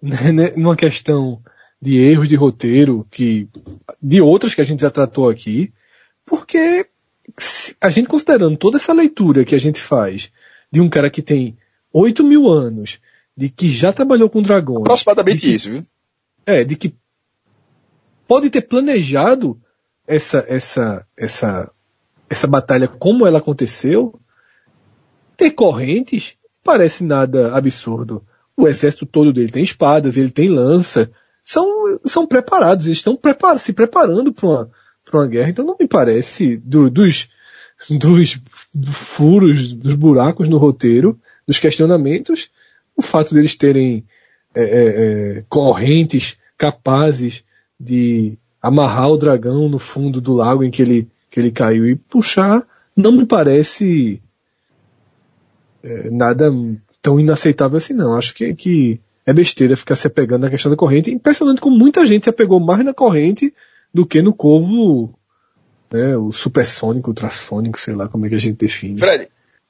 né, 0.00 0.32
né, 0.32 0.52
numa 0.56 0.76
questão 0.76 1.42
de 1.80 1.98
erros 1.98 2.28
de 2.28 2.36
roteiro, 2.36 3.06
que, 3.10 3.48
de 4.00 4.20
outras 4.20 4.54
que 4.54 4.60
a 4.60 4.64
gente 4.64 4.80
já 4.80 4.90
tratou 4.90 5.28
aqui, 5.28 5.72
porque 6.24 6.86
a 7.80 7.90
gente 7.90 8.08
considerando 8.08 8.56
toda 8.56 8.76
essa 8.76 8.92
leitura 8.92 9.44
que 9.44 9.54
a 9.54 9.58
gente 9.58 9.80
faz 9.80 10.30
de 10.72 10.80
um 10.80 10.88
cara 10.88 11.10
que 11.10 11.20
tem 11.20 11.56
8 11.92 12.24
mil 12.24 12.48
anos, 12.48 12.98
de 13.36 13.50
que 13.50 13.68
já 13.68 13.92
trabalhou 13.92 14.30
com 14.30 14.40
dragões. 14.40 14.80
Aproximadamente 14.80 15.40
que, 15.40 15.54
isso, 15.54 15.70
viu? 15.70 15.86
É, 16.46 16.64
de 16.64 16.74
que 16.74 16.94
pode 18.26 18.48
ter 18.48 18.62
planejado 18.62 19.60
essa, 20.06 20.44
essa, 20.48 21.06
essa, 21.16 21.70
essa 22.28 22.46
batalha 22.46 22.88
como 22.88 23.26
ela 23.26 23.38
aconteceu, 23.38 24.18
ter 25.36 25.50
correntes 25.50 26.34
parece 26.64 27.04
nada 27.04 27.54
absurdo. 27.54 28.24
O 28.56 28.66
exército 28.66 29.04
todo 29.04 29.32
dele 29.32 29.50
tem 29.50 29.64
espadas, 29.64 30.16
ele 30.16 30.30
tem 30.30 30.48
lança, 30.48 31.10
são, 31.44 31.66
são 32.04 32.26
preparados, 32.26 32.86
eles 32.86 32.98
estão 32.98 33.16
prepar 33.16 33.58
se 33.58 33.72
preparando 33.72 34.32
para 34.32 34.48
uma, 34.48 34.70
para 35.04 35.20
uma 35.20 35.26
guerra, 35.26 35.50
então 35.50 35.64
não 35.64 35.76
me 35.78 35.88
parece 35.88 36.56
do, 36.56 36.88
dos, 36.88 37.28
dos 37.90 38.38
furos, 38.92 39.72
dos 39.72 39.94
buracos 39.94 40.48
no 40.48 40.58
roteiro, 40.58 41.18
dos 41.46 41.58
questionamentos, 41.58 42.50
o 42.96 43.02
fato 43.02 43.34
deles 43.34 43.54
terem 43.54 44.04
é, 44.54 44.62
é, 44.62 44.66
é, 44.66 45.44
correntes 45.48 46.36
capazes 46.56 47.44
de 47.78 48.38
amarrar 48.60 49.10
o 49.10 49.16
dragão 49.16 49.68
no 49.68 49.78
fundo 49.78 50.20
do 50.20 50.34
lago 50.34 50.62
em 50.62 50.70
que 50.70 50.82
ele, 50.82 51.08
que 51.30 51.40
ele 51.40 51.50
caiu 51.50 51.88
e 51.88 51.96
puxar, 51.96 52.64
não 52.96 53.10
me 53.10 53.26
parece 53.26 54.22
é, 55.82 56.10
nada 56.10 56.52
tão 57.00 57.18
inaceitável 57.18 57.78
assim 57.78 57.94
não. 57.94 58.14
Acho 58.14 58.34
que, 58.34 58.54
que 58.54 59.00
é 59.26 59.32
besteira 59.32 59.76
ficar 59.76 59.96
se 59.96 60.06
apegando 60.06 60.42
na 60.42 60.50
questão 60.50 60.70
da 60.70 60.76
corrente. 60.76 61.10
Impressionante 61.10 61.60
como 61.60 61.76
muita 61.76 62.06
gente 62.06 62.24
se 62.24 62.30
apegou 62.30 62.60
mais 62.60 62.84
na 62.84 62.94
corrente 62.94 63.52
do 63.92 64.06
que 64.06 64.22
no 64.22 64.32
Corvo, 64.32 65.12
né, 65.92 66.16
o 66.16 66.32
supersônico, 66.32 67.10
ultrassônico, 67.10 67.78
sei 67.78 67.94
lá 67.94 68.08
como 68.08 68.26
é 68.26 68.28
que 68.28 68.34
a 68.34 68.40
gente 68.40 68.56
define. 68.56 68.98
Fred, 68.98 69.28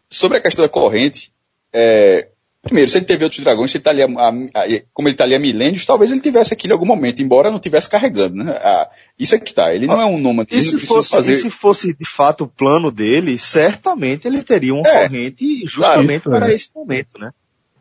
sobre 0.09 0.39
a 0.39 0.41
questão 0.41 0.65
da 0.65 0.69
corrente, 0.69 1.33
é, 1.73 2.29
primeiro, 2.63 2.89
se 2.89 2.99
ele 2.99 3.07
teve 3.07 3.25
outros 3.25 3.43
dragões, 3.43 3.71
se 3.71 3.79
ele 3.79 3.85
tá 3.85 3.91
ali 3.91 4.03
a, 4.03 4.07
a, 4.07 4.83
como 4.93 5.09
ele 5.09 5.15
está 5.15 5.25
ali 5.25 5.35
há 5.35 5.39
milênios, 5.39 5.85
talvez 5.85 6.11
ele 6.11 6.21
tivesse 6.21 6.55
aquilo 6.55 6.73
em 6.73 6.75
algum 6.75 6.87
momento, 6.87 7.21
embora 7.21 7.51
não 7.51 7.59
tivesse 7.59 7.89
carregando, 7.89 8.37
né? 8.37 8.53
Ah, 8.63 8.89
isso 9.19 9.35
é 9.35 9.39
que 9.39 9.53
tá, 9.53 9.75
ele 9.75 9.87
não 9.87 10.01
é 10.01 10.07
um 10.07 10.19
nômade. 10.19 10.55
E 10.57 10.63
se, 10.63 10.79
fosse, 10.79 11.11
fazer... 11.11 11.33
e 11.33 11.35
se 11.35 11.51
fosse 11.51 11.93
de 11.93 12.05
fato 12.05 12.45
o 12.45 12.49
plano 12.49 12.91
dele, 12.91 13.39
certamente 13.39 14.27
ele 14.29 14.43
teria 14.43 14.75
uma 14.75 14.89
é, 14.89 15.03
corrente 15.03 15.67
justamente 15.67 16.23
claro, 16.23 16.41
para 16.41 16.53
é. 16.53 16.55
esse 16.55 16.71
momento, 16.75 17.19
né? 17.19 17.33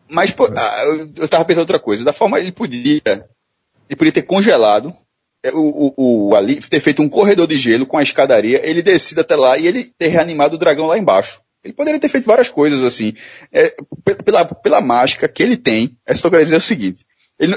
Mas 0.09 0.31
pô, 0.31 0.49
ah, 0.55 0.83
eu 1.15 1.23
estava 1.23 1.45
pensando 1.45 1.61
outra 1.61 1.79
coisa, 1.79 2.03
da 2.03 2.11
forma 2.11 2.39
ele 2.39 2.51
podia, 2.51 3.01
ele 3.05 3.95
podia 3.95 4.11
ter 4.11 4.23
congelado 4.23 4.89
é, 4.89 4.95
o, 5.49 5.93
o, 5.97 6.29
o, 6.29 6.35
ali 6.35 6.57
ter 6.57 6.79
feito 6.79 7.01
um 7.01 7.09
corredor 7.09 7.47
de 7.47 7.57
gelo 7.57 7.85
com 7.85 7.97
a 7.97 8.03
escadaria, 8.03 8.61
ele 8.63 8.81
descida 8.81 9.21
até 9.21 9.35
lá 9.35 9.57
e 9.57 9.67
ele 9.67 9.85
ter 9.97 10.07
reanimado 10.07 10.55
o 10.55 10.59
dragão 10.59 10.85
lá 10.85 10.97
embaixo. 10.97 11.41
Ele 11.63 11.73
poderia 11.73 11.99
ter 11.99 12.09
feito 12.09 12.25
várias 12.25 12.49
coisas 12.49 12.83
assim. 12.83 13.13
É, 13.51 13.75
pela, 14.25 14.45
pela 14.45 14.81
mágica 14.81 15.27
que 15.27 15.41
ele 15.43 15.57
tem, 15.57 15.97
é 16.05 16.13
só 16.13 16.29
querer 16.29 16.43
dizer 16.43 16.55
o 16.55 16.61
seguinte. 16.61 17.05
Ele, 17.39 17.55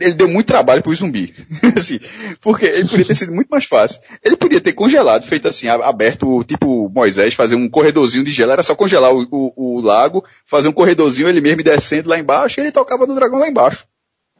ele 0.00 0.14
deu 0.14 0.28
muito 0.28 0.46
trabalho 0.46 0.82
pro 0.82 0.94
zumbi. 0.94 1.32
assim, 1.76 1.98
porque 2.40 2.66
ele 2.66 2.88
podia 2.88 3.04
ter 3.04 3.14
sido 3.14 3.32
muito 3.32 3.48
mais 3.48 3.64
fácil. 3.64 4.00
Ele 4.22 4.36
podia 4.36 4.60
ter 4.60 4.72
congelado, 4.72 5.24
feito 5.24 5.48
assim, 5.48 5.68
aberto, 5.68 6.44
tipo 6.44 6.88
Moisés, 6.88 7.34
fazer 7.34 7.54
um 7.54 7.68
corredorzinho 7.68 8.24
de 8.24 8.32
gelo, 8.32 8.52
era 8.52 8.62
só 8.62 8.74
congelar 8.74 9.14
o, 9.14 9.26
o, 9.30 9.76
o 9.76 9.80
lago, 9.80 10.24
fazer 10.44 10.68
um 10.68 10.72
corredorzinho, 10.72 11.28
ele 11.28 11.40
mesmo 11.40 11.62
descendo 11.62 12.08
lá 12.08 12.18
embaixo, 12.18 12.58
e 12.58 12.62
ele 12.62 12.72
tocava 12.72 13.06
no 13.06 13.14
dragão 13.14 13.38
lá 13.38 13.48
embaixo. 13.48 13.86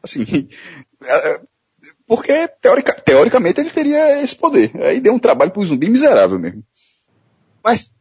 Assim, 0.03 0.25
é, 1.03 1.29
é, 1.29 1.41
porque 2.07 2.47
teorica, 2.61 2.93
teoricamente 2.93 3.59
ele 3.59 3.69
teria 3.69 4.23
esse 4.23 4.35
poder. 4.35 4.71
Aí 4.81 5.01
deu 5.01 5.13
um 5.13 5.19
trabalho 5.19 5.51
pro 5.51 5.65
zumbi 5.65 5.89
miserável 5.89 6.39
mesmo. 6.39 6.63
Mas, 7.63 7.91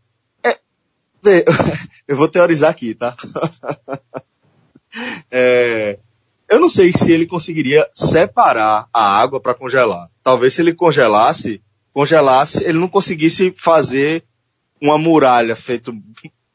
é, 0.45 0.59
eu 2.07 2.16
vou 2.16 2.29
teorizar 2.29 2.71
aqui, 2.71 2.95
tá? 2.95 3.16
é, 5.31 5.99
eu 6.49 6.61
não 6.61 6.71
sei 6.71 6.92
se 6.92 7.11
ele 7.11 7.27
conseguiria 7.27 7.88
separar 7.92 8.88
a 8.92 9.21
água 9.21 9.40
para 9.40 9.55
congelar. 9.55 10.09
Talvez 10.23 10.55
se 10.55 10.62
ele 10.62 10.73
congelasse, 10.73 11.61
congelasse, 11.92 12.62
ele 12.64 12.79
não 12.79 12.88
conseguisse 12.88 13.53
fazer 13.57 14.25
uma 14.81 14.97
muralha 14.97 15.57
feito 15.57 15.92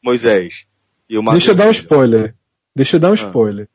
Moisés. 0.02 0.66
Deixa 1.32 1.50
eu 1.50 1.54
dar 1.54 1.68
um 1.68 1.70
spoiler. 1.70 2.34
Deixa 2.74 2.96
eu 2.96 3.00
dar 3.00 3.08
um 3.08 3.12
ah. 3.12 3.16
spoiler. 3.16 3.68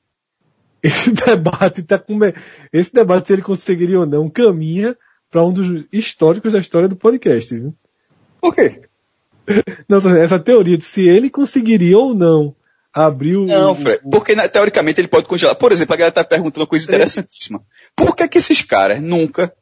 Esse 0.82 1.12
debate 1.12 1.84
tá 1.84 1.98
com 1.98 2.20
esse 2.72 2.94
debate 2.94 3.28
se 3.28 3.34
ele 3.34 3.42
conseguiria 3.42 4.00
ou 4.00 4.06
não 4.06 4.30
caminha 4.30 4.96
para 5.30 5.44
um 5.44 5.52
dos 5.52 5.88
históricos 5.92 6.54
da 6.54 6.60
história 6.60 6.88
do 6.88 6.96
podcast, 6.96 7.54
viu? 7.54 7.76
Por 8.40 8.54
quê? 8.54 8.82
Não, 9.88 9.98
essa 10.18 10.40
teoria 10.40 10.78
de 10.78 10.84
se 10.84 11.08
ele 11.08 11.30
conseguiria 11.30 11.98
ou 11.98 12.14
não 12.14 12.56
abriu. 12.94 13.46
Não, 13.46 13.76
Fred, 13.76 14.02
porque 14.10 14.36
né, 14.36 14.48
teoricamente 14.48 15.00
ele 15.00 15.08
pode 15.08 15.28
congelar. 15.28 15.56
Por 15.56 15.72
exemplo, 15.72 15.94
a 15.94 15.98
galera 15.98 16.14
tá 16.14 16.24
perguntando 16.24 16.62
uma 16.62 16.68
coisa 16.68 16.86
é. 16.86 16.88
interessantíssima. 16.88 17.62
Por 17.96 18.16
que 18.16 18.28
que 18.28 18.38
esses 18.38 18.62
caras 18.62 19.02
nunca 19.02 19.54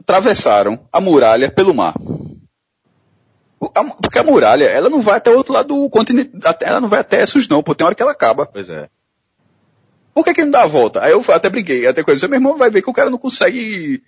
atravessaram 0.00 0.80
a 0.92 1.00
muralha 1.00 1.50
pelo 1.50 1.74
mar? 1.74 1.94
Porque 4.00 4.18
a 4.18 4.24
muralha, 4.24 4.64
ela 4.64 4.90
não 4.90 5.00
vai 5.00 5.18
até 5.18 5.30
o 5.30 5.36
outro 5.36 5.52
lado 5.52 5.68
do 5.68 5.88
continente, 5.88 6.32
ela 6.60 6.80
não 6.80 6.88
vai 6.88 7.00
até 7.00 7.22
Essos 7.22 7.46
não, 7.46 7.62
pô, 7.62 7.74
tem 7.74 7.86
hora 7.86 7.94
que 7.94 8.02
ela 8.02 8.10
acaba. 8.10 8.44
Pois 8.44 8.68
é. 8.68 8.88
Por 10.14 10.24
que 10.24 10.34
que 10.34 10.44
não 10.44 10.50
dá 10.50 10.62
a 10.62 10.66
volta? 10.66 11.02
Aí 11.02 11.12
eu 11.12 11.24
até 11.28 11.48
brinquei, 11.48 11.86
até 11.86 12.02
coisa, 12.02 12.28
meu 12.28 12.36
irmão 12.36 12.58
vai 12.58 12.70
ver 12.70 12.82
que 12.82 12.90
o 12.90 12.92
cara 12.92 13.08
não 13.10 13.18
consegue, 13.18 14.02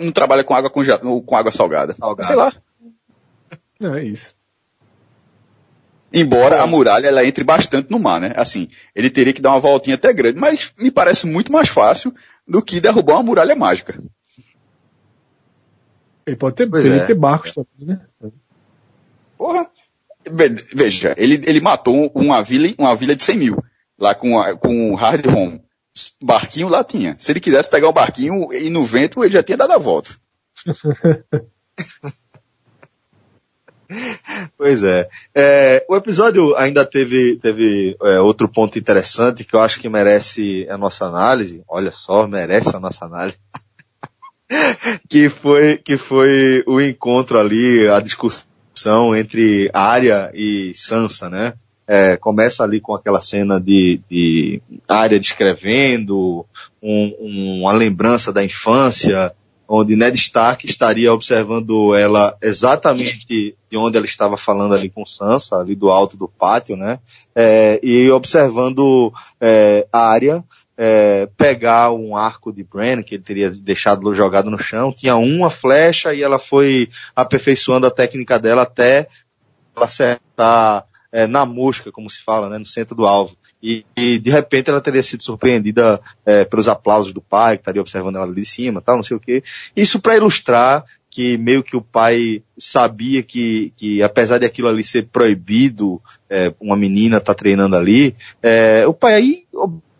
não 0.00 0.12
trabalha 0.12 0.44
com 0.44 0.54
água 0.54 0.70
congelada, 0.70 1.02
com 1.02 1.36
água 1.36 1.52
salgada. 1.52 1.94
salgada. 1.98 2.26
Sei 2.26 2.36
lá. 2.36 2.52
Não, 3.80 3.94
é 3.94 4.04
isso. 4.04 4.34
Embora 6.12 6.62
a 6.62 6.66
muralha 6.66 7.08
ela 7.08 7.24
entre 7.24 7.44
bastante 7.44 7.90
no 7.90 7.98
mar, 7.98 8.20
né? 8.20 8.32
Assim, 8.34 8.68
ele 8.94 9.10
teria 9.10 9.32
que 9.32 9.42
dar 9.42 9.50
uma 9.50 9.60
voltinha 9.60 9.96
até 9.96 10.12
grande, 10.12 10.38
mas 10.38 10.72
me 10.78 10.90
parece 10.90 11.26
muito 11.26 11.52
mais 11.52 11.68
fácil 11.68 12.14
do 12.46 12.62
que 12.62 12.80
derrubar 12.80 13.14
uma 13.14 13.22
muralha 13.22 13.54
mágica. 13.54 13.98
Ele 16.26 16.36
pode 16.36 16.56
ter, 16.56 16.68
ele 16.74 16.98
é. 16.98 17.04
ter 17.04 17.14
barcos 17.14 17.52
também, 17.52 17.96
né? 17.96 18.00
Porra. 19.36 19.70
Veja, 20.74 21.14
ele, 21.16 21.40
ele 21.46 21.60
matou 21.60 22.10
uma 22.14 22.42
vila, 22.42 22.68
uma 22.78 22.94
vila 22.94 23.16
de 23.16 23.22
100 23.22 23.36
mil, 23.38 23.64
lá 23.98 24.14
com, 24.14 24.38
a, 24.38 24.56
com 24.56 24.92
o 24.92 24.94
Hard 24.94 25.26
Home. 25.26 25.62
Barquinho 26.22 26.68
lá 26.68 26.84
tinha. 26.84 27.16
Se 27.18 27.32
ele 27.32 27.40
quisesse 27.40 27.68
pegar 27.68 27.88
o 27.88 27.92
barquinho 27.92 28.52
e 28.52 28.70
no 28.70 28.84
vento, 28.84 29.24
ele 29.24 29.32
já 29.32 29.42
tinha 29.42 29.56
dado 29.56 29.72
a 29.72 29.78
volta. 29.78 30.10
Pois 34.56 34.82
é. 34.84 35.08
é. 35.34 35.86
O 35.88 35.96
episódio 35.96 36.54
ainda 36.56 36.84
teve, 36.84 37.36
teve 37.36 37.96
é, 38.02 38.20
outro 38.20 38.48
ponto 38.48 38.78
interessante 38.78 39.44
que 39.44 39.54
eu 39.54 39.60
acho 39.60 39.80
que 39.80 39.88
merece 39.88 40.66
a 40.68 40.76
nossa 40.76 41.06
análise. 41.06 41.62
Olha 41.66 41.90
só, 41.90 42.26
merece 42.26 42.76
a 42.76 42.80
nossa 42.80 43.06
análise. 43.06 43.38
que 45.08 45.28
foi, 45.28 45.78
que 45.78 45.96
foi 45.96 46.62
o 46.66 46.80
encontro 46.80 47.38
ali, 47.38 47.88
a 47.88 48.00
discussão 48.00 49.16
entre 49.16 49.70
Arya 49.72 50.30
e 50.34 50.72
Sansa, 50.74 51.30
né? 51.30 51.54
É, 51.88 52.18
começa 52.18 52.62
ali 52.62 52.80
com 52.80 52.94
aquela 52.94 53.20
cena 53.20 53.58
de, 53.58 54.00
de 54.10 54.60
Arya 54.86 55.18
descrevendo 55.18 56.44
um, 56.82 57.60
uma 57.62 57.72
lembrança 57.72 58.30
da 58.30 58.44
infância, 58.44 59.34
onde 59.66 59.96
Ned 59.96 60.18
Stark 60.18 60.66
estaria 60.66 61.12
observando 61.12 61.94
ela 61.94 62.36
exatamente 62.42 63.56
de 63.70 63.76
onde 63.76 63.96
ela 63.96 64.06
estava 64.06 64.36
falando 64.36 64.74
ali 64.74 64.90
com 64.90 65.06
Sansa, 65.06 65.56
ali 65.56 65.74
do 65.74 65.90
alto 65.90 66.16
do 66.16 66.28
pátio, 66.28 66.76
né? 66.76 66.98
É, 67.34 67.80
e 67.82 68.10
observando 68.10 69.12
é, 69.40 69.86
a 69.92 70.10
área 70.10 70.44
é, 70.78 71.28
pegar 71.36 71.90
um 71.90 72.16
arco 72.16 72.52
de 72.52 72.62
Bran, 72.62 73.02
que 73.02 73.16
ele 73.16 73.22
teria 73.22 73.50
deixado 73.50 74.14
jogado 74.14 74.48
no 74.48 74.58
chão, 74.58 74.92
tinha 74.92 75.16
uma 75.16 75.50
flecha 75.50 76.14
e 76.14 76.22
ela 76.22 76.38
foi 76.38 76.88
aperfeiçoando 77.16 77.86
a 77.86 77.90
técnica 77.90 78.38
dela 78.38 78.62
até 78.62 79.08
acertar 79.74 80.86
é, 81.12 81.26
na 81.26 81.44
mosca, 81.46 81.90
como 81.90 82.08
se 82.08 82.22
fala, 82.22 82.48
né, 82.48 82.58
no 82.58 82.66
centro 82.66 82.94
do 82.94 83.06
alvo. 83.06 83.36
E, 83.62 83.84
e, 83.96 84.18
de 84.18 84.30
repente 84.30 84.70
ela 84.70 84.80
teria 84.80 85.02
sido 85.02 85.22
surpreendida 85.22 86.00
é, 86.24 86.44
pelos 86.44 86.68
aplausos 86.68 87.12
do 87.12 87.20
pai, 87.20 87.56
que 87.56 87.62
estaria 87.62 87.80
observando 87.80 88.16
ela 88.16 88.32
de 88.32 88.44
cima, 88.44 88.80
tal, 88.80 88.96
não 88.96 89.02
sei 89.02 89.16
o 89.16 89.20
quê. 89.20 89.42
Isso 89.74 90.00
para 90.00 90.16
ilustrar 90.16 90.84
que 91.10 91.38
meio 91.38 91.62
que 91.62 91.76
o 91.76 91.82
pai 91.82 92.42
sabia 92.56 93.22
que, 93.22 93.72
que 93.76 94.02
apesar 94.02 94.38
de 94.38 94.46
aquilo 94.46 94.68
ali 94.68 94.84
ser 94.84 95.08
proibido, 95.08 96.00
é, 96.28 96.52
uma 96.60 96.76
menina 96.76 97.20
tá 97.20 97.34
treinando 97.34 97.76
ali, 97.76 98.14
é, 98.42 98.86
o 98.86 98.94
pai 98.94 99.14
aí 99.14 99.44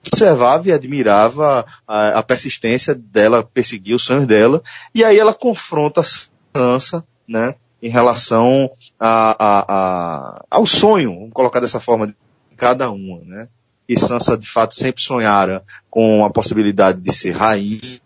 observava 0.05 0.68
e 0.68 0.73
admirava 0.73 1.66
a, 1.87 2.18
a, 2.18 2.23
persistência 2.23 2.94
dela, 2.94 3.42
perseguir 3.42 3.94
os 3.94 4.03
sonhos 4.03 4.27
dela, 4.27 4.62
e 4.94 5.05
aí 5.05 5.18
ela 5.18 5.35
confronta 5.35 6.03
a 6.03 6.05
Sansa, 6.05 7.05
né, 7.27 7.55
em 7.83 7.88
relação 7.88 8.71
a, 8.99 9.37
a, 9.38 9.64
a, 9.69 10.45
ao 10.51 10.67
sonho, 10.67 11.14
vamos 11.14 11.33
colocar 11.33 11.61
dessa 11.61 11.81
forma, 11.81 12.14
cada 12.57 12.91
uma, 12.91 13.21
né? 13.25 13.49
E 13.88 13.99
Sansa 13.99 14.37
de 14.37 14.49
fato 14.49 14.75
sempre 14.75 15.03
sonhara 15.03 15.62
com 15.88 16.25
a 16.25 16.31
possibilidade 16.31 17.01
de 17.01 17.12
ser 17.12 17.31
rainha 17.31 18.01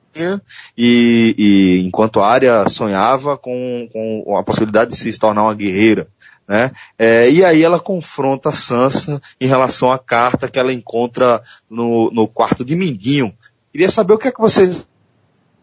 e, 0.77 1.35
e 1.39 1.83
enquanto 1.85 2.21
Arya 2.21 2.69
sonhava 2.69 3.37
com, 3.37 3.89
com 3.93 4.37
a 4.37 4.45
possibilidade 4.45 4.93
de 4.93 4.97
se 4.97 5.19
tornar 5.19 5.43
uma 5.43 5.55
guerreira, 5.55 6.07
né? 6.47 6.71
É, 6.99 7.31
e 7.31 7.45
aí 7.45 7.63
ela 7.63 7.81
confronta 7.81 8.53
Sansa 8.53 9.21
em 9.41 9.47
relação 9.47 9.91
à 9.91 9.99
carta 9.99 10.49
que 10.49 10.59
ela 10.59 10.73
encontra 10.73 11.43
no, 11.69 12.11
no 12.13 12.29
quarto 12.29 12.65
de 12.65 12.77
Mindinho. 12.77 13.33
Queria 13.73 13.91
saber 13.91 14.13
o 14.13 14.19
que 14.19 14.29
é 14.29 14.33
que 14.33 14.41
vocês 14.41 14.87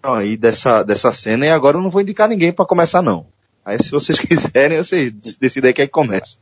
aí 0.02 0.36
dessa, 0.36 0.82
dessa 0.84 1.12
cena 1.12 1.45
e 1.45 1.50
agora 1.50 1.78
eu 1.78 1.82
não 1.82 1.89
vou 1.89 2.02
indicar 2.02 2.28
ninguém 2.28 2.52
para 2.52 2.65
começar 2.65 3.02
não. 3.02 3.28
Aí 3.63 3.82
se 3.82 3.91
vocês 3.91 4.19
quiserem, 4.19 4.78
vocês 4.78 5.13
decidem 5.39 5.74
quem 5.74 5.84
é 5.84 5.88
que 5.88 5.93
começa. 5.93 6.38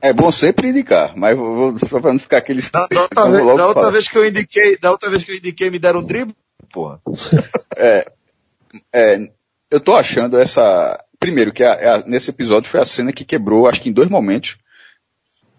É 0.00 0.12
bom 0.12 0.30
sempre 0.30 0.68
indicar, 0.68 1.16
mas 1.16 1.36
vou, 1.36 1.76
só 1.78 2.00
para 2.00 2.12
não 2.12 2.20
ficar 2.20 2.38
aquele. 2.38 2.62
Da, 2.62 2.86
da, 2.86 3.02
outra, 3.02 3.30
vez, 3.30 3.46
da 3.46 3.66
outra 3.66 3.90
vez, 3.90 4.08
que 4.08 4.16
eu 4.16 4.26
indiquei, 4.26 4.78
da 4.78 4.90
outra 4.92 5.10
vez 5.10 5.24
que 5.24 5.32
eu 5.32 5.36
indiquei, 5.36 5.70
me 5.70 5.78
deram 5.78 6.00
um 6.00 6.04
drible, 6.04 6.36
porra. 6.72 7.00
é, 7.76 8.12
é, 8.92 9.30
eu 9.70 9.80
tô 9.80 9.96
achando 9.96 10.38
essa. 10.38 11.04
Primeiro, 11.18 11.52
que 11.52 11.64
a, 11.64 11.96
a, 11.96 11.98
nesse 12.06 12.30
episódio 12.30 12.70
foi 12.70 12.80
a 12.80 12.84
cena 12.84 13.12
que 13.12 13.24
quebrou, 13.24 13.66
acho 13.66 13.80
que 13.80 13.88
em 13.88 13.92
dois 13.92 14.08
momentos, 14.08 14.56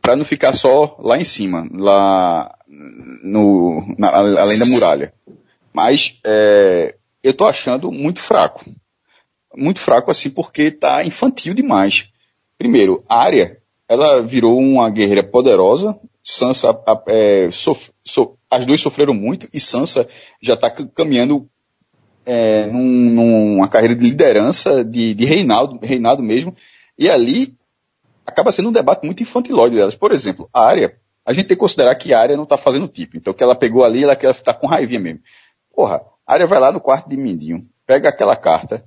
para 0.01 0.15
não 0.15 0.23
ficar 0.23 0.53
só 0.53 0.95
lá 0.99 1.17
em 1.17 1.25
cima, 1.25 1.67
lá 1.73 2.55
no, 2.65 3.93
na, 3.97 4.09
além 4.09 4.57
da 4.57 4.65
muralha. 4.65 5.13
Mas 5.73 6.17
é, 6.23 6.95
eu 7.21 7.33
tô 7.33 7.45
achando 7.45 7.91
muito 7.91 8.21
fraco. 8.21 8.63
Muito 9.55 9.79
fraco 9.79 10.11
assim 10.11 10.29
porque 10.29 10.71
tá 10.71 11.03
infantil 11.03 11.53
demais. 11.53 12.09
Primeiro, 12.57 13.03
a 13.07 13.21
área 13.21 13.57
ela 13.87 14.21
virou 14.21 14.57
uma 14.57 14.89
guerreira 14.89 15.23
poderosa. 15.23 15.99
Sansa, 16.21 16.77
é, 17.07 17.49
sof, 17.51 17.91
so, 18.03 18.37
as 18.51 18.65
duas 18.65 18.79
sofreram 18.79 19.13
muito 19.13 19.47
e 19.51 19.59
Sansa 19.59 20.07
já 20.41 20.53
está 20.53 20.69
caminhando 20.69 21.49
é, 22.25 22.67
num, 22.67 22.83
numa 22.83 23.67
carreira 23.67 23.95
de 23.95 24.03
liderança, 24.03 24.83
de, 24.83 25.15
de 25.15 25.25
reinado, 25.25 25.79
reinado 25.81 26.21
mesmo. 26.21 26.55
E 26.97 27.09
ali 27.09 27.55
acaba 28.25 28.51
sendo 28.51 28.69
um 28.69 28.73
debate 28.73 29.05
muito 29.05 29.23
infantilóide 29.23 29.75
delas. 29.75 29.95
Por 29.95 30.11
exemplo, 30.11 30.47
a 30.53 30.63
área, 30.63 30.95
a 31.25 31.33
gente 31.33 31.47
tem 31.47 31.57
que 31.57 31.61
considerar 31.61 31.95
que 31.95 32.13
a 32.13 32.19
área 32.19 32.37
não 32.37 32.43
está 32.43 32.57
fazendo 32.57 32.87
tipo. 32.87 33.17
Então, 33.17 33.33
que 33.33 33.41
ela 33.41 33.55
pegou 33.55 33.83
ali, 33.83 34.03
ela 34.03 34.15
quer 34.15 34.29
estar 34.29 34.53
com 34.53 34.67
raivinha 34.67 34.99
mesmo. 34.99 35.21
Porra, 35.73 36.01
a 36.27 36.33
área 36.33 36.45
vai 36.45 36.59
lá 36.59 36.71
no 36.71 36.79
quarto 36.79 37.09
de 37.09 37.17
Mindinho, 37.17 37.67
pega 37.87 38.09
aquela 38.09 38.35
carta 38.35 38.85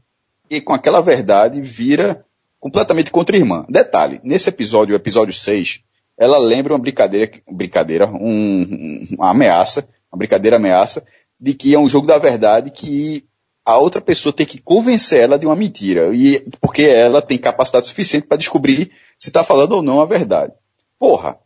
e 0.53 0.61
com 0.61 0.75
aquela 0.75 1.01
verdade 1.01 1.63
vira 1.63 2.27
completamente 2.61 3.11
contra 3.11 3.39
irmã. 3.39 3.65
Detalhe, 3.71 4.21
nesse 4.23 4.51
episódio, 4.51 4.93
o 4.93 4.97
episódio 4.97 5.33
6, 5.33 5.81
ela 6.19 6.37
lembra 6.37 6.75
uma 6.75 6.79
brincadeira, 6.79 7.33
brincadeira, 7.51 8.07
um, 8.07 9.07
uma 9.13 9.31
ameaça, 9.31 9.89
uma 10.13 10.19
brincadeira 10.19 10.59
ameaça, 10.59 11.07
de 11.41 11.55
que 11.55 11.75
é 11.75 11.79
um 11.79 11.89
jogo 11.89 12.07
da 12.07 12.19
verdade 12.19 12.71
que 12.71 13.25
a 13.65 13.79
outra 13.79 13.99
pessoa 14.03 14.31
tem 14.31 14.45
que 14.45 14.61
convencer 14.61 15.21
ela 15.21 15.39
de 15.39 15.47
uma 15.47 15.57
mentira, 15.57 16.15
e 16.15 16.41
porque 16.61 16.83
ela 16.83 17.23
tem 17.23 17.39
capacidade 17.39 17.87
suficiente 17.87 18.27
para 18.27 18.37
descobrir 18.37 18.93
se 19.17 19.31
está 19.31 19.43
falando 19.43 19.73
ou 19.73 19.83
não 19.83 20.03
a 20.03 20.05
verdade. 20.05 20.53
Porra, 20.99 21.39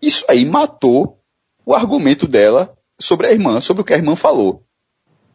isso 0.00 0.24
aí 0.26 0.46
matou 0.46 1.20
o 1.66 1.74
argumento 1.74 2.26
dela 2.26 2.74
sobre 2.98 3.26
a 3.26 3.32
irmã, 3.32 3.60
sobre 3.60 3.82
o 3.82 3.84
que 3.84 3.92
a 3.92 3.96
irmã 3.96 4.16
falou. 4.16 4.64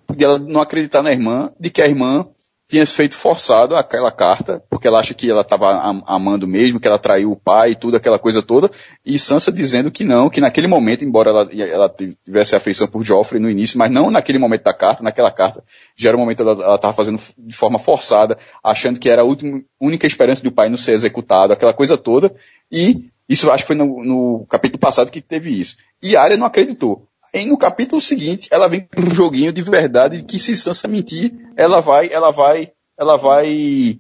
De 0.10 0.24
ela 0.24 0.40
não 0.40 0.62
acreditar 0.62 1.04
na 1.04 1.12
irmã, 1.12 1.52
de 1.60 1.70
que 1.70 1.82
a 1.82 1.88
irmã 1.88 2.28
tinha 2.72 2.88
feito 2.88 3.18
forçado 3.18 3.76
aquela 3.76 4.10
carta, 4.14 4.64
porque 4.70 4.88
ela 4.88 5.02
acha 5.02 5.14
que 5.14 5.30
ela 5.30 5.42
estava 5.42 5.74
amando 6.08 6.48
mesmo, 6.48 6.80
que 6.80 6.88
ela 6.88 6.98
traiu 6.98 7.30
o 7.30 7.36
pai 7.36 7.72
e 7.72 7.76
tudo, 7.76 7.98
aquela 7.98 8.18
coisa 8.18 8.42
toda, 8.42 8.72
e 9.06 9.20
Sansa 9.20 9.52
dizendo 9.52 9.92
que 9.92 10.06
não, 10.06 10.30
que 10.30 10.40
naquele 10.40 10.68
momento, 10.68 11.04
embora 11.04 11.32
ela, 11.32 11.50
ela 11.54 11.94
tivesse 12.24 12.56
afeição 12.56 12.88
por 12.88 13.04
Joffrey 13.04 13.42
no 13.42 13.50
início, 13.50 13.78
mas 13.78 13.92
não 13.92 14.10
naquele 14.10 14.40
momento 14.40 14.64
da 14.64 14.74
carta, 14.74 15.04
naquela 15.04 15.30
carta, 15.30 15.62
já 15.98 16.08
era 16.08 16.16
o 16.16 16.20
momento 16.22 16.44
ela 16.44 16.76
estava 16.76 16.94
fazendo 16.94 17.20
de 17.38 17.54
forma 17.54 17.78
forçada, 17.78 18.38
achando 18.64 19.02
que 19.02 19.10
era 19.10 19.22
a 19.22 19.26
última, 19.26 19.62
única 19.78 20.08
esperança 20.08 20.42
do 20.42 20.52
pai 20.52 20.70
não 20.70 20.78
ser 20.78 20.94
executado, 20.94 21.52
aquela 21.52 21.74
coisa 21.74 21.98
toda, 21.98 22.34
e 22.72 23.10
isso 23.28 23.52
acho 23.52 23.66
que 23.66 23.68
foi 23.68 23.76
no, 23.76 24.02
no 24.02 24.46
capítulo 24.46 24.80
passado 24.80 25.12
que 25.12 25.20
teve 25.20 25.50
isso. 25.50 25.76
E 26.02 26.16
Arya 26.16 26.38
não 26.38 26.48
acreditou. 26.48 27.06
E 27.34 27.46
no 27.46 27.58
capítulo 27.58 28.02
seguinte, 28.02 28.50
ela 28.52 28.68
vem 28.68 28.82
com 28.82 29.02
um 29.02 29.16
joguinho 29.16 29.54
de 29.54 29.62
verdade 29.62 30.24
que 30.24 30.38
se 30.38 30.56
Sansa 30.56 30.88
mentir, 30.88 31.32
ela 31.56 31.80
vai, 31.80 32.12
ela 32.12 32.32
vai, 32.32 32.72
ela 32.98 33.18
vai 33.18 34.00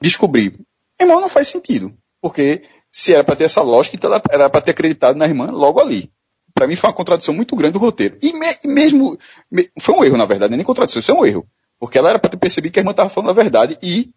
descobrir. 0.00 0.58
Irmão, 1.00 1.20
não 1.20 1.28
faz 1.28 1.48
sentido. 1.48 1.92
Porque 2.20 2.62
se 2.92 3.12
era 3.12 3.24
para 3.24 3.36
ter 3.36 3.44
essa 3.44 3.62
lógica, 3.62 3.96
então 3.96 4.10
ela 4.10 4.22
era 4.30 4.48
para 4.48 4.60
ter 4.60 4.70
acreditado 4.70 5.16
na 5.16 5.26
irmã 5.26 5.50
logo 5.50 5.80
ali. 5.80 6.12
Para 6.54 6.66
mim 6.66 6.76
foi 6.76 6.88
uma 6.88 6.96
contradição 6.96 7.34
muito 7.34 7.56
grande 7.56 7.72
do 7.74 7.78
roteiro. 7.78 8.18
E 8.22 8.32
me, 8.32 8.46
mesmo, 8.64 9.18
me, 9.50 9.68
foi 9.80 9.94
um 9.94 10.04
erro 10.04 10.16
na 10.16 10.24
verdade, 10.24 10.54
nem 10.54 10.64
contradição, 10.64 11.00
isso 11.00 11.10
é 11.10 11.14
um 11.14 11.24
erro. 11.24 11.46
Porque 11.78 11.98
ela 11.98 12.10
era 12.10 12.18
para 12.18 12.30
ter 12.30 12.36
percebido 12.36 12.72
que 12.72 12.78
a 12.78 12.82
irmã 12.82 12.90
estava 12.90 13.08
falando 13.08 13.30
a 13.30 13.34
verdade 13.34 13.78
e 13.82 14.12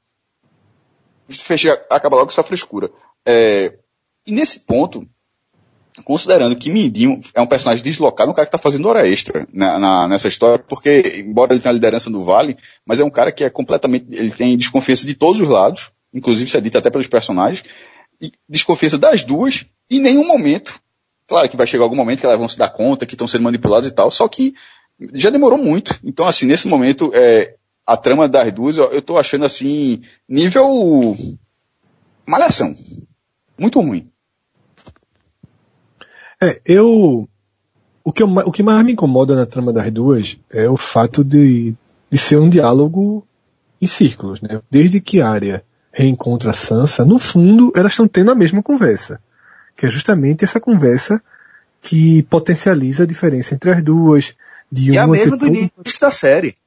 fechar, 1.30 1.82
acaba 1.90 2.18
logo 2.18 2.28
com 2.28 2.34
essa 2.34 2.44
frescura. 2.44 2.92
É, 3.26 3.78
e 4.28 4.32
nesse 4.32 4.62
ponto, 4.62 5.08
considerando 6.04 6.56
que 6.56 6.70
Mindinho 6.70 7.22
é 7.34 7.42
um 7.42 7.48
personagem 7.48 7.84
deslocado, 7.84 8.32
um 8.32 8.34
cara 8.34 8.46
que 8.46 8.56
está 8.56 8.58
fazendo 8.58 8.88
hora 8.88 9.08
extra 9.08 9.48
na, 9.54 9.78
na, 9.78 10.08
nessa 10.08 10.28
história, 10.28 10.64
porque, 10.68 11.24
embora 11.26 11.54
ele 11.54 11.62
tenha 11.62 11.72
a 11.72 11.74
liderança 11.74 12.10
do 12.10 12.24
Vale, 12.24 12.58
mas 12.86 13.00
é 13.00 13.04
um 13.04 13.10
cara 13.10 13.32
que 13.32 13.44
é 13.44 13.50
completamente, 13.50 14.08
ele 14.12 14.32
tem 14.32 14.58
desconfiança 14.58 15.06
de 15.06 15.14
todos 15.14 15.42
os 15.42 15.48
lados, 15.48 15.92
inclusive 16.14 16.48
isso 16.48 16.58
é 16.58 16.62
dito 16.62 16.78
até 16.78 16.90
pelos 16.90 17.08
personagens, 17.08 17.64
e 18.22 18.32
desconfiança 18.48 18.98
das 18.98 19.24
duas, 19.24 19.66
e 19.90 20.00
nenhum 20.00 20.26
momento, 20.26 20.80
claro 21.28 21.50
que 21.50 21.58
vai 21.58 21.68
chegar 21.68 21.84
algum 21.84 21.96
momento 21.96 22.20
que 22.20 22.26
elas 22.26 22.40
vão 22.40 22.48
se 22.48 22.58
dar 22.58 22.70
conta 22.70 23.06
que 23.06 23.14
estão 23.14 23.28
sendo 23.28 23.44
manipuladas 23.44 23.90
e 23.90 23.94
tal, 23.94 24.10
só 24.10 24.28
que 24.28 24.54
já 25.14 25.30
demorou 25.30 25.58
muito. 25.58 26.00
Então, 26.04 26.26
assim, 26.26 26.46
nesse 26.46 26.68
momento, 26.68 27.12
é, 27.14 27.56
a 27.86 27.98
trama 27.98 28.28
das 28.28 28.52
duas, 28.52 28.78
eu, 28.78 29.02
tô 29.02 29.18
achando 29.18 29.46
assim, 29.46 30.02
nível 30.28 31.18
malhação. 32.26 32.76
Muito 33.58 33.80
ruim. 33.80 34.10
É, 36.44 36.62
eu. 36.66 37.28
O 38.04 38.12
que, 38.12 38.22
eu, 38.22 38.28
o 38.28 38.52
que 38.52 38.62
mais 38.62 38.86
me 38.86 38.92
incomoda 38.92 39.34
na 39.34 39.46
trama 39.46 39.72
das 39.72 39.90
duas 39.90 40.38
é 40.52 40.70
o 40.70 40.76
fato 40.76 41.24
de, 41.24 41.74
de 42.12 42.18
ser 42.18 42.38
um 42.38 42.50
diálogo 42.50 43.26
em 43.82 43.88
círculos, 43.88 44.42
né? 44.42 44.62
Desde 44.70 45.00
que 45.00 45.22
Arya 45.22 45.64
reencontra 45.90 46.52
Sansa, 46.52 47.06
no 47.06 47.18
fundo 47.18 47.72
elas 47.74 47.94
estão 47.94 48.08
tendo 48.08 48.32
a 48.32 48.36
mesma 48.36 48.62
conversa. 48.62 49.22
Que 49.76 49.86
é 49.86 49.90
justamente 49.90 50.44
essa 50.44 50.60
conversa 50.60 51.22
que 51.82 52.24
potencializa 52.24 53.04
a 53.04 53.08
diferença 53.08 53.56
entre 53.56 53.72
as 53.72 53.82
duas. 53.82 54.36
De 54.70 54.92
e 54.92 54.98
a 54.98 55.08
mesma 55.08 55.38
do 55.38 55.48
início 55.48 55.72
da 56.02 56.12
série. 56.12 56.58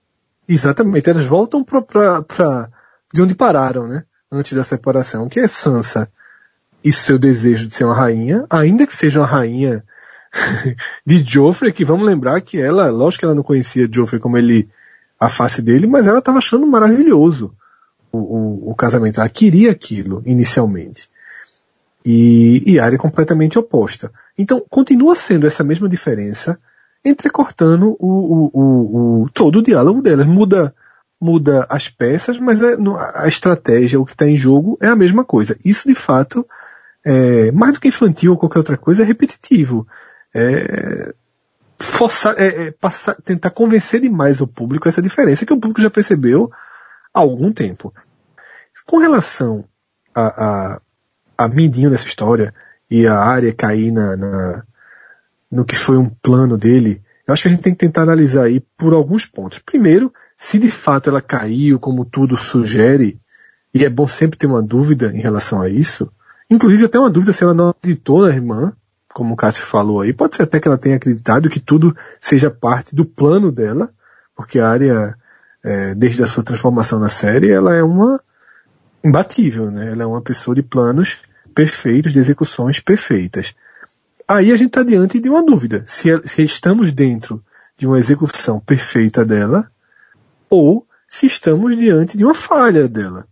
Exatamente, 0.48 1.10
elas 1.10 1.26
voltam 1.26 1.62
pra, 1.62 2.70
de 3.12 3.20
onde 3.20 3.34
pararam, 3.34 3.86
né? 3.86 4.04
Antes 4.32 4.54
da 4.54 4.64
separação, 4.64 5.28
que 5.28 5.40
é 5.40 5.46
Sansa 5.46 6.08
e 6.86 6.92
seu 6.92 7.18
desejo 7.18 7.66
de 7.66 7.74
ser 7.74 7.82
uma 7.82 7.96
rainha, 7.96 8.46
ainda 8.48 8.86
que 8.86 8.94
seja 8.94 9.18
uma 9.18 9.26
rainha 9.26 9.82
de 11.04 11.18
Joffrey, 11.18 11.72
que 11.72 11.84
vamos 11.84 12.06
lembrar 12.06 12.40
que 12.40 12.60
ela, 12.60 12.88
lógico 12.92 13.20
que 13.20 13.24
ela 13.24 13.34
não 13.34 13.42
conhecia 13.42 13.88
Joffrey 13.92 14.20
como 14.20 14.38
ele, 14.38 14.68
a 15.18 15.28
face 15.28 15.60
dele, 15.60 15.88
mas 15.88 16.06
ela 16.06 16.20
estava 16.20 16.38
achando 16.38 16.64
maravilhoso 16.64 17.52
o, 18.12 18.18
o, 18.18 18.70
o, 18.70 18.74
casamento. 18.76 19.18
Ela 19.18 19.28
queria 19.28 19.72
aquilo 19.72 20.22
inicialmente. 20.24 21.10
E, 22.04 22.62
e 22.64 22.78
área 22.78 22.96
completamente 22.96 23.58
oposta. 23.58 24.12
Então, 24.38 24.64
continua 24.70 25.16
sendo 25.16 25.44
essa 25.44 25.64
mesma 25.64 25.88
diferença, 25.88 26.56
entrecortando 27.04 27.96
o, 27.98 28.50
o, 28.54 29.22
o 29.24 29.30
todo 29.30 29.58
o 29.58 29.62
diálogo 29.62 30.00
delas. 30.00 30.24
Muda, 30.24 30.72
muda 31.20 31.66
as 31.68 31.88
peças, 31.88 32.38
mas 32.38 32.62
é, 32.62 32.76
a 33.12 33.26
estratégia, 33.26 33.98
o 33.98 34.04
que 34.04 34.12
está 34.12 34.28
em 34.28 34.36
jogo 34.36 34.78
é 34.80 34.86
a 34.86 34.94
mesma 34.94 35.24
coisa. 35.24 35.58
Isso, 35.64 35.88
de 35.88 35.96
fato, 35.96 36.46
é, 37.06 37.52
mais 37.52 37.74
do 37.74 37.80
que 37.80 37.86
infantil 37.86 38.32
ou 38.32 38.38
qualquer 38.38 38.58
outra 38.58 38.76
coisa, 38.76 39.04
é 39.04 39.06
repetitivo. 39.06 39.86
É, 40.34 41.14
forçar, 41.78 42.34
é, 42.36 42.66
é, 42.66 42.70
passar, 42.72 43.14
tentar 43.22 43.50
convencer 43.50 44.00
demais 44.00 44.40
o 44.40 44.46
público 44.46 44.88
essa 44.88 45.00
diferença 45.00 45.46
que 45.46 45.52
o 45.52 45.60
público 45.60 45.80
já 45.80 45.88
percebeu 45.88 46.50
há 47.14 47.20
algum 47.20 47.52
tempo. 47.52 47.94
Com 48.84 48.98
relação 48.98 49.64
a, 50.12 50.26
a, 50.26 50.80
a 51.38 51.48
Mindinho 51.48 51.90
nessa 51.90 52.06
história 52.06 52.52
e 52.90 53.06
a 53.06 53.16
área 53.16 53.54
cair 53.54 53.92
na, 53.92 54.16
na, 54.16 54.64
no 55.48 55.64
que 55.64 55.76
foi 55.76 55.96
um 55.96 56.08
plano 56.08 56.58
dele, 56.58 57.00
eu 57.24 57.32
acho 57.32 57.42
que 57.42 57.48
a 57.48 57.50
gente 57.52 57.62
tem 57.62 57.72
que 57.72 57.78
tentar 57.78 58.02
analisar 58.02 58.44
aí 58.44 58.58
por 58.76 58.92
alguns 58.92 59.26
pontos. 59.26 59.60
Primeiro, 59.60 60.12
se 60.36 60.58
de 60.58 60.72
fato 60.72 61.08
ela 61.08 61.22
caiu, 61.22 61.78
como 61.78 62.04
tudo 62.04 62.36
sugere, 62.36 63.20
e 63.72 63.84
é 63.84 63.88
bom 63.88 64.08
sempre 64.08 64.36
ter 64.36 64.46
uma 64.48 64.62
dúvida 64.62 65.12
em 65.14 65.20
relação 65.20 65.60
a 65.60 65.68
isso, 65.68 66.10
Inclusive, 66.48 66.84
até 66.84 66.98
uma 66.98 67.10
dúvida 67.10 67.32
se 67.32 67.42
ela 67.42 67.54
não 67.54 67.70
acreditou 67.70 68.22
na 68.22 68.28
irmã, 68.28 68.72
como 69.12 69.34
o 69.34 69.36
Cássio 69.36 69.64
falou 69.64 70.00
aí. 70.00 70.12
Pode 70.12 70.36
ser 70.36 70.44
até 70.44 70.60
que 70.60 70.68
ela 70.68 70.78
tenha 70.78 70.96
acreditado 70.96 71.50
que 71.50 71.58
tudo 71.58 71.96
seja 72.20 72.50
parte 72.50 72.94
do 72.94 73.04
plano 73.04 73.50
dela, 73.50 73.90
porque 74.34 74.60
a 74.60 74.68
área, 74.68 75.16
é, 75.64 75.94
desde 75.94 76.22
a 76.22 76.26
sua 76.26 76.44
transformação 76.44 77.00
na 77.00 77.08
série, 77.08 77.50
ela 77.50 77.74
é 77.74 77.82
uma 77.82 78.20
imbatível, 79.02 79.70
né? 79.70 79.90
Ela 79.90 80.04
é 80.04 80.06
uma 80.06 80.22
pessoa 80.22 80.54
de 80.54 80.62
planos 80.62 81.18
perfeitos, 81.54 82.12
de 82.12 82.18
execuções 82.18 82.78
perfeitas. 82.78 83.54
Aí 84.28 84.52
a 84.52 84.56
gente 84.56 84.68
está 84.68 84.82
diante 84.82 85.18
de 85.18 85.28
uma 85.28 85.42
dúvida, 85.44 85.84
se, 85.86 86.08
se 86.26 86.42
estamos 86.44 86.92
dentro 86.92 87.42
de 87.76 87.86
uma 87.86 87.98
execução 87.98 88.60
perfeita 88.60 89.24
dela, 89.24 89.70
ou 90.50 90.86
se 91.08 91.26
estamos 91.26 91.76
diante 91.76 92.16
de 92.16 92.24
uma 92.24 92.34
falha 92.34 92.88
dela 92.88 93.26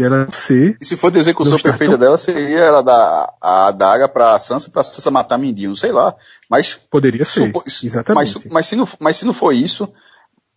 dela 0.00 0.30
ser. 0.30 0.76
E 0.80 0.84
se 0.84 0.96
for 0.96 1.10
de 1.10 1.18
execução 1.18 1.58
perfeita 1.58 1.92
tão... 1.92 2.00
dela, 2.00 2.18
seria 2.18 2.58
ela 2.58 2.82
dar 2.82 3.34
a 3.40 3.66
adaga 3.68 4.08
pra 4.08 4.38
Sansa 4.38 4.70
pra 4.70 4.82
Sansa 4.82 5.10
matar 5.10 5.38
Mindinho, 5.38 5.76
sei 5.76 5.92
lá. 5.92 6.14
Mas. 6.48 6.74
Poderia 6.90 7.24
ser. 7.24 7.46
Supo... 7.46 7.62
Exatamente. 7.66 8.34
Mas, 8.34 8.46
mas, 8.46 8.66
se 8.66 8.76
não, 8.76 8.88
mas 8.98 9.16
se 9.16 9.26
não 9.26 9.32
for 9.32 9.52
isso, 9.52 9.92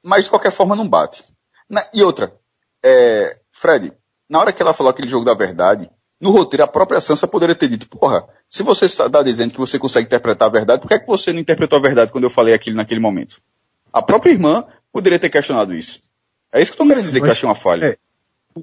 mas 0.01 0.25
de 0.25 0.29
qualquer 0.29 0.51
forma 0.51 0.75
não 0.75 0.87
bate. 0.87 1.23
Na, 1.69 1.83
e 1.93 2.03
outra, 2.03 2.33
é, 2.83 3.37
Fred, 3.51 3.93
na 4.29 4.39
hora 4.39 4.51
que 4.51 4.61
ela 4.61 4.73
falou 4.73 4.91
aquele 4.91 5.09
jogo 5.09 5.25
da 5.25 5.33
verdade, 5.33 5.89
no 6.19 6.31
roteiro 6.31 6.63
a 6.63 6.67
própria 6.67 7.01
Sansa 7.01 7.27
poderia 7.27 7.55
ter 7.55 7.67
dito, 7.67 7.87
porra, 7.87 8.25
se 8.49 8.63
você 8.63 8.85
está 8.85 9.07
dizendo 9.21 9.53
que 9.53 9.59
você 9.59 9.77
consegue 9.77 10.05
interpretar 10.05 10.47
a 10.47 10.51
verdade, 10.51 10.81
por 10.81 10.87
que, 10.87 10.93
é 10.93 10.99
que 10.99 11.07
você 11.07 11.33
não 11.33 11.39
interpretou 11.39 11.77
a 11.77 11.81
verdade 11.81 12.11
quando 12.11 12.23
eu 12.23 12.29
falei 12.29 12.53
aquilo 12.53 12.77
naquele 12.77 12.99
momento? 12.99 13.41
A 13.91 14.01
própria 14.01 14.31
irmã 14.31 14.65
poderia 14.91 15.19
ter 15.19 15.29
questionado 15.29 15.73
isso. 15.73 16.01
É 16.51 16.61
isso 16.61 16.71
que 16.71 16.79
eu 16.79 16.83
estou 16.83 16.87
querendo 16.87 17.05
dizer 17.05 17.19
que 17.19 17.27
eu 17.27 17.31
achei 17.31 17.49
uma 17.49 17.55
falha. 17.55 17.87
É, 17.87 17.97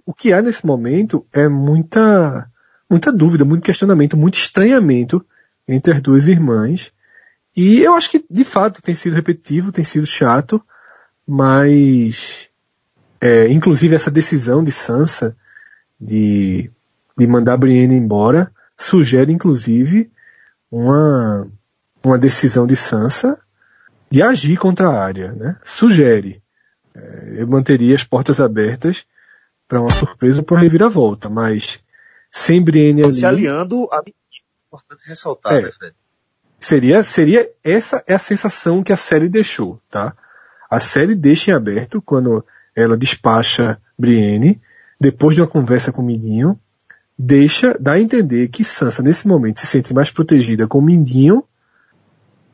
o 0.05 0.15
que 0.15 0.33
há 0.33 0.43
nesse 0.43 0.67
momento 0.67 1.27
é 1.33 1.49
muita, 1.49 2.51
muita 2.89 3.13
dúvida, 3.13 3.45
muito 3.45 3.65
questionamento, 3.65 4.17
muito 4.17 4.35
estranhamento 4.35 5.25
entre 5.67 5.93
as 5.93 6.03
duas 6.03 6.29
irmãs. 6.29 6.93
E 7.57 7.81
eu 7.81 7.95
acho 7.95 8.11
que, 8.11 8.25
de 8.31 8.45
fato, 8.45 8.83
tem 8.83 8.95
sido 8.95 9.15
repetitivo, 9.15 9.73
tem 9.73 9.85
sido 9.85 10.07
chato, 10.07 10.63
mas, 11.27 12.49
é, 13.21 13.49
inclusive 13.49 13.95
essa 13.95 14.11
decisão 14.11 14.63
de 14.63 14.73
Sansa 14.73 15.37
de, 16.01 16.71
de 17.17 17.27
mandar 17.27 17.55
a 17.55 17.57
Brienne 17.57 17.95
embora 17.95 18.53
sugere, 18.77 19.33
inclusive, 19.33 20.11
uma, 20.71 21.47
uma 22.03 22.19
decisão 22.19 22.67
de 22.67 22.77
Sansa 22.77 23.39
de 24.11 24.23
agir 24.23 24.57
contra 24.57 24.89
a 24.89 25.05
área, 25.05 25.33
né? 25.33 25.57
Sugere. 25.63 26.43
É, 26.95 27.43
eu 27.43 27.47
manteria 27.47 27.95
as 27.95 28.03
portas 28.03 28.41
abertas 28.41 29.05
para 29.71 29.81
uma 29.81 29.93
surpresa 29.93 30.43
por 30.43 30.59
reviravolta, 30.59 31.31
mas 31.31 31.79
sem 32.29 32.61
Brienne 32.61 33.05
ali. 33.05 33.13
Se 33.13 33.25
aliando 33.25 33.89
a 33.93 34.03
importante 34.67 35.09
ressaltar, 35.09 35.55
é, 35.55 35.63
né, 35.63 35.71
Fred? 35.71 35.95
Seria, 36.59 37.05
seria 37.05 37.49
essa 37.63 38.03
é 38.05 38.15
a 38.15 38.19
sensação 38.19 38.83
que 38.83 38.93
a 38.93 38.97
série 38.97 39.29
deixou, 39.29 39.81
tá? 39.89 40.13
A 40.69 40.81
série 40.81 41.15
deixa 41.15 41.53
em 41.53 41.55
aberto 41.55 42.03
quando 42.03 42.45
ela 42.75 42.97
despacha 42.97 43.81
Brienne, 43.97 44.61
depois 45.01 45.37
de 45.37 45.41
uma 45.41 45.47
conversa 45.47 45.93
com 45.93 46.03
o 46.03 46.05
Mindinho, 46.05 46.59
deixa, 47.17 47.77
dá 47.79 47.93
a 47.93 48.01
entender 48.01 48.49
que 48.49 48.65
Sansa 48.65 49.05
nesse 49.05 49.29
momento 49.29 49.61
se 49.61 49.69
sente 49.69 49.95
mais 49.95 50.11
protegida 50.11 50.67
com 50.67 50.81
o 50.81 50.83
Mindinho 50.83 51.45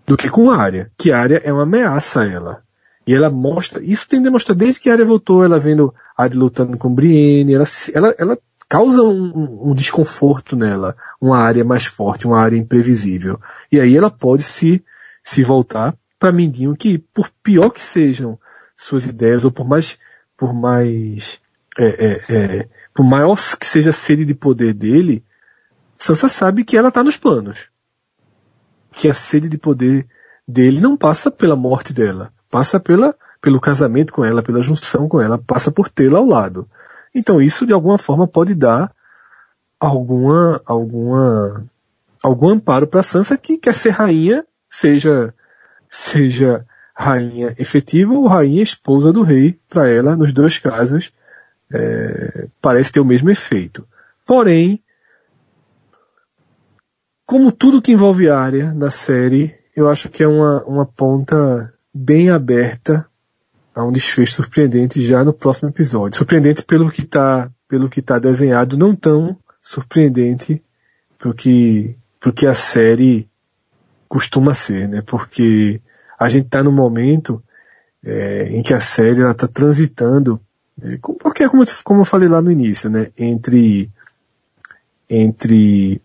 do 0.07 0.19
que 0.19 0.29
com 0.29 0.51
a 0.51 0.57
Arya, 0.59 0.93
que 0.99 1.11
a 1.11 1.19
Arya 1.19 1.41
é 1.43 1.53
uma 1.53 1.63
ameaça 1.63 2.21
a 2.21 2.27
ela. 2.27 2.66
E 3.07 3.15
ela 3.15 3.31
mostra, 3.31 3.81
isso 3.83 4.09
tem 4.09 4.21
demonstrado 4.21 4.59
desde 4.59 4.81
que 4.81 4.91
a 4.91 4.95
Arya 4.95 5.05
voltou, 5.05 5.45
ela 5.45 5.61
vendo 5.61 5.95
a 6.17 6.25
Arya 6.25 6.39
lutando 6.39 6.77
com 6.77 6.93
Brienne, 6.93 7.55
ela, 7.55 7.65
ela, 7.95 8.15
ela 8.19 8.39
causa 8.69 9.03
um, 9.03 9.71
um, 9.71 9.75
desconforto 9.75 10.57
nela, 10.57 10.97
uma 11.21 11.39
área 11.39 11.65
mais 11.65 11.87
forte, 11.87 12.27
uma 12.27 12.41
área 12.41 12.57
imprevisível. 12.57 13.41
E 13.71 13.79
aí 13.79 13.97
ela 13.97 14.11
pode 14.11 14.43
se, 14.43 14.85
se 15.23 15.45
voltar 15.45 15.97
para 16.19 16.33
Mindinho 16.33 16.77
que, 16.77 16.99
por 16.99 17.31
pior 17.43 17.71
que 17.71 17.81
sejam 17.81 18.39
suas 18.77 19.07
ideias, 19.07 19.45
ou 19.45 19.53
por 19.53 19.67
mais, 19.67 19.97
por 20.37 20.53
mais, 20.53 21.39
é, 21.79 21.87
é, 21.87 22.21
é, 22.29 22.69
por 22.93 23.05
maior 23.05 23.37
que 23.59 23.67
seja 23.67 23.91
a 23.91 23.93
sede 23.93 24.25
de 24.25 24.35
poder 24.35 24.75
dele, 24.75 25.25
Sansa 25.97 26.29
sabe 26.29 26.65
que 26.65 26.77
ela 26.77 26.89
está 26.89 27.03
nos 27.03 27.17
planos. 27.17 27.69
Que 28.93 29.09
a 29.09 29.15
sede 29.15 29.49
de 29.49 29.59
poder 29.59 30.07
dele 30.47 30.81
não 30.81 30.97
passa 30.97 31.31
pela 31.31 31.57
morte 31.57 31.93
dela, 31.93 32.33
passa 32.51 32.81
pela, 32.81 33.15
pelo 33.41 33.61
casamento 33.61 34.13
com 34.13 34.25
ela, 34.25 34.43
pela 34.43 34.63
junção 34.63 35.09
com 35.09 35.21
ela, 35.21 35.39
passa 35.39 35.71
por 35.71 35.89
tê-la 35.89 36.19
ao 36.19 36.27
lado. 36.27 36.69
Então 37.15 37.41
isso 37.41 37.67
de 37.67 37.73
alguma 37.73 37.99
forma 37.99 38.27
pode 38.27 38.55
dar 38.55 38.93
alguma, 39.79 40.61
alguma, 40.65 41.65
algum 42.23 42.51
amparo 42.51 42.87
para 42.87 43.03
Sansa 43.03 43.37
que 43.37 43.59
quer 43.59 43.75
ser 43.75 43.91
rainha, 43.91 44.45
seja, 44.69 45.35
seja 45.89 46.67
rainha 46.95 47.55
efetiva 47.59 48.15
ou 48.15 48.27
rainha 48.27 48.63
esposa 48.63 49.13
do 49.13 49.23
rei, 49.23 49.59
para 49.69 49.89
ela, 49.89 50.17
nos 50.17 50.33
dois 50.33 50.59
casos, 50.59 51.13
é, 51.73 52.49
parece 52.61 52.93
ter 52.93 53.01
o 53.01 53.05
mesmo 53.05 53.31
efeito. 53.31 53.87
Porém, 54.25 54.83
como 57.27 57.53
tudo 57.53 57.83
que 57.83 57.93
envolve 57.93 58.31
a 58.31 58.39
área 58.39 58.73
da 58.73 58.91
série, 58.91 59.55
eu 59.75 59.89
acho 59.89 60.09
que 60.09 60.23
é 60.23 60.29
uma, 60.29 60.63
uma 60.65 60.87
ponta 60.87 61.73
bem 61.97 62.31
aberta 62.31 63.07
a 63.75 63.85
um 63.85 63.91
desfecho 63.91 64.35
surpreendente 64.35 65.01
já 65.03 65.25
no 65.25 65.33
próximo 65.33 65.69
episódio. 65.71 66.19
Surpreendente 66.19 66.63
pelo 66.65 66.91
que 66.91 67.03
está 67.03 67.51
pelo 67.69 67.89
que 67.89 68.01
tá 68.01 68.19
desenhado, 68.19 68.77
não 68.77 68.95
tão 68.95 69.37
surpreendente 69.61 70.63
pro 71.19 71.35
que, 71.35 71.97
pro 72.21 72.33
que 72.33 72.47
a 72.47 72.55
série 72.55 73.29
costuma 74.09 74.55
ser, 74.55 74.89
né? 74.89 75.03
Porque 75.05 75.81
a 76.17 76.29
gente 76.29 76.47
está 76.47 76.63
no 76.63 76.71
momento 76.71 77.43
é, 78.05 78.51
em 78.51 78.63
que 78.63 78.73
a 78.73 78.79
série 78.79 79.21
ela 79.21 79.33
está 79.33 79.49
transitando, 79.49 80.41
é, 80.81 80.97
porque 80.99 81.43
é 81.43 81.49
como, 81.49 81.65
como 81.83 82.03
eu 82.03 82.05
falei 82.05 82.29
lá 82.29 82.41
no 82.41 82.53
início, 82.53 82.89
né? 82.89 83.11
Entre 83.19 83.91
entre 85.09 86.01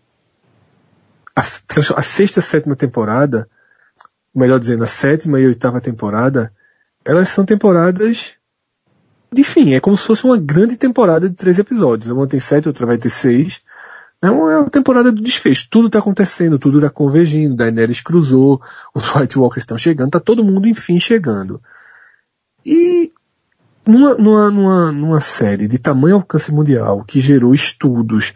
a, 1.34 1.40
a 1.40 2.02
sexta 2.02 2.40
e 2.40 2.42
sétima 2.42 2.74
temporada, 2.74 3.48
melhor 4.34 4.58
dizendo, 4.58 4.84
a 4.84 4.86
sétima 4.86 5.40
e 5.40 5.44
a 5.44 5.48
oitava 5.48 5.80
temporada, 5.80 6.52
elas 7.04 7.28
são 7.28 7.44
temporadas 7.44 8.36
de 9.32 9.44
fim. 9.44 9.74
É 9.74 9.80
como 9.80 9.96
se 9.96 10.04
fosse 10.04 10.24
uma 10.24 10.36
grande 10.36 10.76
temporada 10.76 11.28
de 11.28 11.34
três 11.34 11.58
episódios. 11.58 12.10
Uma 12.10 12.26
tem 12.26 12.40
sete, 12.40 12.68
outra 12.68 12.86
vai 12.86 12.98
ter 12.98 13.10
seis. 13.10 13.60
É 14.20 14.30
uma, 14.30 14.52
é 14.66 14.70
temporada 14.70 15.10
do 15.10 15.22
desfecho. 15.22 15.68
Tudo 15.70 15.86
está 15.86 15.98
acontecendo, 15.98 16.58
tudo 16.58 16.78
está 16.78 16.90
convergindo. 16.90 17.56
Daenerys 17.56 18.00
cruzou, 18.00 18.60
os 18.94 19.14
White 19.14 19.38
Walkers 19.38 19.62
estão 19.62 19.78
chegando, 19.78 20.12
tá 20.12 20.20
todo 20.20 20.44
mundo 20.44 20.68
enfim 20.68 21.00
chegando. 21.00 21.60
E 22.64 23.11
numa, 23.86 24.14
numa, 24.14 24.50
numa, 24.50 24.92
numa 24.92 25.20
série 25.20 25.66
de 25.66 25.78
tamanho 25.78 26.16
alcance 26.16 26.52
mundial, 26.52 27.04
que 27.04 27.20
gerou 27.20 27.52
estudos, 27.52 28.32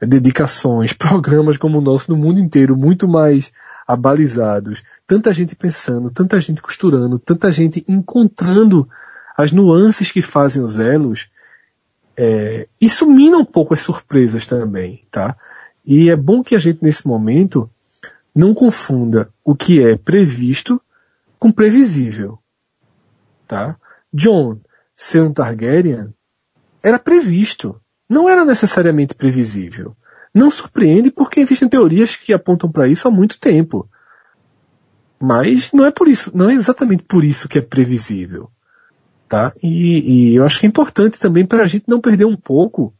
dedicações, 0.00 0.92
programas 0.94 1.56
como 1.56 1.78
o 1.78 1.82
nosso 1.82 2.10
no 2.10 2.16
mundo 2.16 2.38
inteiro, 2.38 2.76
muito 2.76 3.08
mais 3.08 3.52
abalizados, 3.86 4.82
tanta 5.06 5.32
gente 5.32 5.56
pensando, 5.56 6.10
tanta 6.10 6.40
gente 6.40 6.62
costurando, 6.62 7.18
tanta 7.18 7.50
gente 7.50 7.84
encontrando 7.88 8.88
as 9.36 9.52
nuances 9.52 10.12
que 10.12 10.22
fazem 10.22 10.62
os 10.62 10.78
elos, 10.78 11.28
é, 12.16 12.68
isso 12.80 13.08
mina 13.08 13.38
um 13.38 13.44
pouco 13.44 13.72
as 13.74 13.80
surpresas 13.80 14.46
também, 14.46 15.04
tá? 15.10 15.36
E 15.84 16.10
é 16.10 16.16
bom 16.16 16.42
que 16.42 16.54
a 16.54 16.58
gente 16.58 16.80
nesse 16.82 17.06
momento 17.06 17.68
não 18.34 18.54
confunda 18.54 19.30
o 19.44 19.56
que 19.56 19.82
é 19.82 19.96
previsto 19.96 20.80
com 21.38 21.50
previsível, 21.50 22.38
tá? 23.48 23.76
John 24.12 24.58
ser 25.00 25.22
um 25.22 25.32
Targaryen 25.32 26.12
era 26.82 26.98
previsto, 26.98 27.80
não 28.06 28.28
era 28.28 28.44
necessariamente 28.44 29.14
previsível. 29.14 29.96
Não 30.32 30.50
surpreende 30.50 31.10
porque 31.10 31.40
existem 31.40 31.68
teorias 31.68 32.14
que 32.14 32.34
apontam 32.34 32.70
para 32.70 32.86
isso 32.86 33.08
há 33.08 33.10
muito 33.10 33.40
tempo. 33.40 33.88
Mas 35.18 35.72
não 35.72 35.86
é 35.86 35.90
por 35.90 36.06
isso, 36.06 36.30
não 36.34 36.50
é 36.50 36.52
exatamente 36.52 37.02
por 37.04 37.24
isso 37.24 37.48
que 37.48 37.58
é 37.58 37.62
previsível. 37.62 38.50
Tá? 39.26 39.54
E, 39.62 40.32
e 40.32 40.36
eu 40.36 40.44
acho 40.44 40.60
que 40.60 40.66
é 40.66 40.68
importante 40.68 41.18
também 41.18 41.46
para 41.46 41.62
a 41.62 41.66
gente 41.66 41.84
não 41.88 42.00
perder 42.00 42.26
um 42.26 42.36
pouco 42.36 42.92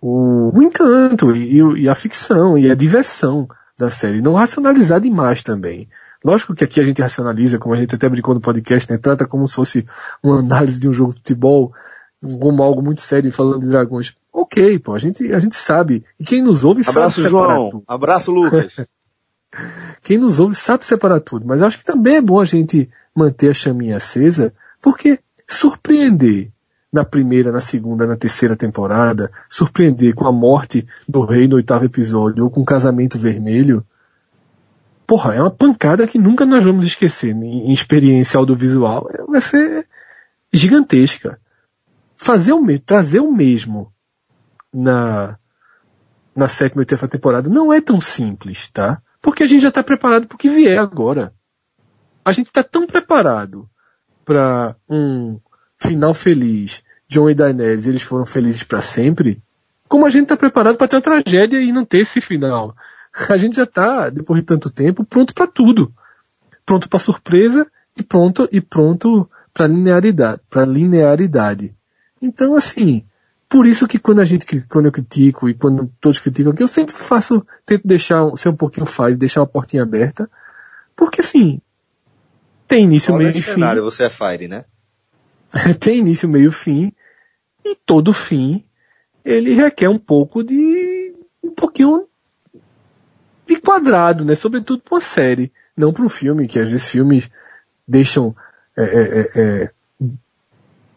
o, 0.00 0.50
o 0.52 0.62
encanto 0.62 1.34
e, 1.34 1.82
e, 1.82 1.88
a 1.88 1.94
ficção 1.94 2.58
e 2.58 2.70
a 2.70 2.74
diversão 2.74 3.48
da 3.78 3.88
série. 3.88 4.20
Não 4.20 4.34
racionalizar 4.34 5.00
demais 5.00 5.42
também. 5.42 5.88
Lógico 6.24 6.54
que 6.54 6.64
aqui 6.64 6.80
a 6.80 6.84
gente 6.84 7.00
racionaliza, 7.00 7.58
como 7.58 7.74
a 7.74 7.78
gente 7.78 7.94
até 7.94 8.08
brincou 8.08 8.34
no 8.34 8.40
podcast, 8.40 8.90
né? 8.90 8.98
Trata 8.98 9.26
como 9.26 9.48
se 9.48 9.54
fosse 9.54 9.86
uma 10.22 10.40
análise 10.40 10.78
de 10.78 10.88
um 10.88 10.92
jogo 10.92 11.12
de 11.12 11.18
futebol, 11.18 11.72
como 12.38 12.62
algo 12.62 12.82
muito 12.82 13.00
sério 13.00 13.32
falando 13.32 13.60
de 13.60 13.68
dragões. 13.68 14.14
Ok, 14.32 14.78
pô, 14.78 14.94
a 14.94 14.98
gente, 14.98 15.32
a 15.32 15.38
gente 15.38 15.56
sabe. 15.56 16.04
E 16.18 16.24
quem 16.24 16.42
nos 16.42 16.64
ouve 16.64 16.82
Abraço, 16.86 17.16
sabe 17.16 17.30
João. 17.30 17.70
Tudo. 17.70 17.84
Abraço, 17.86 18.32
Lucas. 18.32 18.76
quem 20.02 20.18
nos 20.18 20.38
ouve 20.38 20.54
sabe 20.54 20.84
separar 20.84 21.20
tudo, 21.20 21.46
mas 21.46 21.62
acho 21.62 21.78
que 21.78 21.84
também 21.84 22.16
é 22.16 22.22
bom 22.22 22.38
a 22.38 22.44
gente 22.44 22.88
manter 23.14 23.50
a 23.50 23.54
chaminha 23.54 23.96
acesa, 23.96 24.52
porque 24.80 25.18
surpreender 25.48 26.50
na 26.92 27.04
primeira, 27.04 27.52
na 27.52 27.60
segunda, 27.60 28.06
na 28.06 28.16
terceira 28.16 28.56
temporada, 28.56 29.30
surpreender 29.48 30.14
com 30.14 30.26
a 30.26 30.32
morte 30.32 30.86
do 31.08 31.24
rei 31.24 31.46
no 31.46 31.56
oitavo 31.56 31.84
episódio 31.84 32.44
ou 32.44 32.50
com 32.50 32.62
o 32.62 32.64
casamento 32.64 33.18
vermelho, 33.18 33.84
porra, 35.10 35.34
é 35.34 35.40
uma 35.40 35.50
pancada 35.50 36.06
que 36.06 36.20
nunca 36.20 36.46
nós 36.46 36.62
vamos 36.62 36.84
esquecer 36.84 37.34
em 37.34 37.72
experiência 37.72 38.38
audiovisual. 38.38 39.10
Vai 39.26 39.40
ser 39.40 39.88
gigantesca. 40.52 41.40
Fazer 42.16 42.52
o 42.52 42.62
mesmo, 42.62 42.84
trazer 42.86 43.18
o 43.18 43.32
mesmo 43.32 43.92
na, 44.72 45.36
na 46.32 46.46
sétima 46.46 46.82
e 46.82 46.82
oitava 46.82 47.08
temporada 47.08 47.50
não 47.50 47.72
é 47.72 47.80
tão 47.80 48.00
simples, 48.00 48.70
tá? 48.70 49.02
Porque 49.20 49.42
a 49.42 49.46
gente 49.48 49.62
já 49.62 49.70
está 49.70 49.82
preparado 49.82 50.28
para 50.28 50.36
o 50.36 50.38
que 50.38 50.48
vier 50.48 50.78
agora. 50.78 51.34
A 52.24 52.30
gente 52.30 52.46
está 52.46 52.62
tão 52.62 52.86
preparado 52.86 53.68
para 54.24 54.76
um 54.88 55.40
final 55.76 56.14
feliz. 56.14 56.84
John 57.08 57.28
e 57.28 57.34
Daenerys, 57.34 57.88
eles 57.88 58.02
foram 58.02 58.24
felizes 58.24 58.62
para 58.62 58.80
sempre. 58.80 59.42
Como 59.88 60.06
a 60.06 60.10
gente 60.10 60.22
está 60.22 60.36
preparado 60.36 60.76
para 60.76 60.86
ter 60.86 60.94
uma 60.94 61.02
tragédia 61.02 61.60
e 61.60 61.72
não 61.72 61.84
ter 61.84 62.02
esse 62.02 62.20
final. 62.20 62.76
A 63.28 63.36
gente 63.36 63.56
já 63.56 63.64
está, 63.64 64.08
depois 64.08 64.40
de 64.40 64.46
tanto 64.46 64.70
tempo, 64.70 65.04
pronto 65.04 65.34
para 65.34 65.46
tudo. 65.46 65.92
Pronto 66.64 66.88
para 66.88 66.98
surpresa 66.98 67.66
e 67.96 68.02
pronto 68.02 68.48
e 68.52 68.60
pronto 68.60 69.28
para 69.52 69.66
linearidade, 69.66 70.40
para 70.48 70.64
linearidade. 70.64 71.74
Então, 72.22 72.54
assim, 72.54 73.04
por 73.48 73.66
isso 73.66 73.88
que 73.88 73.98
quando 73.98 74.20
a 74.20 74.24
gente, 74.24 74.46
quando 74.68 74.86
eu 74.86 74.92
critico 74.92 75.48
e 75.48 75.54
quando 75.54 75.92
todos 76.00 76.18
criticam, 76.18 76.52
que 76.52 76.62
eu 76.62 76.68
sempre 76.68 76.94
faço, 76.94 77.44
tento 77.66 77.86
deixar, 77.86 78.24
ser 78.36 78.48
um 78.50 78.56
pouquinho 78.56 78.86
fire, 78.86 79.16
deixar 79.16 79.40
uma 79.40 79.46
portinha 79.46 79.82
aberta, 79.82 80.30
porque 80.94 81.20
assim, 81.20 81.60
tem 82.68 82.84
início, 82.84 83.14
meio 83.16 83.30
e 83.30 83.32
fim. 83.32 83.40
cenário 83.40 83.82
você 83.82 84.04
é 84.04 84.08
fire, 84.08 84.46
né? 84.46 84.64
tem 85.80 85.98
início, 85.98 86.28
meio, 86.28 86.52
fim, 86.52 86.92
e 87.64 87.74
todo 87.74 88.12
fim, 88.12 88.64
ele 89.24 89.54
requer 89.54 89.88
um 89.88 89.98
pouco 89.98 90.44
de, 90.44 91.12
um 91.42 91.50
pouquinho 91.50 92.06
de 93.50 93.60
quadrado, 93.60 94.24
né? 94.24 94.34
Sobretudo 94.34 94.82
para 94.82 94.94
uma 94.94 95.00
série, 95.00 95.52
não 95.76 95.92
para 95.92 96.04
um 96.04 96.08
filme, 96.08 96.46
que 96.46 96.58
às 96.58 96.70
vezes 96.70 96.88
filmes 96.88 97.28
deixam 97.86 98.34
é, 98.76 98.82
é, 98.84 99.20
é, 99.20 99.30
é 99.34 99.70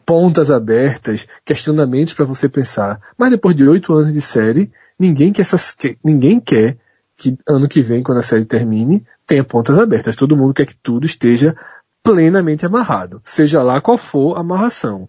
pontas 0.06 0.52
abertas, 0.52 1.28
questionamentos 1.44 2.14
para 2.14 2.26
você 2.26 2.48
pensar. 2.48 3.00
Mas 3.18 3.32
depois 3.32 3.56
de 3.56 3.68
oito 3.68 3.94
anos 3.94 4.14
de 4.14 4.22
série, 4.22 4.72
ninguém 5.00 5.32
quer, 5.32 5.42
essas, 5.42 5.76
ninguém 6.04 6.40
quer 6.40 6.78
que 7.16 7.38
ano 7.48 7.68
que 7.68 7.82
vem, 7.82 8.04
quando 8.04 8.20
a 8.20 8.24
série 8.24 8.46
termine, 8.46 9.04
tenha 9.26 9.44
pontas 9.44 9.80
abertas. 9.80 10.16
Todo 10.16 10.38
mundo 10.38 10.54
quer 10.54 10.66
que 10.66 10.76
tudo 10.76 11.06
esteja 11.06 11.56
plenamente 12.04 12.66
amarrado, 12.66 13.22
seja 13.24 13.64
lá 13.64 13.80
qual 13.80 13.98
for 13.98 14.36
a 14.36 14.42
amarração. 14.42 15.08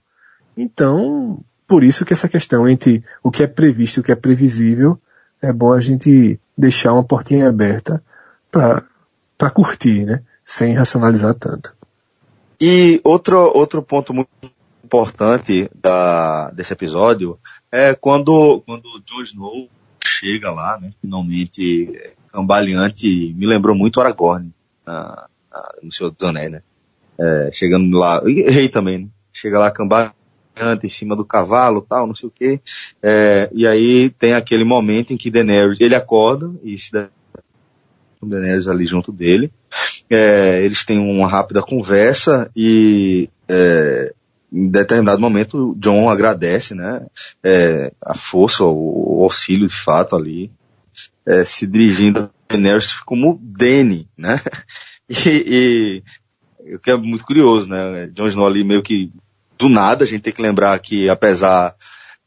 Então, 0.56 1.40
por 1.66 1.82
isso 1.82 2.04
que 2.04 2.12
essa 2.12 2.28
questão 2.28 2.68
entre 2.68 3.02
o 3.22 3.30
que 3.30 3.42
é 3.42 3.46
previsto 3.46 3.98
e 3.98 4.00
o 4.00 4.04
que 4.04 4.12
é 4.12 4.16
previsível, 4.16 4.98
é 5.44 5.52
bom 5.52 5.72
a 5.72 5.80
gente 5.80 6.38
deixar 6.56 6.92
uma 6.92 7.04
portinha 7.04 7.48
aberta 7.48 8.02
para 8.50 9.50
curtir, 9.50 10.04
né? 10.04 10.22
Sem 10.44 10.74
racionalizar 10.74 11.34
tanto. 11.34 11.74
E 12.60 13.00
outro, 13.02 13.38
outro 13.54 13.82
ponto 13.82 14.14
muito 14.14 14.28
importante 14.84 15.68
da, 15.74 16.50
desse 16.50 16.72
episódio 16.72 17.38
é 17.70 17.94
quando, 17.94 18.62
quando 18.66 18.86
o 18.86 19.00
Jon 19.00 19.22
Snow 19.22 19.68
chega 20.04 20.50
lá, 20.50 20.78
né, 20.80 20.92
finalmente 21.00 22.14
cambaleante, 22.32 23.34
me 23.36 23.46
lembrou 23.46 23.74
muito 23.74 24.00
Aragorn 24.00 24.52
na, 24.86 25.26
na, 25.50 25.72
no 25.82 25.90
Senhor 25.90 26.10
dos 26.10 26.28
Anéis, 26.28 26.52
né? 26.52 26.62
É, 27.18 27.50
chegando 27.52 27.96
lá, 27.96 28.22
e 28.26 28.42
rei 28.50 28.68
também, 28.68 28.98
né? 28.98 29.08
Chega 29.32 29.58
lá 29.58 29.70
cambaleante 29.70 30.23
em 30.82 30.88
cima 30.88 31.16
do 31.16 31.24
cavalo, 31.24 31.82
tal, 31.82 32.06
não 32.06 32.14
sei 32.14 32.28
o 32.28 32.32
que. 32.32 32.60
É, 33.02 33.48
e 33.52 33.66
aí 33.66 34.10
tem 34.10 34.34
aquele 34.34 34.64
momento 34.64 35.12
em 35.12 35.16
que 35.16 35.30
Daenerys, 35.30 35.80
ele 35.80 35.94
acorda 35.94 36.50
e 36.62 36.78
se 36.78 36.92
dá 36.92 37.08
Daenerys 38.22 38.68
ali 38.68 38.86
junto 38.86 39.12
dele. 39.12 39.52
é, 40.08 40.64
eles 40.64 40.84
têm 40.84 40.98
uma 40.98 41.28
rápida 41.28 41.62
conversa 41.62 42.50
e 42.56 43.28
é, 43.48 44.14
em 44.52 44.68
determinado 44.68 45.20
momento 45.20 45.74
John 45.78 46.08
agradece, 46.08 46.74
né, 46.74 47.06
é, 47.42 47.92
a 48.00 48.14
força, 48.14 48.64
o, 48.64 49.18
o, 49.18 49.22
auxílio 49.24 49.66
de 49.66 49.74
fato 49.74 50.14
ali, 50.14 50.50
é, 51.26 51.44
se 51.44 51.66
dirigindo 51.66 52.20
a 52.20 52.30
Daenerys 52.48 52.94
como 53.00 53.38
Dany, 53.42 54.08
né, 54.16 54.40
e, 55.10 56.02
e 56.66 56.74
o 56.74 56.78
que 56.78 56.90
é 56.90 56.96
muito 56.96 57.24
curioso, 57.24 57.68
né, 57.68 58.08
John 58.14 58.28
Snow 58.28 58.46
ali 58.46 58.62
meio 58.62 58.82
que 58.82 59.10
do 59.58 59.68
nada, 59.68 60.04
a 60.04 60.06
gente 60.06 60.22
tem 60.22 60.32
que 60.32 60.42
lembrar 60.42 60.78
que 60.78 61.08
apesar 61.08 61.74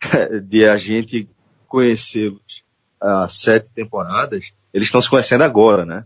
de 0.43 0.65
a 0.65 0.77
gente 0.77 1.27
conhecê-los 1.67 2.63
há 2.99 3.27
sete 3.27 3.69
temporadas, 3.73 4.51
eles 4.73 4.87
estão 4.87 5.01
se 5.01 5.09
conhecendo 5.09 5.43
agora, 5.43 5.85
né? 5.85 6.05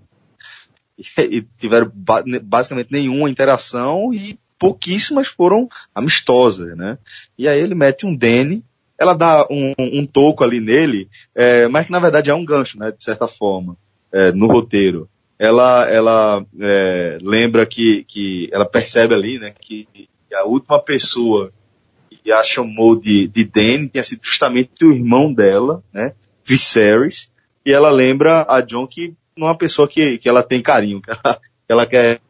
E, 0.98 1.38
e 1.38 1.42
tiveram 1.58 1.92
ba 1.94 2.24
basicamente 2.44 2.92
nenhuma 2.92 3.30
interação 3.30 4.14
e 4.14 4.40
pouquíssimas 4.60 5.28
foram 5.28 5.68
amistosas, 5.94 6.76
né? 6.78 6.98
E 7.38 7.48
aí 7.48 7.60
ele 7.60 7.74
mete 7.74 8.06
um 8.06 8.16
Danny, 8.16 8.64
ela 8.98 9.16
dá 9.16 9.48
um, 9.50 9.74
um 9.80 10.06
toco 10.06 10.44
ali 10.44 10.60
nele, 10.60 11.10
é, 11.34 11.68
mas 11.68 11.88
que 11.88 11.92
na 11.92 12.00
verdade 12.00 12.30
é 12.30 12.36
um 12.36 12.46
gancho, 12.46 12.78
né? 12.78 12.92
De 12.92 13.04
certa 13.04 13.28
forma, 13.28 13.76
é, 14.12 14.32
no 14.32 14.48
roteiro. 14.48 15.10
Ela, 15.40 15.90
ela 15.90 16.46
é, 16.60 17.18
lembra 17.20 17.66
que, 17.66 18.04
que 18.04 18.48
ela 18.52 18.66
percebe 18.66 19.16
ali, 19.16 19.40
né? 19.40 19.52
Que, 19.60 19.88
que 20.32 20.36
a 20.36 20.46
última 20.46 20.82
pessoa 20.82 21.52
que 22.24 22.32
a 22.32 22.42
chamou 22.42 22.98
de, 22.98 23.28
de 23.28 23.44
Danny 23.44 23.90
tinha 23.90 24.04
sido 24.04 24.22
justamente 24.24 24.86
o 24.86 24.94
irmão 24.94 25.34
dela, 25.34 25.84
né? 25.92 26.14
Viserys, 26.46 27.30
e 27.66 27.74
ela 27.74 27.90
lembra 27.90 28.46
a 28.48 28.62
John 28.62 28.88
que 28.88 29.14
não 29.36 29.48
é 29.48 29.50
uma 29.50 29.58
pessoa 29.58 29.90
que, 29.90 30.18
que 30.18 30.30
ela 30.30 30.42
tem 30.42 30.62
carinho, 30.62 31.02
que 31.02 31.12
ela, 31.12 31.36
que 31.36 31.42
ela 31.68 31.86
quer, 31.86 32.22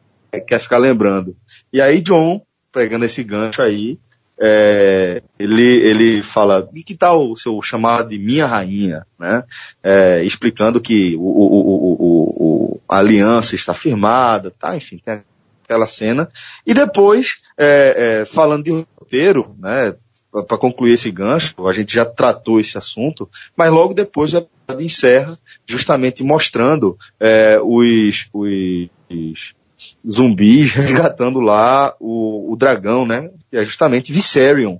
quer 0.48 0.58
ficar 0.58 0.78
lembrando. 0.78 1.36
E 1.72 1.80
aí 1.80 2.00
John, 2.00 2.42
pegando 2.72 3.04
esse 3.04 3.22
gancho 3.22 3.62
aí, 3.62 4.00
é, 4.40 5.22
ele, 5.38 5.62
ele 5.62 6.22
fala, 6.22 6.68
e 6.74 6.82
que 6.82 6.96
tal 6.96 7.30
o 7.30 7.36
seu 7.36 7.62
chamado 7.62 8.08
de 8.08 8.18
minha 8.18 8.46
rainha, 8.46 9.06
né? 9.16 9.44
É, 9.80 10.24
explicando 10.24 10.80
que 10.80 11.14
o, 11.16 11.20
o, 11.20 11.96
o, 12.00 12.80
a 12.88 12.98
aliança 12.98 13.54
está 13.54 13.74
firmada, 13.74 14.50
tá? 14.58 14.76
Enfim, 14.76 14.98
tem 15.04 15.22
aquela 15.72 15.86
cena. 15.86 16.28
E 16.66 16.74
depois, 16.74 17.40
é, 17.58 18.20
é 18.20 18.24
falando 18.24 18.64
de 18.64 18.86
roteiro, 18.98 19.56
né? 19.58 19.94
para 20.48 20.56
concluir 20.56 20.94
esse 20.94 21.10
gancho, 21.10 21.68
a 21.68 21.72
gente 21.74 21.94
já 21.94 22.06
tratou 22.06 22.58
esse 22.58 22.78
assunto, 22.78 23.28
mas 23.54 23.70
logo 23.70 23.92
depois 23.92 24.32
episódio 24.32 24.50
encerra 24.80 25.38
justamente 25.66 26.24
mostrando 26.24 26.96
é, 27.20 27.60
os, 27.62 28.28
os, 28.32 29.54
zumbis 30.08 30.72
resgatando 30.74 31.38
lá 31.38 31.94
o, 32.00 32.50
o, 32.50 32.56
dragão, 32.56 33.04
né? 33.04 33.30
Que 33.50 33.58
é 33.58 33.64
justamente 33.64 34.10
Viserion, 34.10 34.78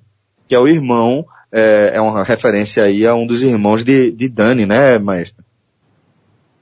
que 0.48 0.54
é 0.54 0.58
o 0.58 0.66
irmão, 0.66 1.26
é, 1.50 1.92
é 1.94 2.00
uma 2.00 2.24
referência 2.24 2.82
aí 2.84 3.06
a 3.06 3.14
um 3.14 3.26
dos 3.26 3.42
irmãos 3.42 3.84
de, 3.84 4.10
de 4.10 4.30
Dani, 4.30 4.64
né, 4.64 4.98
maestro? 4.98 5.44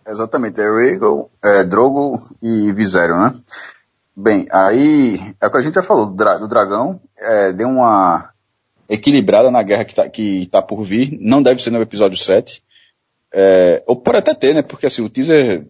Exatamente, 0.05 0.61
é 0.61 0.65
Rhaegal, 0.65 1.31
é, 1.45 1.63
Drogo 1.63 2.21
e 2.43 2.73
Viserion, 2.73 3.19
né? 3.19 3.35
Bem, 4.23 4.47
aí 4.53 5.17
é 5.41 5.47
o 5.47 5.51
que 5.51 5.57
a 5.57 5.63
gente 5.63 5.75
já 5.75 5.83
falou 5.83 6.05
do, 6.05 6.15
dra 6.15 6.37
do 6.37 6.47
dragão, 6.47 7.01
é, 7.17 7.55
deu 7.55 7.69
uma 7.69 8.35
equilibrada 8.87 9.51
na 9.51 9.63
guerra 9.63 9.83
que 9.87 9.93
está 10.43 10.61
tá 10.61 10.63
por 10.63 10.83
vir. 10.85 11.17
Não 11.19 11.43
deve 11.43 11.63
ser 11.63 11.71
no 11.71 11.81
episódio 11.81 12.19
7. 12.19 12.63
É, 13.33 13.83
ou 13.87 13.97
pode 13.97 14.19
até 14.19 14.35
ter, 14.35 14.55
né? 14.55 14.61
Porque 14.61 14.85
assim, 14.85 15.01
o 15.01 15.09
teaser 15.09 15.67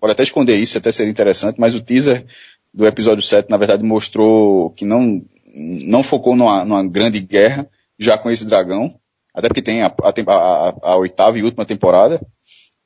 pode 0.00 0.14
até 0.14 0.24
esconder 0.24 0.56
isso, 0.56 0.76
até 0.76 0.90
seria 0.90 1.12
interessante, 1.12 1.60
mas 1.60 1.76
o 1.76 1.80
teaser 1.80 2.26
do 2.74 2.88
episódio 2.88 3.22
7, 3.22 3.48
na 3.48 3.56
verdade, 3.56 3.84
mostrou 3.84 4.70
que 4.70 4.84
não, 4.84 5.22
não 5.54 6.02
focou 6.02 6.34
numa, 6.34 6.64
numa 6.64 6.82
grande 6.82 7.20
guerra 7.20 7.70
já 8.00 8.18
com 8.18 8.32
esse 8.32 8.44
dragão. 8.44 8.98
Até 9.32 9.46
porque 9.46 9.62
tem 9.62 9.82
a, 9.82 9.86
a, 9.86 10.12
a, 10.26 10.74
a 10.82 10.96
oitava 10.96 11.38
e 11.38 11.44
última 11.44 11.64
temporada. 11.64 12.20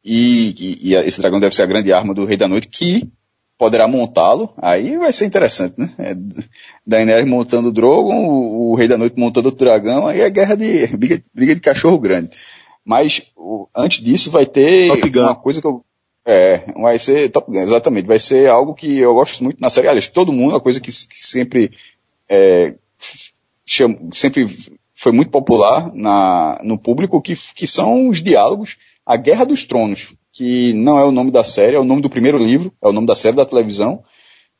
E, 0.04 0.54
e, 0.58 0.90
e, 0.90 0.94
esse 0.94 1.22
dragão 1.22 1.40
deve 1.40 1.54
ser 1.54 1.62
a 1.62 1.66
grande 1.66 1.90
arma 1.90 2.12
do 2.12 2.26
Rei 2.26 2.36
da 2.36 2.46
Noite, 2.46 2.68
que 2.68 3.10
poderá 3.58 3.88
montá-lo, 3.88 4.52
aí 4.58 4.98
vai 4.98 5.12
ser 5.12 5.24
interessante, 5.24 5.74
né? 5.78 5.90
É, 5.98 6.16
Daenerys 6.86 7.28
montando 7.28 7.68
o 7.68 7.72
Drogon, 7.72 8.26
o, 8.26 8.70
o, 8.70 8.74
Rei 8.74 8.86
da 8.86 8.98
Noite 8.98 9.18
montando 9.18 9.48
o 9.48 9.52
dragão, 9.52 10.06
aí 10.06 10.20
é 10.20 10.30
guerra 10.30 10.54
de, 10.54 10.86
briga, 10.96 11.22
briga 11.34 11.54
de 11.54 11.60
cachorro 11.60 11.98
grande. 11.98 12.30
Mas, 12.84 13.22
o, 13.34 13.66
antes 13.74 14.04
disso 14.04 14.30
vai 14.30 14.44
ter 14.44 14.90
uma 15.18 15.34
coisa 15.34 15.60
que 15.60 15.66
eu, 15.66 15.82
é, 16.24 16.64
vai 16.76 16.98
ser 16.98 17.30
Top 17.30 17.50
Gun, 17.50 17.60
exatamente, 17.60 18.06
vai 18.06 18.18
ser 18.18 18.48
algo 18.48 18.74
que 18.74 18.98
eu 18.98 19.14
gosto 19.14 19.42
muito 19.42 19.60
na 19.60 19.70
série, 19.70 19.88
aliás, 19.88 20.06
todo 20.06 20.32
mundo, 20.32 20.50
uma 20.50 20.60
coisa 20.60 20.78
que, 20.78 20.90
que 20.90 21.26
sempre, 21.26 21.72
é, 22.28 22.74
sempre 24.12 24.46
foi 24.94 25.12
muito 25.12 25.30
popular 25.30 25.90
na, 25.94 26.60
no 26.62 26.76
público, 26.76 27.22
que, 27.22 27.34
que 27.54 27.66
são 27.66 28.08
os 28.08 28.22
diálogos, 28.22 28.76
a 29.06 29.16
Guerra 29.16 29.46
dos 29.46 29.64
Tronos 29.64 30.14
que 30.36 30.74
não 30.74 30.98
é 30.98 31.04
o 31.04 31.10
nome 31.10 31.30
da 31.30 31.42
série, 31.42 31.76
é 31.76 31.80
o 31.80 31.84
nome 31.84 32.02
do 32.02 32.10
primeiro 32.10 32.36
livro, 32.36 32.70
é 32.82 32.88
o 32.88 32.92
nome 32.92 33.06
da 33.06 33.16
série 33.16 33.34
da 33.34 33.46
televisão, 33.46 34.04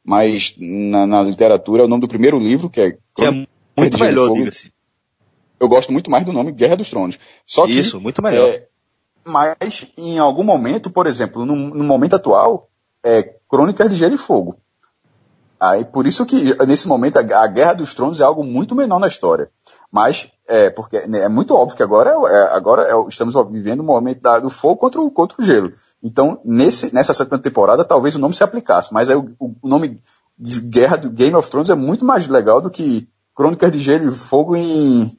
mas 0.03 0.55
na, 0.59 1.07
na 1.07 1.23
literatura 1.23 1.83
é 1.83 1.85
o 1.85 1.89
nome 1.89 2.01
do 2.01 2.09
primeiro 2.09 2.39
livro, 2.39 2.71
que 2.71 2.81
é... 2.81 2.99
Que 3.15 3.25
é 3.27 3.31
muito 3.31 3.99
melhor, 3.99 4.33
diga-se. 4.33 4.73
Eu 5.61 5.69
gosto 5.69 5.93
muito 5.93 6.11
mais 6.11 6.25
do 6.25 6.33
nome 6.33 6.51
Guerra 6.51 6.77
dos 6.77 6.89
Tronos. 6.89 7.19
Só 7.47 7.67
que, 7.67 7.79
Isso, 7.79 8.01
muito 8.01 8.23
melhor. 8.23 8.49
É, 8.49 8.67
mas, 9.23 9.87
em 9.99 10.19
algum 10.19 10.43
momento, 10.43 10.89
por 10.89 11.07
exemplo, 11.07 11.45
no, 11.45 11.55
no 11.55 11.85
momento 11.85 12.17
atual, 12.17 12.71
é 13.05 13.35
Crônicas 13.47 13.91
de 13.91 13.97
Gelo 13.97 14.15
e 14.15 14.19
Fogo. 14.19 14.57
Aí, 15.61 15.85
por 15.85 16.07
isso 16.07 16.25
que, 16.25 16.57
nesse 16.67 16.89
momento, 16.89 17.19
a, 17.19 17.43
a 17.45 17.47
Guerra 17.49 17.75
dos 17.75 17.93
Tronos 17.93 18.21
é 18.21 18.25
algo 18.25 18.43
muito 18.43 18.75
menor 18.75 18.99
na 18.99 19.09
história. 19.09 19.51
Mas 19.91 20.31
é 20.49 20.71
porque 20.71 21.07
né, 21.07 21.21
é 21.21 21.29
muito 21.29 21.55
óbvio 21.55 21.77
que 21.77 21.83
agora, 21.83 22.11
é, 22.11 22.57
agora 22.57 22.83
é, 22.83 23.09
estamos 23.09 23.35
vivendo 23.51 23.81
um 23.81 23.87
momento 23.87 24.21
da, 24.21 24.39
do 24.39 24.51
fogo 24.51 24.77
contra 24.77 25.01
o, 25.01 25.11
contra 25.11 25.41
o 25.41 25.45
gelo. 25.45 25.73
Então, 26.03 26.41
nesse, 26.45 26.95
nessa 26.95 27.15
sétima 27.15 27.39
temporada, 27.39 27.85
talvez 27.85 28.15
o 28.15 28.19
nome 28.19 28.35
se 28.35 28.45
aplicasse, 28.45 28.93
mas 28.93 29.09
aí 29.09 29.17
o, 29.17 29.37
o 29.41 29.69
nome 29.69 30.01
de 30.39 30.61
guerra 30.61 30.97
do 30.97 31.11
Game 31.11 31.35
of 31.35 31.51
Thrones 31.51 31.71
é 31.71 31.75
muito 31.75 32.05
mais 32.05 32.27
legal 32.29 32.61
do 32.61 32.71
que 32.71 33.09
Crônicas 33.35 33.73
de 33.73 33.81
Gelo 33.81 34.09
e 34.09 34.11
Fogo 34.11 34.55
em, 34.55 35.19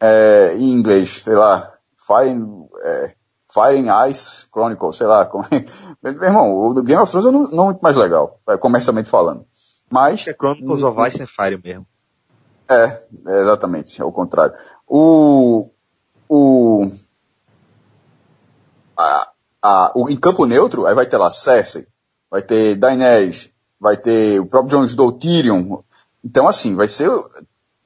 é, 0.00 0.54
em 0.56 0.72
inglês, 0.72 1.22
sei 1.22 1.34
lá, 1.34 1.72
Fire, 1.96 2.40
é, 2.82 3.14
Fire 3.52 3.88
and 3.88 4.08
Ice 4.08 4.46
Chronicle, 4.52 4.92
sei 4.92 5.06
lá. 5.06 5.26
Como... 5.26 5.44
Meu 6.02 6.22
irmão, 6.22 6.58
o 6.58 6.74
do 6.74 6.82
Game 6.82 7.00
of 7.00 7.10
Thrones 7.10 7.28
é 7.28 7.30
não, 7.30 7.42
não 7.44 7.64
muito 7.66 7.80
mais 7.80 7.96
legal, 7.96 8.40
é, 8.48 8.56
comercialmente 8.56 9.08
falando. 9.08 9.44
Mas. 9.90 10.26
É 10.26 10.32
Chronicles 10.32 10.82
of 10.82 11.08
Ice 11.08 11.22
and 11.22 11.26
Fire 11.26 11.60
mesmo. 11.62 11.86
É, 12.72 13.02
é 13.26 13.40
exatamente, 13.40 14.00
é 14.00 14.04
o 14.04 14.12
contrário. 14.12 14.54
O, 14.86 15.70
o, 16.28 16.90
a, 18.98 19.28
a, 19.62 19.92
o, 19.94 20.08
em 20.08 20.16
campo 20.16 20.46
neutro, 20.46 20.86
aí 20.86 20.94
vai 20.94 21.06
ter 21.06 21.16
lá 21.16 21.30
Cersei, 21.30 21.86
vai 22.30 22.42
ter 22.42 22.76
Daenerys, 22.76 23.50
vai 23.78 23.96
ter 23.96 24.40
o 24.40 24.46
próprio 24.46 24.78
Jon 24.78 24.84
Snow, 24.84 25.12
Tyrion. 25.12 25.78
Então, 26.24 26.48
assim, 26.48 26.74
vai 26.74 26.88
ser 26.88 27.10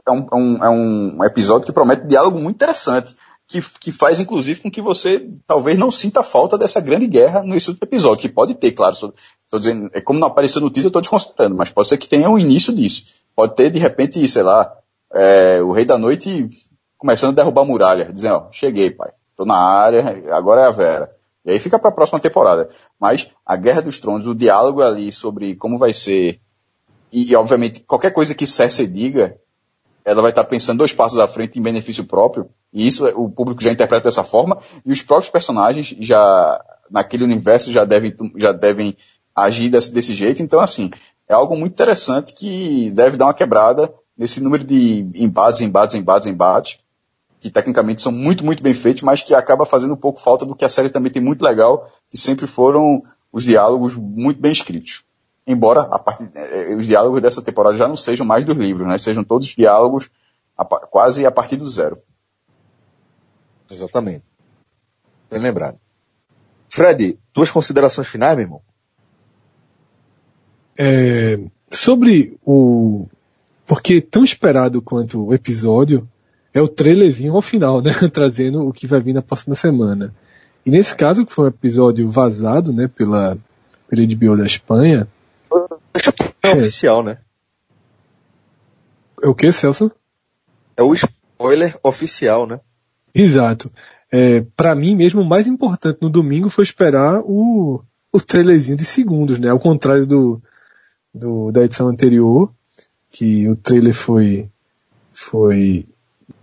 é 0.06 0.12
um, 0.12 0.26
é 0.30 0.36
um, 0.36 0.64
é 0.64 0.70
um 0.70 1.24
episódio 1.24 1.66
que 1.66 1.72
promete 1.72 2.06
diálogo 2.06 2.38
muito 2.38 2.54
interessante, 2.54 3.16
que, 3.48 3.60
que 3.80 3.92
faz, 3.92 4.20
inclusive, 4.20 4.60
com 4.60 4.70
que 4.70 4.80
você 4.80 5.28
talvez 5.46 5.78
não 5.78 5.90
sinta 5.90 6.22
falta 6.22 6.56
dessa 6.56 6.80
grande 6.80 7.06
guerra 7.06 7.42
nesse 7.42 7.70
episódio, 7.70 8.20
que 8.20 8.28
pode 8.28 8.54
ter, 8.54 8.72
claro, 8.72 8.94
estou 8.94 9.58
dizendo, 9.58 9.90
é 9.92 10.00
como 10.00 10.18
não 10.18 10.28
apareceu 10.28 10.60
no 10.60 10.70
teaser, 10.70 10.86
eu 10.86 10.88
estou 10.88 11.02
desconsiderando, 11.02 11.56
mas 11.56 11.70
pode 11.70 11.88
ser 11.88 11.98
que 11.98 12.08
tenha 12.08 12.28
o 12.28 12.34
um 12.34 12.38
início 12.38 12.74
disso. 12.74 13.04
Pode 13.36 13.54
ter, 13.54 13.70
de 13.70 13.78
repente, 13.78 14.26
sei 14.26 14.42
lá, 14.42 14.72
é, 15.12 15.60
o 15.60 15.70
Rei 15.70 15.84
da 15.84 15.98
Noite 15.98 16.48
começando 16.96 17.32
a 17.32 17.42
derrubar 17.42 17.62
a 17.62 17.64
muralha, 17.66 18.10
dizendo, 18.10 18.36
ó, 18.36 18.48
cheguei, 18.50 18.90
pai, 18.90 19.12
tô 19.36 19.44
na 19.44 19.58
área, 19.58 20.02
agora 20.34 20.62
é 20.62 20.66
a 20.66 20.70
Vera. 20.70 21.14
E 21.44 21.50
aí 21.50 21.58
fica 21.60 21.78
para 21.78 21.90
a 21.90 21.92
próxima 21.92 22.18
temporada. 22.18 22.70
Mas 22.98 23.28
a 23.44 23.54
Guerra 23.54 23.82
dos 23.82 24.00
Tronos, 24.00 24.26
o 24.26 24.34
diálogo 24.34 24.82
ali 24.82 25.12
sobre 25.12 25.54
como 25.54 25.76
vai 25.76 25.92
ser, 25.92 26.40
e, 27.12 27.36
obviamente 27.36 27.80
qualquer 27.80 28.10
coisa 28.10 28.34
que 28.34 28.46
Cersei 28.46 28.86
diga, 28.86 29.38
ela 30.02 30.22
vai 30.22 30.30
estar 30.30 30.44
pensando 30.44 30.78
dois 30.78 30.92
passos 30.92 31.18
à 31.18 31.28
frente 31.28 31.58
em 31.58 31.62
benefício 31.62 32.04
próprio, 32.04 32.48
e 32.72 32.86
isso 32.86 33.04
o 33.20 33.28
público 33.28 33.62
já 33.62 33.70
interpreta 33.70 34.04
dessa 34.04 34.24
forma, 34.24 34.56
e 34.84 34.90
os 34.90 35.02
próprios 35.02 35.30
personagens 35.30 35.94
já, 36.00 36.64
naquele 36.90 37.24
universo, 37.24 37.70
já 37.70 37.84
devem, 37.84 38.16
já 38.36 38.52
devem 38.52 38.96
agir 39.34 39.68
desse, 39.68 39.92
desse 39.92 40.14
jeito. 40.14 40.42
Então, 40.42 40.60
assim, 40.60 40.90
é 41.28 41.34
algo 41.34 41.56
muito 41.56 41.72
interessante 41.72 42.32
que 42.32 42.90
deve 42.90 43.16
dar 43.16 43.26
uma 43.26 43.34
quebrada 43.34 43.92
nesse 44.16 44.40
número 44.40 44.64
de 44.64 45.08
embates, 45.14 45.60
embates, 45.60 45.94
embates, 45.94 46.26
embates, 46.26 46.78
que 47.40 47.50
tecnicamente 47.50 48.00
são 48.00 48.10
muito, 48.10 48.44
muito 48.44 48.62
bem 48.62 48.72
feitos, 48.72 49.02
mas 49.02 49.22
que 49.22 49.34
acaba 49.34 49.66
fazendo 49.66 49.94
um 49.94 49.98
pouco 49.98 50.20
falta 50.20 50.46
do 50.46 50.56
que 50.56 50.64
a 50.64 50.68
série 50.68 50.88
também 50.88 51.12
tem 51.12 51.22
muito 51.22 51.42
legal, 51.42 51.90
que 52.10 52.16
sempre 52.16 52.46
foram 52.46 53.02
os 53.32 53.44
diálogos 53.44 53.96
muito 53.96 54.40
bem 54.40 54.52
escritos. 54.52 55.04
Embora 55.46 55.82
a 55.82 55.98
part... 55.98 56.28
Eh, 56.34 56.74
os 56.74 56.86
diálogos 56.86 57.20
dessa 57.20 57.42
temporada 57.42 57.76
já 57.76 57.86
não 57.86 57.96
sejam 57.96 58.26
mais 58.26 58.44
dos 58.44 58.56
livros, 58.56 58.88
né? 58.88 58.98
Sejam 58.98 59.22
todos 59.22 59.46
diálogos 59.48 60.10
a... 60.56 60.64
quase 60.64 61.24
a 61.24 61.30
partir 61.30 61.56
do 61.56 61.68
zero. 61.68 61.98
Exatamente. 63.70 64.24
Bem 65.30 65.40
lembrado. 65.40 65.78
Fred, 66.68 67.18
tuas 67.32 67.50
considerações 67.50 68.08
finais, 68.08 68.36
meu 68.36 68.44
irmão? 68.44 68.62
É, 70.76 71.38
sobre 71.70 72.36
o. 72.44 73.06
Porque 73.66 74.00
tão 74.00 74.24
esperado 74.24 74.80
quanto 74.80 75.26
o 75.26 75.34
episódio 75.34 76.08
é 76.54 76.60
o 76.60 76.68
trailerzinho 76.68 77.34
ao 77.34 77.42
final, 77.42 77.82
né? 77.82 77.92
Trazendo 78.12 78.66
o 78.66 78.72
que 78.72 78.86
vai 78.86 79.00
vir 79.00 79.12
na 79.12 79.22
próxima 79.22 79.54
semana. 79.54 80.14
E 80.64 80.70
nesse 80.70 80.96
caso, 80.96 81.24
que 81.24 81.32
foi 81.32 81.44
um 81.44 81.48
episódio 81.48 82.08
vazado, 82.08 82.72
né, 82.72 82.88
pela, 82.88 83.38
pela 83.88 84.06
HBO 84.06 84.36
da 84.36 84.46
Espanha. 84.46 85.06
É, 86.42 86.50
é 86.50 86.54
oficial, 86.54 87.02
né? 87.02 87.18
É 89.22 89.28
o 89.28 89.34
que, 89.34 89.50
Celso? 89.52 89.92
É 90.76 90.82
o 90.82 90.92
spoiler 90.92 91.78
oficial, 91.82 92.46
né? 92.46 92.60
Exato. 93.14 93.70
É, 94.10 94.44
para 94.56 94.74
mim 94.74 94.94
mesmo, 94.94 95.22
o 95.22 95.28
mais 95.28 95.46
importante 95.46 95.98
no 96.02 96.10
domingo 96.10 96.48
foi 96.50 96.64
esperar 96.64 97.20
o, 97.24 97.82
o 98.12 98.20
trailerzinho 98.20 98.76
de 98.76 98.84
segundos, 98.84 99.38
né? 99.38 99.50
Ao 99.50 99.58
contrário 99.58 100.06
do, 100.06 100.42
do, 101.16 101.50
da 101.50 101.64
edição 101.64 101.88
anterior, 101.88 102.50
que 103.10 103.48
o 103.48 103.56
trailer 103.56 103.94
foi, 103.94 104.48
foi 105.12 105.86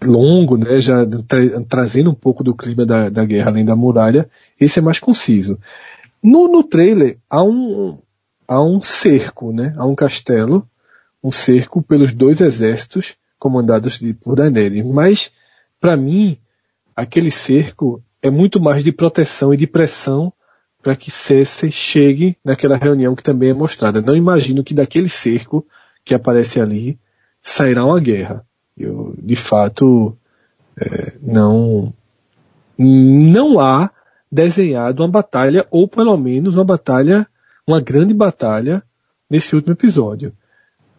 longo, 0.04 0.58
né? 0.58 0.82
Já 0.82 1.06
tra 1.28 1.62
trazendo 1.68 2.12
um 2.12 2.16
pouco 2.16 2.44
do 2.44 2.56
clima 2.56 2.86
da, 2.86 3.10
da 3.10 3.26
guerra 3.26 3.50
além 3.50 3.64
da 3.64 3.76
muralha, 3.76 4.30
esse 4.60 4.80
é 4.80 4.82
mais 4.82 5.00
conciso. 5.00 5.60
No, 6.22 6.48
no 6.48 6.64
trailer 6.64 7.18
há 7.30 7.44
um, 7.44 8.00
há 8.48 8.62
um 8.62 8.82
cerco, 8.82 9.54
né? 9.54 9.74
Há 9.78 9.86
um 9.86 9.96
castelo, 9.96 10.68
um 11.24 11.32
cerco 11.32 11.82
pelos 11.82 12.14
dois 12.14 12.42
exércitos 12.42 13.16
comandados 13.38 14.00
por 14.22 14.36
Daenerys. 14.36 14.86
Mas, 14.86 15.32
para 15.80 15.98
mim, 15.98 16.38
aquele 16.96 17.30
cerco 17.30 18.02
é 18.22 18.30
muito 18.30 18.60
mais 18.60 18.84
de 18.84 18.92
proteção 18.92 19.54
e 19.54 19.58
de 19.58 19.68
pressão 19.68 20.32
para 20.84 20.98
que 20.98 21.10
Cersei 21.10 21.72
chegue 21.72 22.38
naquela 22.44 22.76
reunião 22.76 23.16
que 23.16 23.24
também 23.24 23.50
é 23.50 23.54
mostrada. 23.54 24.02
Não 24.02 24.14
imagino 24.14 24.64
que 24.64 24.74
daquele 24.74 25.08
cerco 25.08 25.66
que 26.04 26.14
aparece 26.14 26.60
ali 26.60 27.00
sairá 27.42 27.86
uma 27.86 28.02
guerra. 28.02 28.46
Eu, 28.78 29.16
de 29.18 29.36
fato, 29.36 30.16
é, 30.78 31.14
não, 31.22 31.94
não 32.78 33.62
há 33.62 33.90
desenhado 34.30 35.02
uma 35.04 35.10
batalha, 35.10 35.66
ou 35.72 35.88
pelo 35.88 36.18
menos 36.18 36.56
uma 36.56 36.66
batalha, 36.66 37.26
uma 37.66 37.80
grande 37.80 38.14
batalha 38.14 38.84
nesse 39.30 39.56
último 39.56 39.74
episódio. 39.74 40.34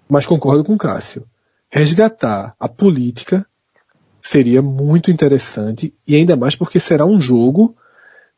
Mas 0.09 0.25
concordo 0.25 0.65
com 0.65 0.79
Cássio. 0.79 1.27
Resgatar 1.69 2.55
a 2.59 2.69
política 2.69 3.45
seria 4.23 4.63
muito 4.63 5.11
interessante 5.11 5.93
e 6.07 6.17
ainda 6.17 6.37
mais 6.37 6.57
porque 6.57 6.81
será 6.81 7.05
um 7.05 7.21
jogo 7.21 7.77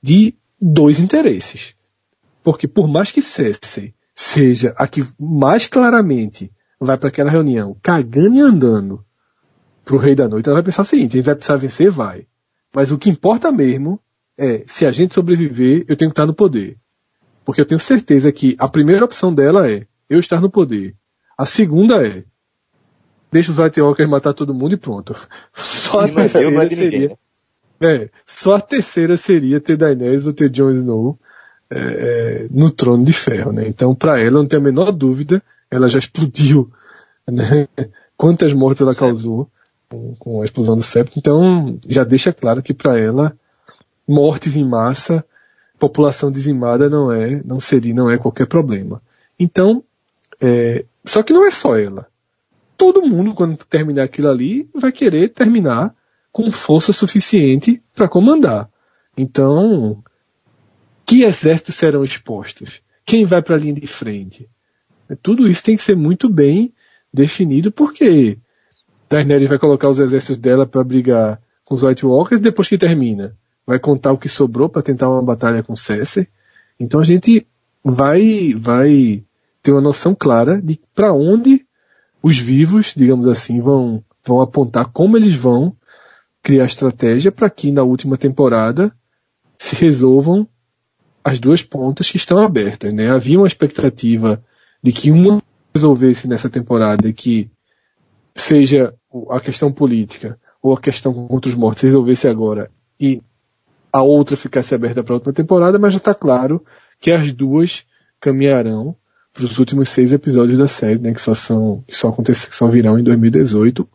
de 0.03 0.35
dois 0.61 0.99
interesses. 0.99 1.75
Porque 2.43 2.69
por 2.69 2.89
mais 2.89 3.11
que 3.11 3.23
Cersei 3.23 3.95
seja 4.15 4.75
a 4.77 4.87
que 4.87 5.07
mais 5.19 5.67
claramente 5.67 6.51
vai 6.81 6.97
para 6.97 7.09
aquela 7.09 7.31
reunião 7.31 7.77
cagando 7.83 8.37
e 8.37 8.41
andando 8.41 9.05
pro 9.85 9.99
Rei 9.99 10.15
da 10.15 10.29
Noite, 10.29 10.49
ela 10.49 10.57
vai 10.57 10.65
pensar 10.65 10.83
o 10.83 10.87
seguinte, 10.87 11.13
a 11.13 11.17
gente 11.17 11.27
vai 11.27 11.35
precisar 11.35 11.57
vencer, 11.57 11.91
vai. 11.91 12.27
Mas 12.75 12.91
o 12.91 12.99
que 12.99 13.11
importa 13.11 13.53
mesmo 13.53 14.01
é, 14.37 14.65
se 14.67 14.85
a 14.85 14.93
gente 14.93 15.15
sobreviver, 15.15 15.85
eu 15.89 15.97
tenho 15.97 16.11
que 16.11 16.13
estar 16.13 16.27
no 16.27 16.35
poder. 16.35 16.77
Porque 17.45 17.61
eu 17.61 17.67
tenho 17.67 17.79
certeza 17.79 18.33
que 18.33 18.57
a 18.59 18.69
primeira 18.69 19.05
opção 19.05 19.33
dela 19.33 19.71
é 19.71 19.87
eu 20.11 20.19
estar 20.19 20.41
no 20.41 20.51
poder. 20.51 20.95
A 21.39 21.47
segunda 21.47 22.07
é 22.07 22.25
deixa 23.31 23.53
os 23.53 23.59
White 23.59 23.81
Walkers 23.81 24.09
matar 24.09 24.33
todo 24.33 24.55
mundo 24.55 24.75
e 24.75 24.77
pronto. 24.77 25.15
Só 25.53 26.01
a 26.01 26.09
terceira 26.09 26.65
é 26.65 26.69
seria. 26.69 27.19
É, 27.81 28.09
só 28.25 28.57
a 28.57 28.61
terceira 28.61 29.17
seria 29.17 29.61
ter 29.61 29.77
Daenerys 29.77 30.27
ou 30.27 30.33
ter 30.33 30.49
Jon 30.49 30.71
Snow 30.73 31.19
é, 31.71 31.79
é, 31.79 32.47
no 32.51 32.71
trono 32.71 33.05
de 33.05 33.13
ferro, 33.13 33.53
né? 33.53 33.67
Então, 33.67 33.95
para 33.95 34.21
ela, 34.21 34.39
não 34.39 34.47
tem 34.47 34.59
a 34.59 34.63
menor 34.63 34.93
dúvida, 34.93 35.43
ela 35.71 35.89
já 35.89 35.99
explodiu, 35.99 36.71
né? 37.29 37.69
Quantas 38.17 38.53
mortes 38.53 38.81
ela 38.81 38.95
causou 38.95 39.51
com, 39.89 40.15
com 40.17 40.43
a 40.43 40.45
explosão 40.45 40.77
do 40.77 40.83
septo. 40.83 41.19
Então, 41.19 41.79
já 41.87 42.03
deixa 42.03 42.33
claro 42.33 42.63
que 42.63 42.73
para 42.73 42.99
ela, 42.99 43.37
mortes 44.09 44.57
em 44.57 44.65
massa, 44.65 45.25
população 45.79 46.31
dizimada 46.31 46.89
não 46.89 47.13
é, 47.13 47.43
não 47.45 47.61
seria, 47.61 47.93
não 47.93 48.09
é 48.09 48.17
qualquer 48.17 48.47
problema. 48.47 49.03
Então, 49.39 49.85
é, 50.41 50.85
só 51.05 51.23
que 51.23 51.33
não 51.33 51.47
é 51.47 51.51
só 51.51 51.79
ela 51.79 52.07
todo 52.77 53.05
mundo, 53.05 53.35
quando 53.35 53.57
terminar 53.57 54.05
aquilo 54.05 54.29
ali, 54.29 54.69
vai 54.75 54.93
querer 54.93 55.29
terminar 55.29 55.95
com 56.37 56.51
força 56.51 56.93
suficiente 56.93 57.83
para 57.95 58.07
comandar. 58.07 58.69
Então, 59.17 60.05
que 61.07 61.23
exércitos 61.23 61.77
serão 61.77 62.05
expostos? 62.05 62.83
Quem 63.07 63.25
vai 63.25 63.41
para 63.41 63.57
a 63.57 63.59
linha 63.59 63.73
de 63.73 63.87
frente? 63.87 64.47
Tudo 65.23 65.49
isso 65.49 65.63
tem 65.63 65.77
que 65.77 65.83
ser 65.83 65.97
muito 65.97 66.29
bem 66.29 66.75
definido, 67.11 67.73
porque 67.73 68.37
Daenerys 69.09 69.49
vai 69.49 69.59
colocar 69.59 69.89
os 69.89 69.99
exércitos 69.99 70.37
dela 70.37 70.67
para 70.67 70.85
brigar 70.85 71.41
com 71.65 71.75
os 71.75 71.83
White 71.83 72.05
Walkers 72.05 72.43
depois 72.43 72.69
que 72.69 72.77
termina. 72.77 73.35
Vai 73.67 73.79
contar 73.79 74.13
o 74.13 74.19
que 74.19 74.29
sobrou 74.29 74.69
para 74.69 74.83
tentar 74.83 75.09
uma 75.09 75.23
batalha 75.23 75.63
com 75.63 75.75
Cersei. 75.75 76.29
Então 76.79 77.01
a 77.01 77.05
gente 77.05 77.47
vai, 77.83 78.53
vai 78.55 79.25
ter 79.63 79.73
uma 79.73 79.81
noção 79.81 80.15
clara 80.15 80.61
de 80.61 80.79
para 80.95 81.15
onde 81.15 81.65
os 82.23 82.39
vivos, 82.39 82.93
digamos 82.95 83.27
assim, 83.27 83.59
vão, 83.59 84.05
vão 84.23 84.43
apontar 84.43 84.85
como 84.93 85.17
eles 85.17 85.35
vão 85.35 85.75
criar 86.47 86.67
estratégia 86.67 87.33
para 87.33 87.51
que 87.51 87.73
na 87.73 87.83
última 87.83 88.17
temporada 88.17 88.93
se 89.59 89.75
resolvam 89.75 90.47
as 91.25 91.41
duas 91.41 91.61
pontas 91.61 92.09
que 92.09 92.19
estão 92.19 92.39
abertas. 92.39 92.95
Né? 92.95 93.11
Havia 93.11 93.37
uma 93.37 93.49
expectativa 93.49 94.41
de 94.81 94.93
que 94.93 95.11
uma 95.11 95.43
resolvesse 95.75 96.29
nessa 96.29 96.49
temporada 96.49 97.13
que 97.13 97.51
seja 98.33 98.95
a 99.29 99.41
questão 99.41 99.73
política 99.73 100.39
ou 100.63 100.73
a 100.73 100.81
questão 100.81 101.13
contra 101.13 101.51
os 101.51 101.57
mortos 101.57 101.83
resolvesse 101.83 102.29
agora 102.29 102.71
e 103.01 103.21
a 103.93 104.01
outra 104.03 104.37
ficasse 104.37 104.73
aberta 104.73 105.03
para 105.03 105.15
a 105.15 105.17
última 105.17 105.33
temporada, 105.33 105.81
mas 105.81 105.95
já 105.95 105.99
está 105.99 106.15
claro 106.15 106.65
que 107.01 107.11
as 107.11 107.33
duas 107.33 107.85
caminharão 108.21 108.95
para 109.33 109.43
os 109.43 109.59
últimos 109.59 109.89
seis 109.89 110.13
episódios 110.13 110.59
da 110.59 110.69
série, 110.69 111.01
né, 111.01 111.13
que 111.13 111.21
só 111.21 111.35
são, 111.35 111.83
que 111.89 111.97
só 111.97 112.11
acontecem, 112.11 112.49
que 112.49 112.55
só 112.55 112.69
virão 112.69 112.97
em 112.97 113.03
2018. 113.03 113.89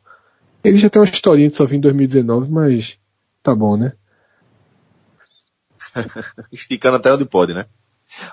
Ele 0.63 0.77
já 0.77 0.89
tem 0.89 1.01
uma 1.01 1.07
historinha 1.07 1.49
de 1.49 1.55
só 1.55 1.65
vir 1.65 1.77
em 1.77 1.81
2019, 1.81 2.49
mas 2.49 2.97
tá 3.41 3.55
bom, 3.55 3.75
né? 3.75 3.93
Esticando 6.51 6.97
até 6.97 7.13
onde 7.13 7.25
pode, 7.25 7.53
né? 7.53 7.65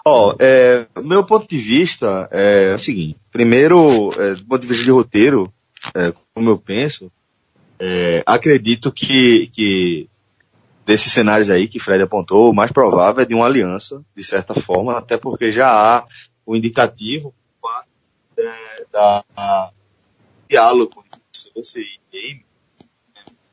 Ó, 0.05 0.35
é, 0.39 0.87
meu 1.03 1.24
ponto 1.24 1.49
de 1.49 1.59
vista 1.59 2.29
é 2.31 2.74
o 2.74 2.79
seguinte. 2.79 3.18
Primeiro, 3.31 4.11
é, 4.20 4.35
do 4.35 4.45
ponto 4.45 4.61
de 4.61 4.66
vista 4.66 4.85
de 4.85 4.91
roteiro, 4.91 5.53
é, 5.95 6.12
como 6.35 6.51
eu 6.51 6.59
penso, 6.59 7.11
é, 7.79 8.22
acredito 8.26 8.91
que, 8.93 9.49
que 9.49 10.09
desses 10.85 11.12
cenários 11.12 11.49
aí 11.49 11.68
que 11.68 11.79
Fred 11.79 12.03
apontou, 12.03 12.51
o 12.51 12.55
mais 12.55 12.72
provável 12.72 13.22
é 13.22 13.26
de 13.26 13.35
uma 13.35 13.47
aliança, 13.47 14.03
de 14.16 14.24
certa 14.24 14.55
forma, 14.55 14.99
até 14.99 15.16
porque 15.16 15.53
já 15.53 15.70
há 15.70 16.07
o 16.45 16.57
indicativo 16.57 17.33
é, 18.37 18.85
da, 18.93 19.24
da 19.35 19.70
diálogo 20.49 21.05
você 21.55 21.80
e 21.80 22.01
game 22.12 22.45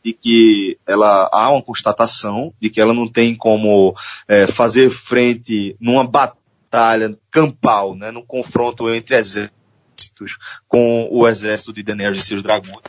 de 0.03 0.13
que 0.13 0.77
ela 0.85 1.27
há 1.31 1.51
uma 1.51 1.63
constatação 1.63 2.53
de 2.59 2.69
que 2.69 2.79
ela 2.79 2.93
não 2.93 3.11
tem 3.11 3.33
como 3.35 3.95
é, 4.27 4.45
fazer 4.45 4.91
frente 4.91 5.75
numa 5.79 6.05
batalha 6.05 7.17
campal, 7.31 7.95
né, 7.95 8.11
num 8.11 8.23
confronto 8.23 8.87
entre 8.93 9.15
exércitos 9.15 10.37
com 10.67 11.07
o 11.11 11.27
exército 11.27 11.73
de 11.73 11.81
Daenerys 11.81 12.21
e 12.21 12.25
seus 12.25 12.43
dragões, 12.43 12.83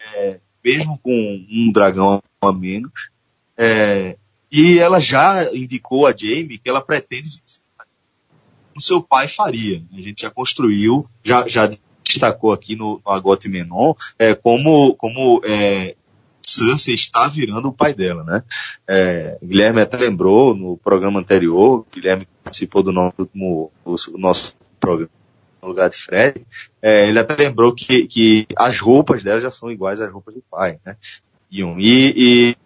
é, 0.00 0.40
mesmo 0.64 0.98
com 0.98 1.46
um 1.48 1.70
dragão 1.70 2.20
a 2.40 2.52
menos. 2.52 2.92
É, 3.56 4.16
e 4.50 4.78
ela 4.78 5.00
já 5.00 5.52
indicou 5.54 6.06
a 6.06 6.14
Jaime 6.16 6.58
que 6.58 6.68
ela 6.68 6.80
pretende 6.80 7.40
o 8.74 8.80
seu 8.80 9.02
pai 9.02 9.28
faria. 9.28 9.82
A 9.92 10.00
gente 10.00 10.22
já 10.22 10.30
construiu, 10.30 11.08
já, 11.22 11.46
já 11.46 11.70
destacou 12.18 12.52
aqui 12.52 12.76
no, 12.76 13.00
no 13.04 13.12
Agote 13.12 13.48
Menon, 13.48 13.94
é, 14.18 14.34
como, 14.34 14.94
como 14.94 15.40
é, 15.44 15.94
Cersei 16.42 16.94
está 16.94 17.28
virando 17.28 17.68
o 17.68 17.72
pai 17.72 17.94
dela, 17.94 18.24
né? 18.24 18.42
É, 18.86 19.38
Guilherme 19.42 19.80
até 19.80 19.96
lembrou 19.96 20.54
no 20.54 20.76
programa 20.76 21.20
anterior, 21.20 21.86
Guilherme 21.92 22.26
participou 22.42 22.82
do 22.82 22.92
nosso, 22.92 23.14
último, 23.18 23.70
o 23.84 24.18
nosso 24.18 24.54
programa 24.80 25.10
no 25.60 25.68
lugar 25.68 25.90
de 25.90 25.96
Fred, 25.96 26.46
é, 26.80 27.08
ele 27.08 27.18
até 27.18 27.34
lembrou 27.34 27.74
que, 27.74 28.06
que 28.06 28.46
as 28.56 28.78
roupas 28.78 29.24
dela 29.24 29.40
já 29.40 29.50
são 29.50 29.70
iguais 29.70 30.00
às 30.00 30.10
roupas 30.12 30.34
do 30.34 30.42
pai, 30.50 30.78
né? 30.84 30.96
E, 31.50 31.62
e, 31.62 32.56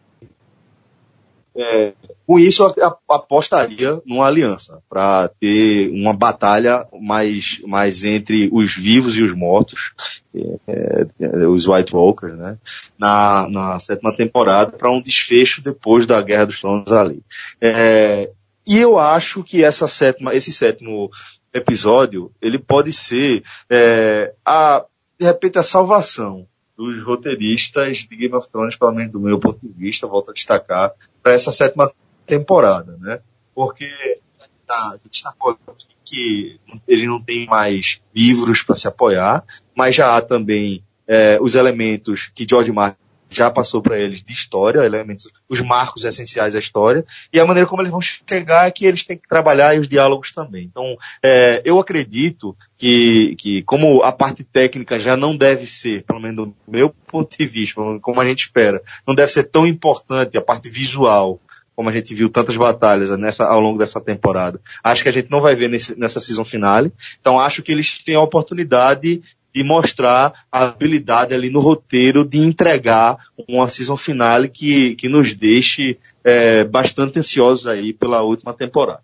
é, 1.55 1.93
com 2.27 2.39
isso, 2.39 2.63
eu 2.77 2.97
apostaria 3.11 4.01
numa 4.07 4.27
aliança 4.27 4.83
para 4.89 5.29
ter 5.29 5.91
uma 5.91 6.15
batalha 6.15 6.87
mais, 7.01 7.61
mais 7.67 8.05
entre 8.05 8.49
os 8.53 8.75
vivos 8.75 9.17
e 9.19 9.23
os 9.23 9.37
mortos, 9.37 9.93
é, 10.35 11.07
é, 11.21 11.47
os 11.47 11.67
White 11.67 11.95
Walkers, 11.95 12.37
né? 12.37 12.59
Na, 12.99 13.49
na 13.51 13.81
sétima 13.81 14.17
temporada 14.17 14.73
para 14.73 14.91
um 14.91 15.03
desfecho 15.03 15.63
depois 15.63 16.07
da 16.07 16.23
Guerra 16.23 16.47
dos 16.47 16.61
Tronos 16.61 16.91
ali. 16.91 17.23
É, 17.61 18.31
e 18.67 18.79
eu 18.79 18.99
acho 18.99 19.43
que 19.43 19.63
essa 19.63 19.87
sétima, 19.87 20.35
esse 20.35 20.53
sétimo 20.53 21.11
episódio, 21.53 22.33
ele 22.41 22.59
pode 22.59 22.93
ser 22.93 23.43
é, 23.69 24.33
a, 24.45 24.85
de 25.19 25.27
repente, 25.27 25.59
a 25.59 25.63
salvação 25.63 26.47
dos 26.77 27.05
roteiristas 27.05 27.99
de 27.99 28.17
Game 28.17 28.35
of 28.35 28.49
Thrones, 28.49 28.77
pelo 28.77 28.93
menos 28.93 29.13
do 29.13 29.21
meu 29.21 29.39
ponto 29.39 29.59
de 29.63 29.73
vista, 29.73 30.07
volto 30.07 30.31
a 30.31 30.35
destacar, 30.35 30.93
para 31.23 31.33
essa 31.33 31.53
sétima 31.53 31.93
temporada, 32.27 32.97
né? 33.01 33.21
Porque 33.55 34.21
tá, 34.67 34.99
destacou 35.11 35.59
aqui 35.69 35.87
que 36.05 36.61
ele 36.87 37.07
não 37.07 37.23
tem 37.23 37.47
mais 37.47 38.01
livros 38.15 38.63
para 38.63 38.77
se 38.77 38.89
apoiar, 38.89 39.45
mas 39.75 39.95
já 39.95 40.17
há 40.17 40.21
também 40.21 40.85
é, 41.07 41.39
os 41.41 41.55
elementos 41.55 42.31
que 42.35 42.47
George 42.49 42.73
Martin 42.73 43.02
já 43.35 43.51
passou 43.51 43.83
para 43.83 43.99
eles 43.99 44.23
de 44.23 44.33
história, 44.33 44.85
elementos, 44.85 45.29
os 45.49 45.61
marcos 45.61 46.05
essenciais 46.05 46.55
da 46.55 46.59
história, 46.59 47.05
e 47.33 47.41
a 47.41 47.47
maneira 47.47 47.69
como 47.69 47.83
eles 47.83 47.91
vão 47.91 48.01
chegar 48.01 48.67
é 48.67 48.71
que 48.71 48.85
eles 48.85 49.05
têm 49.05 49.17
que 49.17 49.29
trabalhar 49.29 49.75
e 49.75 49.79
os 49.79 49.89
diálogos 49.89 50.33
também. 50.33 50.65
Então, 50.65 50.97
é, 51.23 51.63
eu 51.65 51.79
acredito 51.79 52.57
que, 52.77 53.35
que 53.37 53.63
como 53.63 54.03
a 54.03 54.13
parte 54.13 54.45
técnica 54.45 54.99
já 54.99 55.17
não 55.17 55.37
deve 55.37 55.67
ser, 55.67 56.05
pelo 56.05 56.21
menos 56.21 56.47
do 56.47 56.55
meu 56.67 56.91
ponto 56.91 57.37
de 57.37 57.47
vista, 57.47 57.81
como 58.01 58.21
a 58.21 58.25
gente 58.25 58.41
espera, 58.41 58.83
não 59.07 59.15
deve 59.15 59.33
ser 59.33 59.45
tão 59.45 59.67
importante 59.67 60.37
a 60.37 60.43
parte 60.43 60.69
visual, 60.69 61.41
como 61.75 61.89
a 61.89 61.93
gente 61.93 62.15
viu 62.15 62.29
tantas 62.29 62.57
batalhas 62.57 63.17
nessa, 63.19 63.47
ao 63.47 63.61
longo 63.61 63.79
dessa 63.79 64.01
temporada. 64.01 64.61
Acho 64.85 65.03
que 65.03 65.09
a 65.09 65.13
gente 65.13 65.31
não 65.31 65.41
vai 65.41 65.55
ver 65.55 65.69
nesse, 65.69 65.99
nessa 65.99 66.21
season 66.21 66.45
finale. 66.45 66.93
Então 67.21 67.41
acho 67.41 67.63
que 67.63 67.73
eles 67.73 67.99
têm 67.99 68.15
a 68.15 68.21
oportunidade 68.21 69.23
de 69.55 69.63
mostrar 69.63 70.33
a 70.51 70.65
habilidade 70.65 71.35
ali 71.35 71.51
no 71.51 71.61
roteiro 71.61 72.25
de 72.25 72.39
entregar 72.39 73.19
uma 73.49 73.69
season 73.69 73.97
finale 73.97 74.49
que, 74.49 74.95
que 74.95 75.09
nos 75.09 75.35
deixe 75.35 75.99
é, 76.25 76.65
bastante 76.65 77.19
ansiosos 77.19 77.67
aí 77.67 77.93
pela 77.93 78.23
última 78.23 78.55
temporada. 78.55 79.03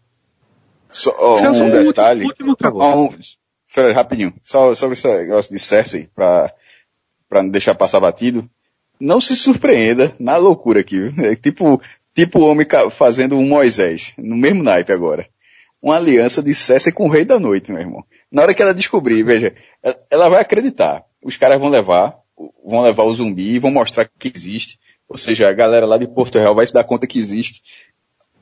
Só 0.91 1.15
oh, 1.19 1.37
um 1.37 1.71
detalhe. 1.71 2.25
Último, 2.25 2.51
último 2.51 3.05
um, 3.05 3.19
Fred, 3.67 3.93
rapidinho. 3.93 4.33
Só 4.43 4.75
sobre 4.75 4.95
esse 4.95 5.07
negócio 5.07 5.53
de 5.53 5.59
Cersei, 5.59 6.09
pra, 6.15 6.53
pra 7.29 7.43
não 7.43 7.51
deixar 7.51 7.75
passar 7.75 8.01
batido. 8.01 8.49
Não 8.99 9.21
se 9.21 9.37
surpreenda 9.37 10.15
na 10.19 10.37
loucura 10.37 10.81
aqui, 10.81 10.99
viu? 10.99 11.25
É 11.25 11.37
tipo, 11.37 11.81
tipo 12.15 12.41
o 12.41 12.49
homem 12.49 12.67
fazendo 12.91 13.37
um 13.37 13.47
Moisés, 13.47 14.15
no 14.17 14.37
mesmo 14.37 14.63
naipe 14.63 14.93
agora. 14.93 15.29
Uma 15.81 15.97
aliança 15.97 16.43
de 16.43 16.55
Cersei 16.55 16.91
com 16.91 17.05
o 17.05 17.11
Rei 17.11 17.25
da 17.25 17.39
Noite, 17.39 17.71
meu 17.71 17.81
irmão. 17.81 18.05
Na 18.31 18.43
hora 18.43 18.55
que 18.55 18.63
ela 18.63 18.75
descobrir, 18.75 19.23
veja, 19.23 19.55
ela 20.11 20.29
vai 20.29 20.41
acreditar. 20.41 21.05
Os 21.23 21.37
caras 21.37 21.59
vão 21.59 21.69
levar, 21.69 22.19
vão 22.65 22.83
levar 22.83 23.05
o 23.05 23.15
zumbi 23.15 23.55
e 23.55 23.59
vão 23.59 23.71
mostrar 23.71 24.09
que 24.19 24.33
existe. 24.35 24.79
Ou 25.09 25.17
seja, 25.17 25.49
a 25.49 25.53
galera 25.53 25.87
lá 25.87 25.97
de 25.97 26.07
Porto 26.07 26.39
Real 26.39 26.55
vai 26.55 26.67
se 26.67 26.75
dar 26.75 26.85
conta 26.85 27.07
que 27.07 27.19
existe. 27.19 27.63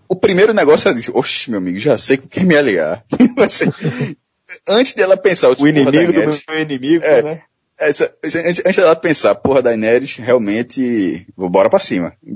O 0.08 0.16
primeiro 0.16 0.52
negócio 0.52 0.88
é 0.88 0.94
dizer, 0.94 1.12
oxe, 1.14 1.50
meu 1.50 1.58
amigo, 1.58 1.78
já 1.78 1.96
sei 1.96 2.16
com 2.16 2.28
quem 2.28 2.44
me 2.44 2.56
aliar. 2.56 3.04
antes 4.66 4.94
dela 4.94 5.16
pensar, 5.16 5.50
o 5.50 5.68
inimigo 5.68 6.12
do 6.12 6.20
meu 6.20 6.60
inimigo, 6.60 7.04
é, 7.04 7.22
né? 7.22 7.42
Essa, 7.78 8.14
antes, 8.24 8.62
antes 8.64 8.76
dela 8.76 8.96
pensar, 8.96 9.34
porra, 9.34 9.60
da 9.60 9.70
Daenerys, 9.70 10.16
realmente, 10.16 11.26
vou 11.36 11.50
bora 11.50 11.68
pra 11.68 11.78
cima. 11.78 12.12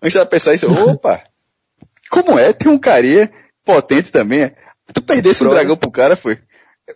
antes 0.00 0.14
dela 0.14 0.26
pensar 0.26 0.54
isso, 0.54 0.70
opa, 0.70 1.22
como 2.10 2.38
é? 2.38 2.52
Tem 2.52 2.70
um 2.70 2.78
carinha 2.78 3.30
potente 3.64 4.12
também. 4.12 4.52
Tu 4.92 5.02
perdesse 5.02 5.44
um 5.44 5.50
dragão 5.50 5.76
pro 5.76 5.90
cara, 5.90 6.16
foi? 6.16 6.38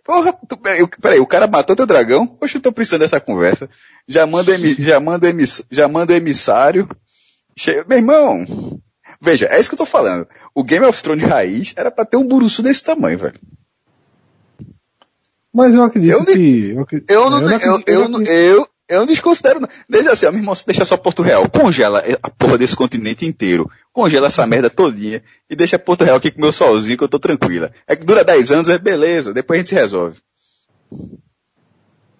Porra, 0.03 0.33
tu, 0.47 0.57
peraí, 0.57 1.19
o 1.19 1.27
cara 1.27 1.47
matou 1.47 1.75
teu 1.75 1.85
dragão? 1.85 2.27
Poxa, 2.27 2.57
eu 2.57 2.61
tô 2.61 2.71
precisando 2.71 3.01
dessa 3.01 3.19
conversa. 3.19 3.69
Já 4.07 4.27
manda, 4.27 4.53
emi, 4.53 4.75
já 4.75 4.99
manda, 4.99 5.29
emiss, 5.29 5.63
já 5.71 5.87
manda 5.87 6.15
emissário. 6.15 6.87
Che... 7.55 7.83
Meu 7.87 7.97
irmão, 7.97 8.45
veja, 9.21 9.47
é 9.47 9.59
isso 9.59 9.69
que 9.69 9.75
eu 9.75 9.79
tô 9.79 9.85
falando. 9.85 10.27
O 10.53 10.63
Game 10.63 10.85
of 10.85 11.01
Thrones 11.01 11.23
raiz 11.23 11.73
era 11.75 11.89
pra 11.89 12.05
ter 12.05 12.17
um 12.17 12.27
buruço 12.27 12.61
desse 12.61 12.83
tamanho, 12.83 13.17
velho. 13.17 13.39
Mas 15.53 15.73
eu 15.73 15.83
acredito 15.83 16.11
eu, 16.11 16.25
que... 16.25 16.75
Eu, 17.07 17.07
eu, 17.07 17.29
não, 17.29 17.41
eu, 17.41 17.59
eu, 17.59 17.81
eu, 17.87 18.25
eu 18.25 18.69
não 18.89 19.05
desconsidero, 19.05 19.59
não. 19.59 19.67
Deixa 19.89 20.11
assim, 20.11 20.25
ó, 20.25 20.31
meu 20.31 20.39
irmão, 20.39 20.55
deixa 20.65 20.85
só 20.85 20.95
Porto 20.95 21.21
Real. 21.21 21.49
Congela 21.49 22.03
a 22.23 22.29
porra 22.29 22.57
desse 22.57 22.75
continente 22.75 23.25
inteiro. 23.25 23.69
Congela 23.91 24.27
essa 24.27 24.45
merda 24.47 24.69
todinha 24.69 25.21
e 25.49 25.55
deixa 25.55 25.77
Porto 25.77 26.05
Real 26.05 26.17
aqui 26.17 26.31
com 26.31 26.39
meu 26.39 26.53
solzinho 26.53 26.97
que 26.97 27.03
eu 27.03 27.09
tô 27.09 27.19
tranquila. 27.19 27.71
É 27.85 27.95
que 27.95 28.05
dura 28.05 28.23
10 28.23 28.51
anos, 28.51 28.69
é 28.69 28.77
beleza, 28.77 29.33
depois 29.33 29.57
a 29.57 29.59
gente 29.59 29.69
se 29.69 29.75
resolve. 29.75 30.17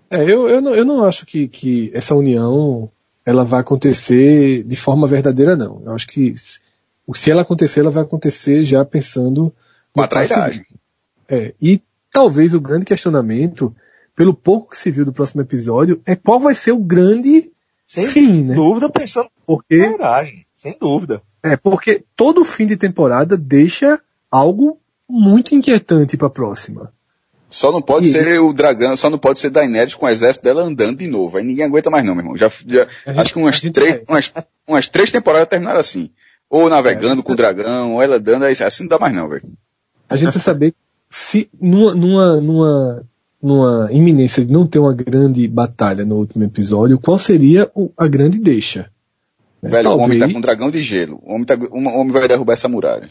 É, 0.09 0.23
eu, 0.23 0.49
eu, 0.49 0.61
não, 0.61 0.75
eu 0.75 0.85
não 0.85 1.03
acho 1.03 1.25
que, 1.25 1.47
que 1.47 1.91
essa 1.93 2.15
união 2.15 2.89
ela 3.25 3.43
vai 3.43 3.59
acontecer 3.59 4.63
de 4.63 4.75
forma 4.75 5.07
verdadeira, 5.07 5.55
não. 5.55 5.81
Eu 5.85 5.93
acho 5.93 6.07
que 6.07 6.33
se 7.13 7.31
ela 7.31 7.41
acontecer, 7.41 7.81
ela 7.81 7.91
vai 7.91 8.03
acontecer 8.03 8.63
já 8.65 8.83
pensando 8.83 9.53
com 9.93 10.01
a 10.01 10.07
trairagem. 10.07 10.65
É, 11.29 11.53
e 11.61 11.81
talvez 12.11 12.53
o 12.53 12.61
grande 12.61 12.85
questionamento 12.85 13.75
pelo 14.17 14.33
pouco 14.33 14.71
que 14.71 14.77
se 14.77 14.89
viu 14.89 15.05
do 15.05 15.13
próximo 15.13 15.43
episódio, 15.43 16.01
é 16.03 16.15
qual 16.15 16.39
vai 16.39 16.55
ser 16.55 16.71
o 16.71 16.79
grande 16.79 17.51
sem 17.85 18.07
fim, 18.07 18.43
né? 18.43 18.55
dúvida, 18.55 18.89
pensando 18.89 19.29
porque 19.45 19.91
coragem, 19.91 20.43
sem 20.55 20.75
dúvida. 20.81 21.21
É, 21.43 21.55
porque 21.55 22.03
todo 22.15 22.43
fim 22.43 22.65
de 22.65 22.75
temporada 22.75 23.37
deixa 23.37 24.01
algo 24.31 24.79
muito 25.07 25.53
inquietante 25.53 26.17
para 26.17 26.27
a 26.27 26.31
próxima. 26.31 26.91
Só 27.47 27.71
não 27.71 27.79
pode 27.79 28.09
ser 28.09 28.39
o 28.39 28.51
dragão, 28.51 28.95
só 28.95 29.07
não 29.07 29.19
pode 29.19 29.37
ser 29.39 29.51
Daenerys 29.51 29.93
com 29.93 30.07
o 30.07 30.09
exército 30.09 30.43
dela 30.43 30.63
andando 30.63 30.97
de 30.97 31.07
novo. 31.07 31.37
Aí 31.37 31.43
ninguém 31.43 31.63
aguenta 31.63 31.91
mais 31.91 32.03
não, 32.03 32.15
meu 32.15 32.23
irmão. 32.23 32.35
Já, 32.35 32.49
já 32.49 32.87
acho 33.05 33.31
que 33.31 33.39
umas 33.39 33.61
três, 33.61 34.01
umas, 34.09 34.33
umas 34.67 34.87
três 34.89 35.11
temporadas 35.11 35.47
terminaram 35.47 35.79
assim. 35.79 36.09
Ou 36.49 36.67
navegando 36.69 37.21
é, 37.21 37.23
com 37.23 37.33
o 37.33 37.35
dragão, 37.35 37.93
ou 37.93 38.01
ela 38.01 38.15
andando, 38.15 38.43
assim 38.43 38.83
não 38.83 38.89
dá 38.89 38.99
mais 38.99 39.13
não, 39.13 39.29
velho. 39.29 39.43
A 40.09 40.17
gente 40.17 40.31
precisa 40.31 40.43
saber 40.43 40.73
se 41.09 41.49
numa, 41.61 41.93
numa, 41.93 42.41
numa 42.41 43.05
numa 43.41 43.89
iminência 43.91 44.45
de 44.45 44.51
não 44.51 44.65
ter 44.65 44.79
uma 44.79 44.93
grande 44.93 45.47
batalha 45.47 46.05
no 46.05 46.15
último 46.15 46.43
episódio, 46.43 46.99
qual 46.99 47.17
seria 47.17 47.69
o, 47.75 47.91
a 47.97 48.07
grande 48.07 48.39
deixa? 48.39 48.89
Velho, 49.61 49.83
talvez... 49.83 50.01
o 50.01 50.03
homem 50.03 50.19
tá 50.19 50.27
com 50.27 50.37
um 50.37 50.41
dragão 50.41 50.71
de 50.71 50.81
gelo. 50.81 51.19
O 51.23 51.33
homem, 51.33 51.45
tá, 51.45 51.55
o 51.55 51.77
homem 51.77 52.11
vai 52.11 52.27
derrubar 52.27 52.53
essa 52.53 52.69
muralha. 52.69 53.09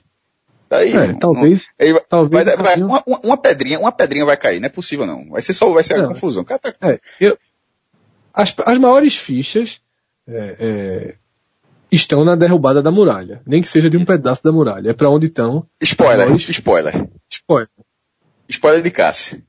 Daí, 0.69 0.93
tá 0.93 1.05
é, 1.05 1.13
talvez, 1.15 1.67
vai, 1.79 2.01
talvez 2.09 2.45
vai, 2.45 2.57
vai, 2.57 2.83
uma, 2.83 3.03
uma, 3.23 3.37
pedrinha, 3.37 3.79
uma 3.79 3.93
pedrinha 3.93 4.25
vai 4.25 4.37
cair, 4.37 4.59
não 4.59 4.67
é 4.67 4.71
possível 4.71 5.07
não. 5.07 5.31
Vai 5.31 5.43
ser 5.43 5.53
só, 5.53 5.71
vai 5.73 5.85
ser 5.85 5.97
não, 5.97 6.07
a 6.07 6.09
confusão. 6.09 6.43
Tá... 6.43 6.59
É, 6.83 6.99
eu, 7.21 7.39
as, 8.35 8.55
as 8.65 8.79
maiores 8.79 9.17
fichas 9.17 9.81
é, 10.27 10.57
é, 10.59 11.15
estão 11.91 12.25
na 12.25 12.35
derrubada 12.35 12.83
da 12.83 12.91
muralha, 12.91 13.41
nem 13.47 13.63
que 13.63 13.69
seja 13.69 13.89
de 13.89 13.97
um 13.97 14.05
pedaço 14.05 14.43
da 14.43 14.51
muralha. 14.51 14.91
É 14.91 14.93
para 14.93 15.09
onde 15.09 15.27
estão. 15.27 15.67
Spoiler, 15.81 16.27
maiores... 16.27 16.49
spoiler. 16.49 17.09
Spoiler. 17.31 17.71
Spoiler 18.49 18.83
de 18.83 18.91
Cássio. 18.91 19.43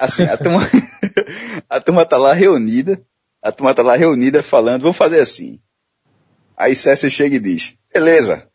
Assim, 0.00 0.22
a 0.24 0.36
turma, 0.38 0.60
a 1.68 1.78
turma 1.78 2.06
tá 2.06 2.16
lá 2.16 2.32
reunida, 2.32 2.98
a 3.42 3.52
turma 3.52 3.74
tá 3.74 3.82
lá 3.82 3.96
reunida 3.96 4.42
falando, 4.42 4.80
vamos 4.80 4.96
fazer 4.96 5.20
assim. 5.20 5.60
Aí 6.56 6.74
César 6.74 7.10
chega 7.10 7.36
e 7.36 7.38
diz, 7.38 7.74
beleza, 7.92 8.48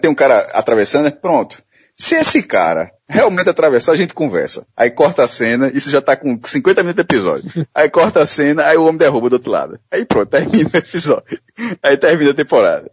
tem 0.00 0.08
um 0.08 0.14
cara 0.14 0.38
atravessando, 0.52 1.10
pronto. 1.10 1.60
Se 1.96 2.14
esse 2.14 2.44
cara 2.44 2.92
realmente 3.08 3.50
atravessar, 3.50 3.92
a 3.92 3.96
gente 3.96 4.14
conversa. 4.14 4.64
Aí 4.76 4.88
corta 4.88 5.24
a 5.24 5.28
cena, 5.28 5.68
isso 5.68 5.90
já 5.90 6.00
tá 6.00 6.16
com 6.16 6.38
50 6.42 6.80
minutos 6.84 7.04
de 7.04 7.12
episódio. 7.12 7.68
Aí 7.74 7.90
corta 7.90 8.22
a 8.22 8.26
cena, 8.26 8.64
aí 8.64 8.76
o 8.76 8.84
homem 8.84 8.98
derruba 8.98 9.28
do 9.28 9.34
outro 9.34 9.50
lado. 9.50 9.80
Aí 9.90 10.04
pronto, 10.04 10.30
termina 10.30 10.70
o 10.72 10.76
episódio. 10.76 11.40
Aí 11.82 11.96
termina 11.96 12.30
a 12.30 12.34
temporada. 12.34 12.88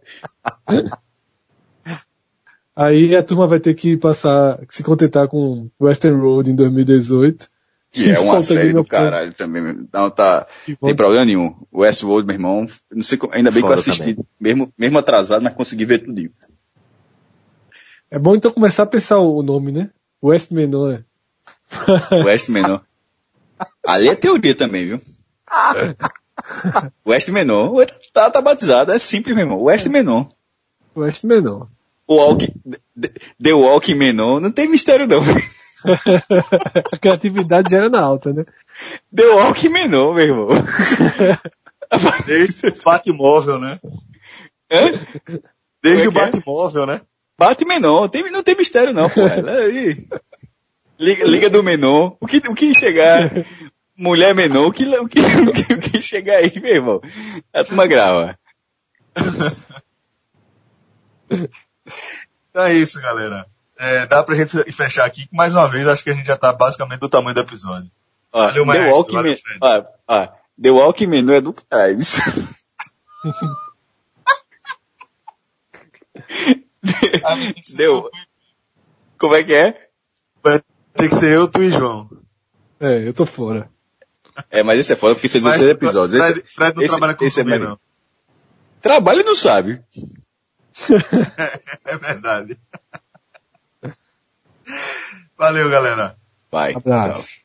Aí 2.74 3.14
a 3.14 3.22
turma 3.22 3.46
vai 3.46 3.60
ter 3.60 3.74
que 3.74 3.96
passar, 3.96 4.58
se 4.68 4.82
contentar 4.82 5.28
com 5.28 5.70
Western 5.80 6.20
Road 6.20 6.50
em 6.50 6.56
2018 6.56 7.48
que 7.90 8.10
é 8.10 8.18
uma 8.20 8.42
série 8.42 8.72
do 8.72 8.84
caralho 8.84 9.34
também. 9.34 9.86
Não 9.92 10.10
tá. 10.10 10.46
Tem 10.64 10.94
problema 10.94 11.24
nenhum. 11.24 11.54
Westworld, 11.72 12.26
meu 12.26 12.34
irmão, 12.34 12.66
não 12.90 13.02
sei, 13.02 13.18
ainda 13.32 13.50
bem 13.50 13.60
Foda 13.60 13.74
que 13.74 13.88
eu 13.88 13.92
assisti, 13.92 14.18
mesmo, 14.38 14.72
mesmo 14.78 14.98
atrasado, 14.98 15.42
mas 15.42 15.54
consegui 15.54 15.84
ver 15.84 15.98
tudo. 15.98 16.30
É 18.10 18.18
bom 18.18 18.34
então 18.34 18.50
começar 18.50 18.84
a 18.84 18.86
pensar 18.86 19.18
o 19.18 19.42
nome, 19.42 19.72
né? 19.72 19.90
West 20.22 20.50
Menor. 20.50 21.02
West 22.24 22.48
Menor. 22.48 22.82
Ali 23.84 24.08
é 24.08 24.14
teoria 24.14 24.54
também, 24.54 24.86
viu? 24.86 25.00
West 27.06 27.28
Menor. 27.28 27.86
Tá, 28.12 28.30
tá 28.30 28.40
batizado, 28.40 28.92
é 28.92 28.98
simples, 28.98 29.34
meu 29.34 29.44
irmão. 29.44 29.62
West 29.62 29.86
Menor. 29.86 30.28
West 30.96 31.24
Menor. 31.24 31.68
O 32.06 32.16
Walk, 32.16 32.52
The 33.40 33.52
Walk 33.52 33.94
Menor, 33.94 34.40
não 34.40 34.50
tem 34.50 34.68
mistério 34.68 35.06
não, 35.06 35.20
velho. 35.20 35.59
a 36.92 36.96
criatividade 36.98 37.70
já 37.70 37.78
era 37.78 37.88
na 37.88 38.00
alta, 38.00 38.32
né? 38.32 38.44
Deu 39.10 39.36
walk 39.36 39.68
menor, 39.68 40.14
meu 40.14 40.24
irmão. 40.24 40.48
Desde 42.26 42.68
o 42.68 42.84
Batmóvel, 42.84 43.58
né? 43.58 43.78
Hã? 44.70 44.92
Desde 45.82 46.04
é 46.04 46.08
o 46.08 46.10
é? 46.10 46.14
Batmóvel, 46.14 46.86
né? 46.86 47.00
Bate 47.38 47.64
menor, 47.64 48.08
tem, 48.08 48.30
não 48.30 48.42
tem 48.42 48.56
mistério 48.56 48.92
não, 48.92 49.08
pô. 49.08 49.22
Liga, 50.98 51.24
liga 51.24 51.48
do 51.48 51.62
menor. 51.62 52.16
O 52.20 52.26
que, 52.26 52.36
o 52.36 52.54
que 52.54 52.74
chegar 52.74 53.30
mulher 54.00 54.34
menor, 54.34 54.66
o 54.66 54.72
que, 54.72 54.84
o 54.84 55.06
que, 55.06 55.20
o 55.20 55.52
que, 55.52 55.72
o 55.74 55.78
que 55.78 56.02
chegar 56.02 56.36
aí, 56.36 56.52
meu 56.60 56.74
irmão? 56.74 57.00
A 57.52 57.64
turma 57.64 57.86
grava. 57.86 58.38
Então 62.50 62.64
é 62.64 62.74
isso, 62.74 63.00
galera. 63.00 63.46
É, 63.82 64.04
dá 64.06 64.22
pra 64.22 64.34
gente 64.34 64.56
fechar 64.72 65.06
aqui. 65.06 65.26
Mais 65.32 65.54
uma 65.54 65.66
vez, 65.66 65.88
acho 65.88 66.04
que 66.04 66.10
a 66.10 66.14
gente 66.14 66.26
já 66.26 66.36
tá 66.36 66.52
basicamente 66.52 67.00
do 67.00 67.08
tamanho 67.08 67.34
do 67.34 67.40
episódio. 67.40 67.90
Ó, 68.32 68.46
Valeu, 68.46 68.54
The 68.62 68.64
maestro. 68.66 68.90
Walking 68.96 69.14
Valeu, 69.16 69.32
Man. 69.32 69.38
Fred. 69.38 69.58
Ó, 69.62 69.84
ó, 70.08 70.28
The 70.62 70.70
Walking 70.70 71.06
Man 71.06 71.22
não 71.22 71.34
é 71.34 71.40
do 71.40 71.52
caralho. 71.54 71.98
Deu. 77.74 78.08
Como 79.18 79.34
é 79.34 79.44
que 79.44 79.54
é? 79.54 79.88
Tem 80.94 81.08
que 81.08 81.14
ser 81.14 81.34
eu, 81.36 81.48
tu 81.48 81.62
e 81.62 81.70
João. 81.70 82.08
É, 82.78 83.06
eu 83.06 83.12
tô 83.12 83.26
fora. 83.26 83.70
É, 84.50 84.62
mas 84.62 84.78
esse 84.78 84.92
é 84.92 84.96
foda 84.96 85.14
porque 85.14 85.28
você 85.28 85.40
Mas- 85.40 85.56
seis 85.58 85.70
episódios. 85.70 86.22
Fred, 86.24 86.40
Esse, 86.40 86.54
Fred 86.54 86.74
não 86.76 86.82
esse- 86.82 86.90
trabalha 86.92 87.14
com 87.14 87.24
esse 87.24 87.40
é 87.40 87.42
zumbi, 87.42 87.58
mais- 87.58 87.68
não. 87.70 87.78
trabalha 88.80 89.20
e 89.20 89.24
não 89.24 89.34
sabe. 89.34 89.82
É 91.84 91.96
verdade. 91.98 92.56
Valeu, 95.36 95.70
galera. 95.70 96.16
Vai. 96.50 96.74
Abraço. 96.74 97.40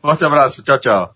Forte 0.00 0.24
abraço. 0.24 0.62
Tchau, 0.62 0.78
tchau. 0.78 1.14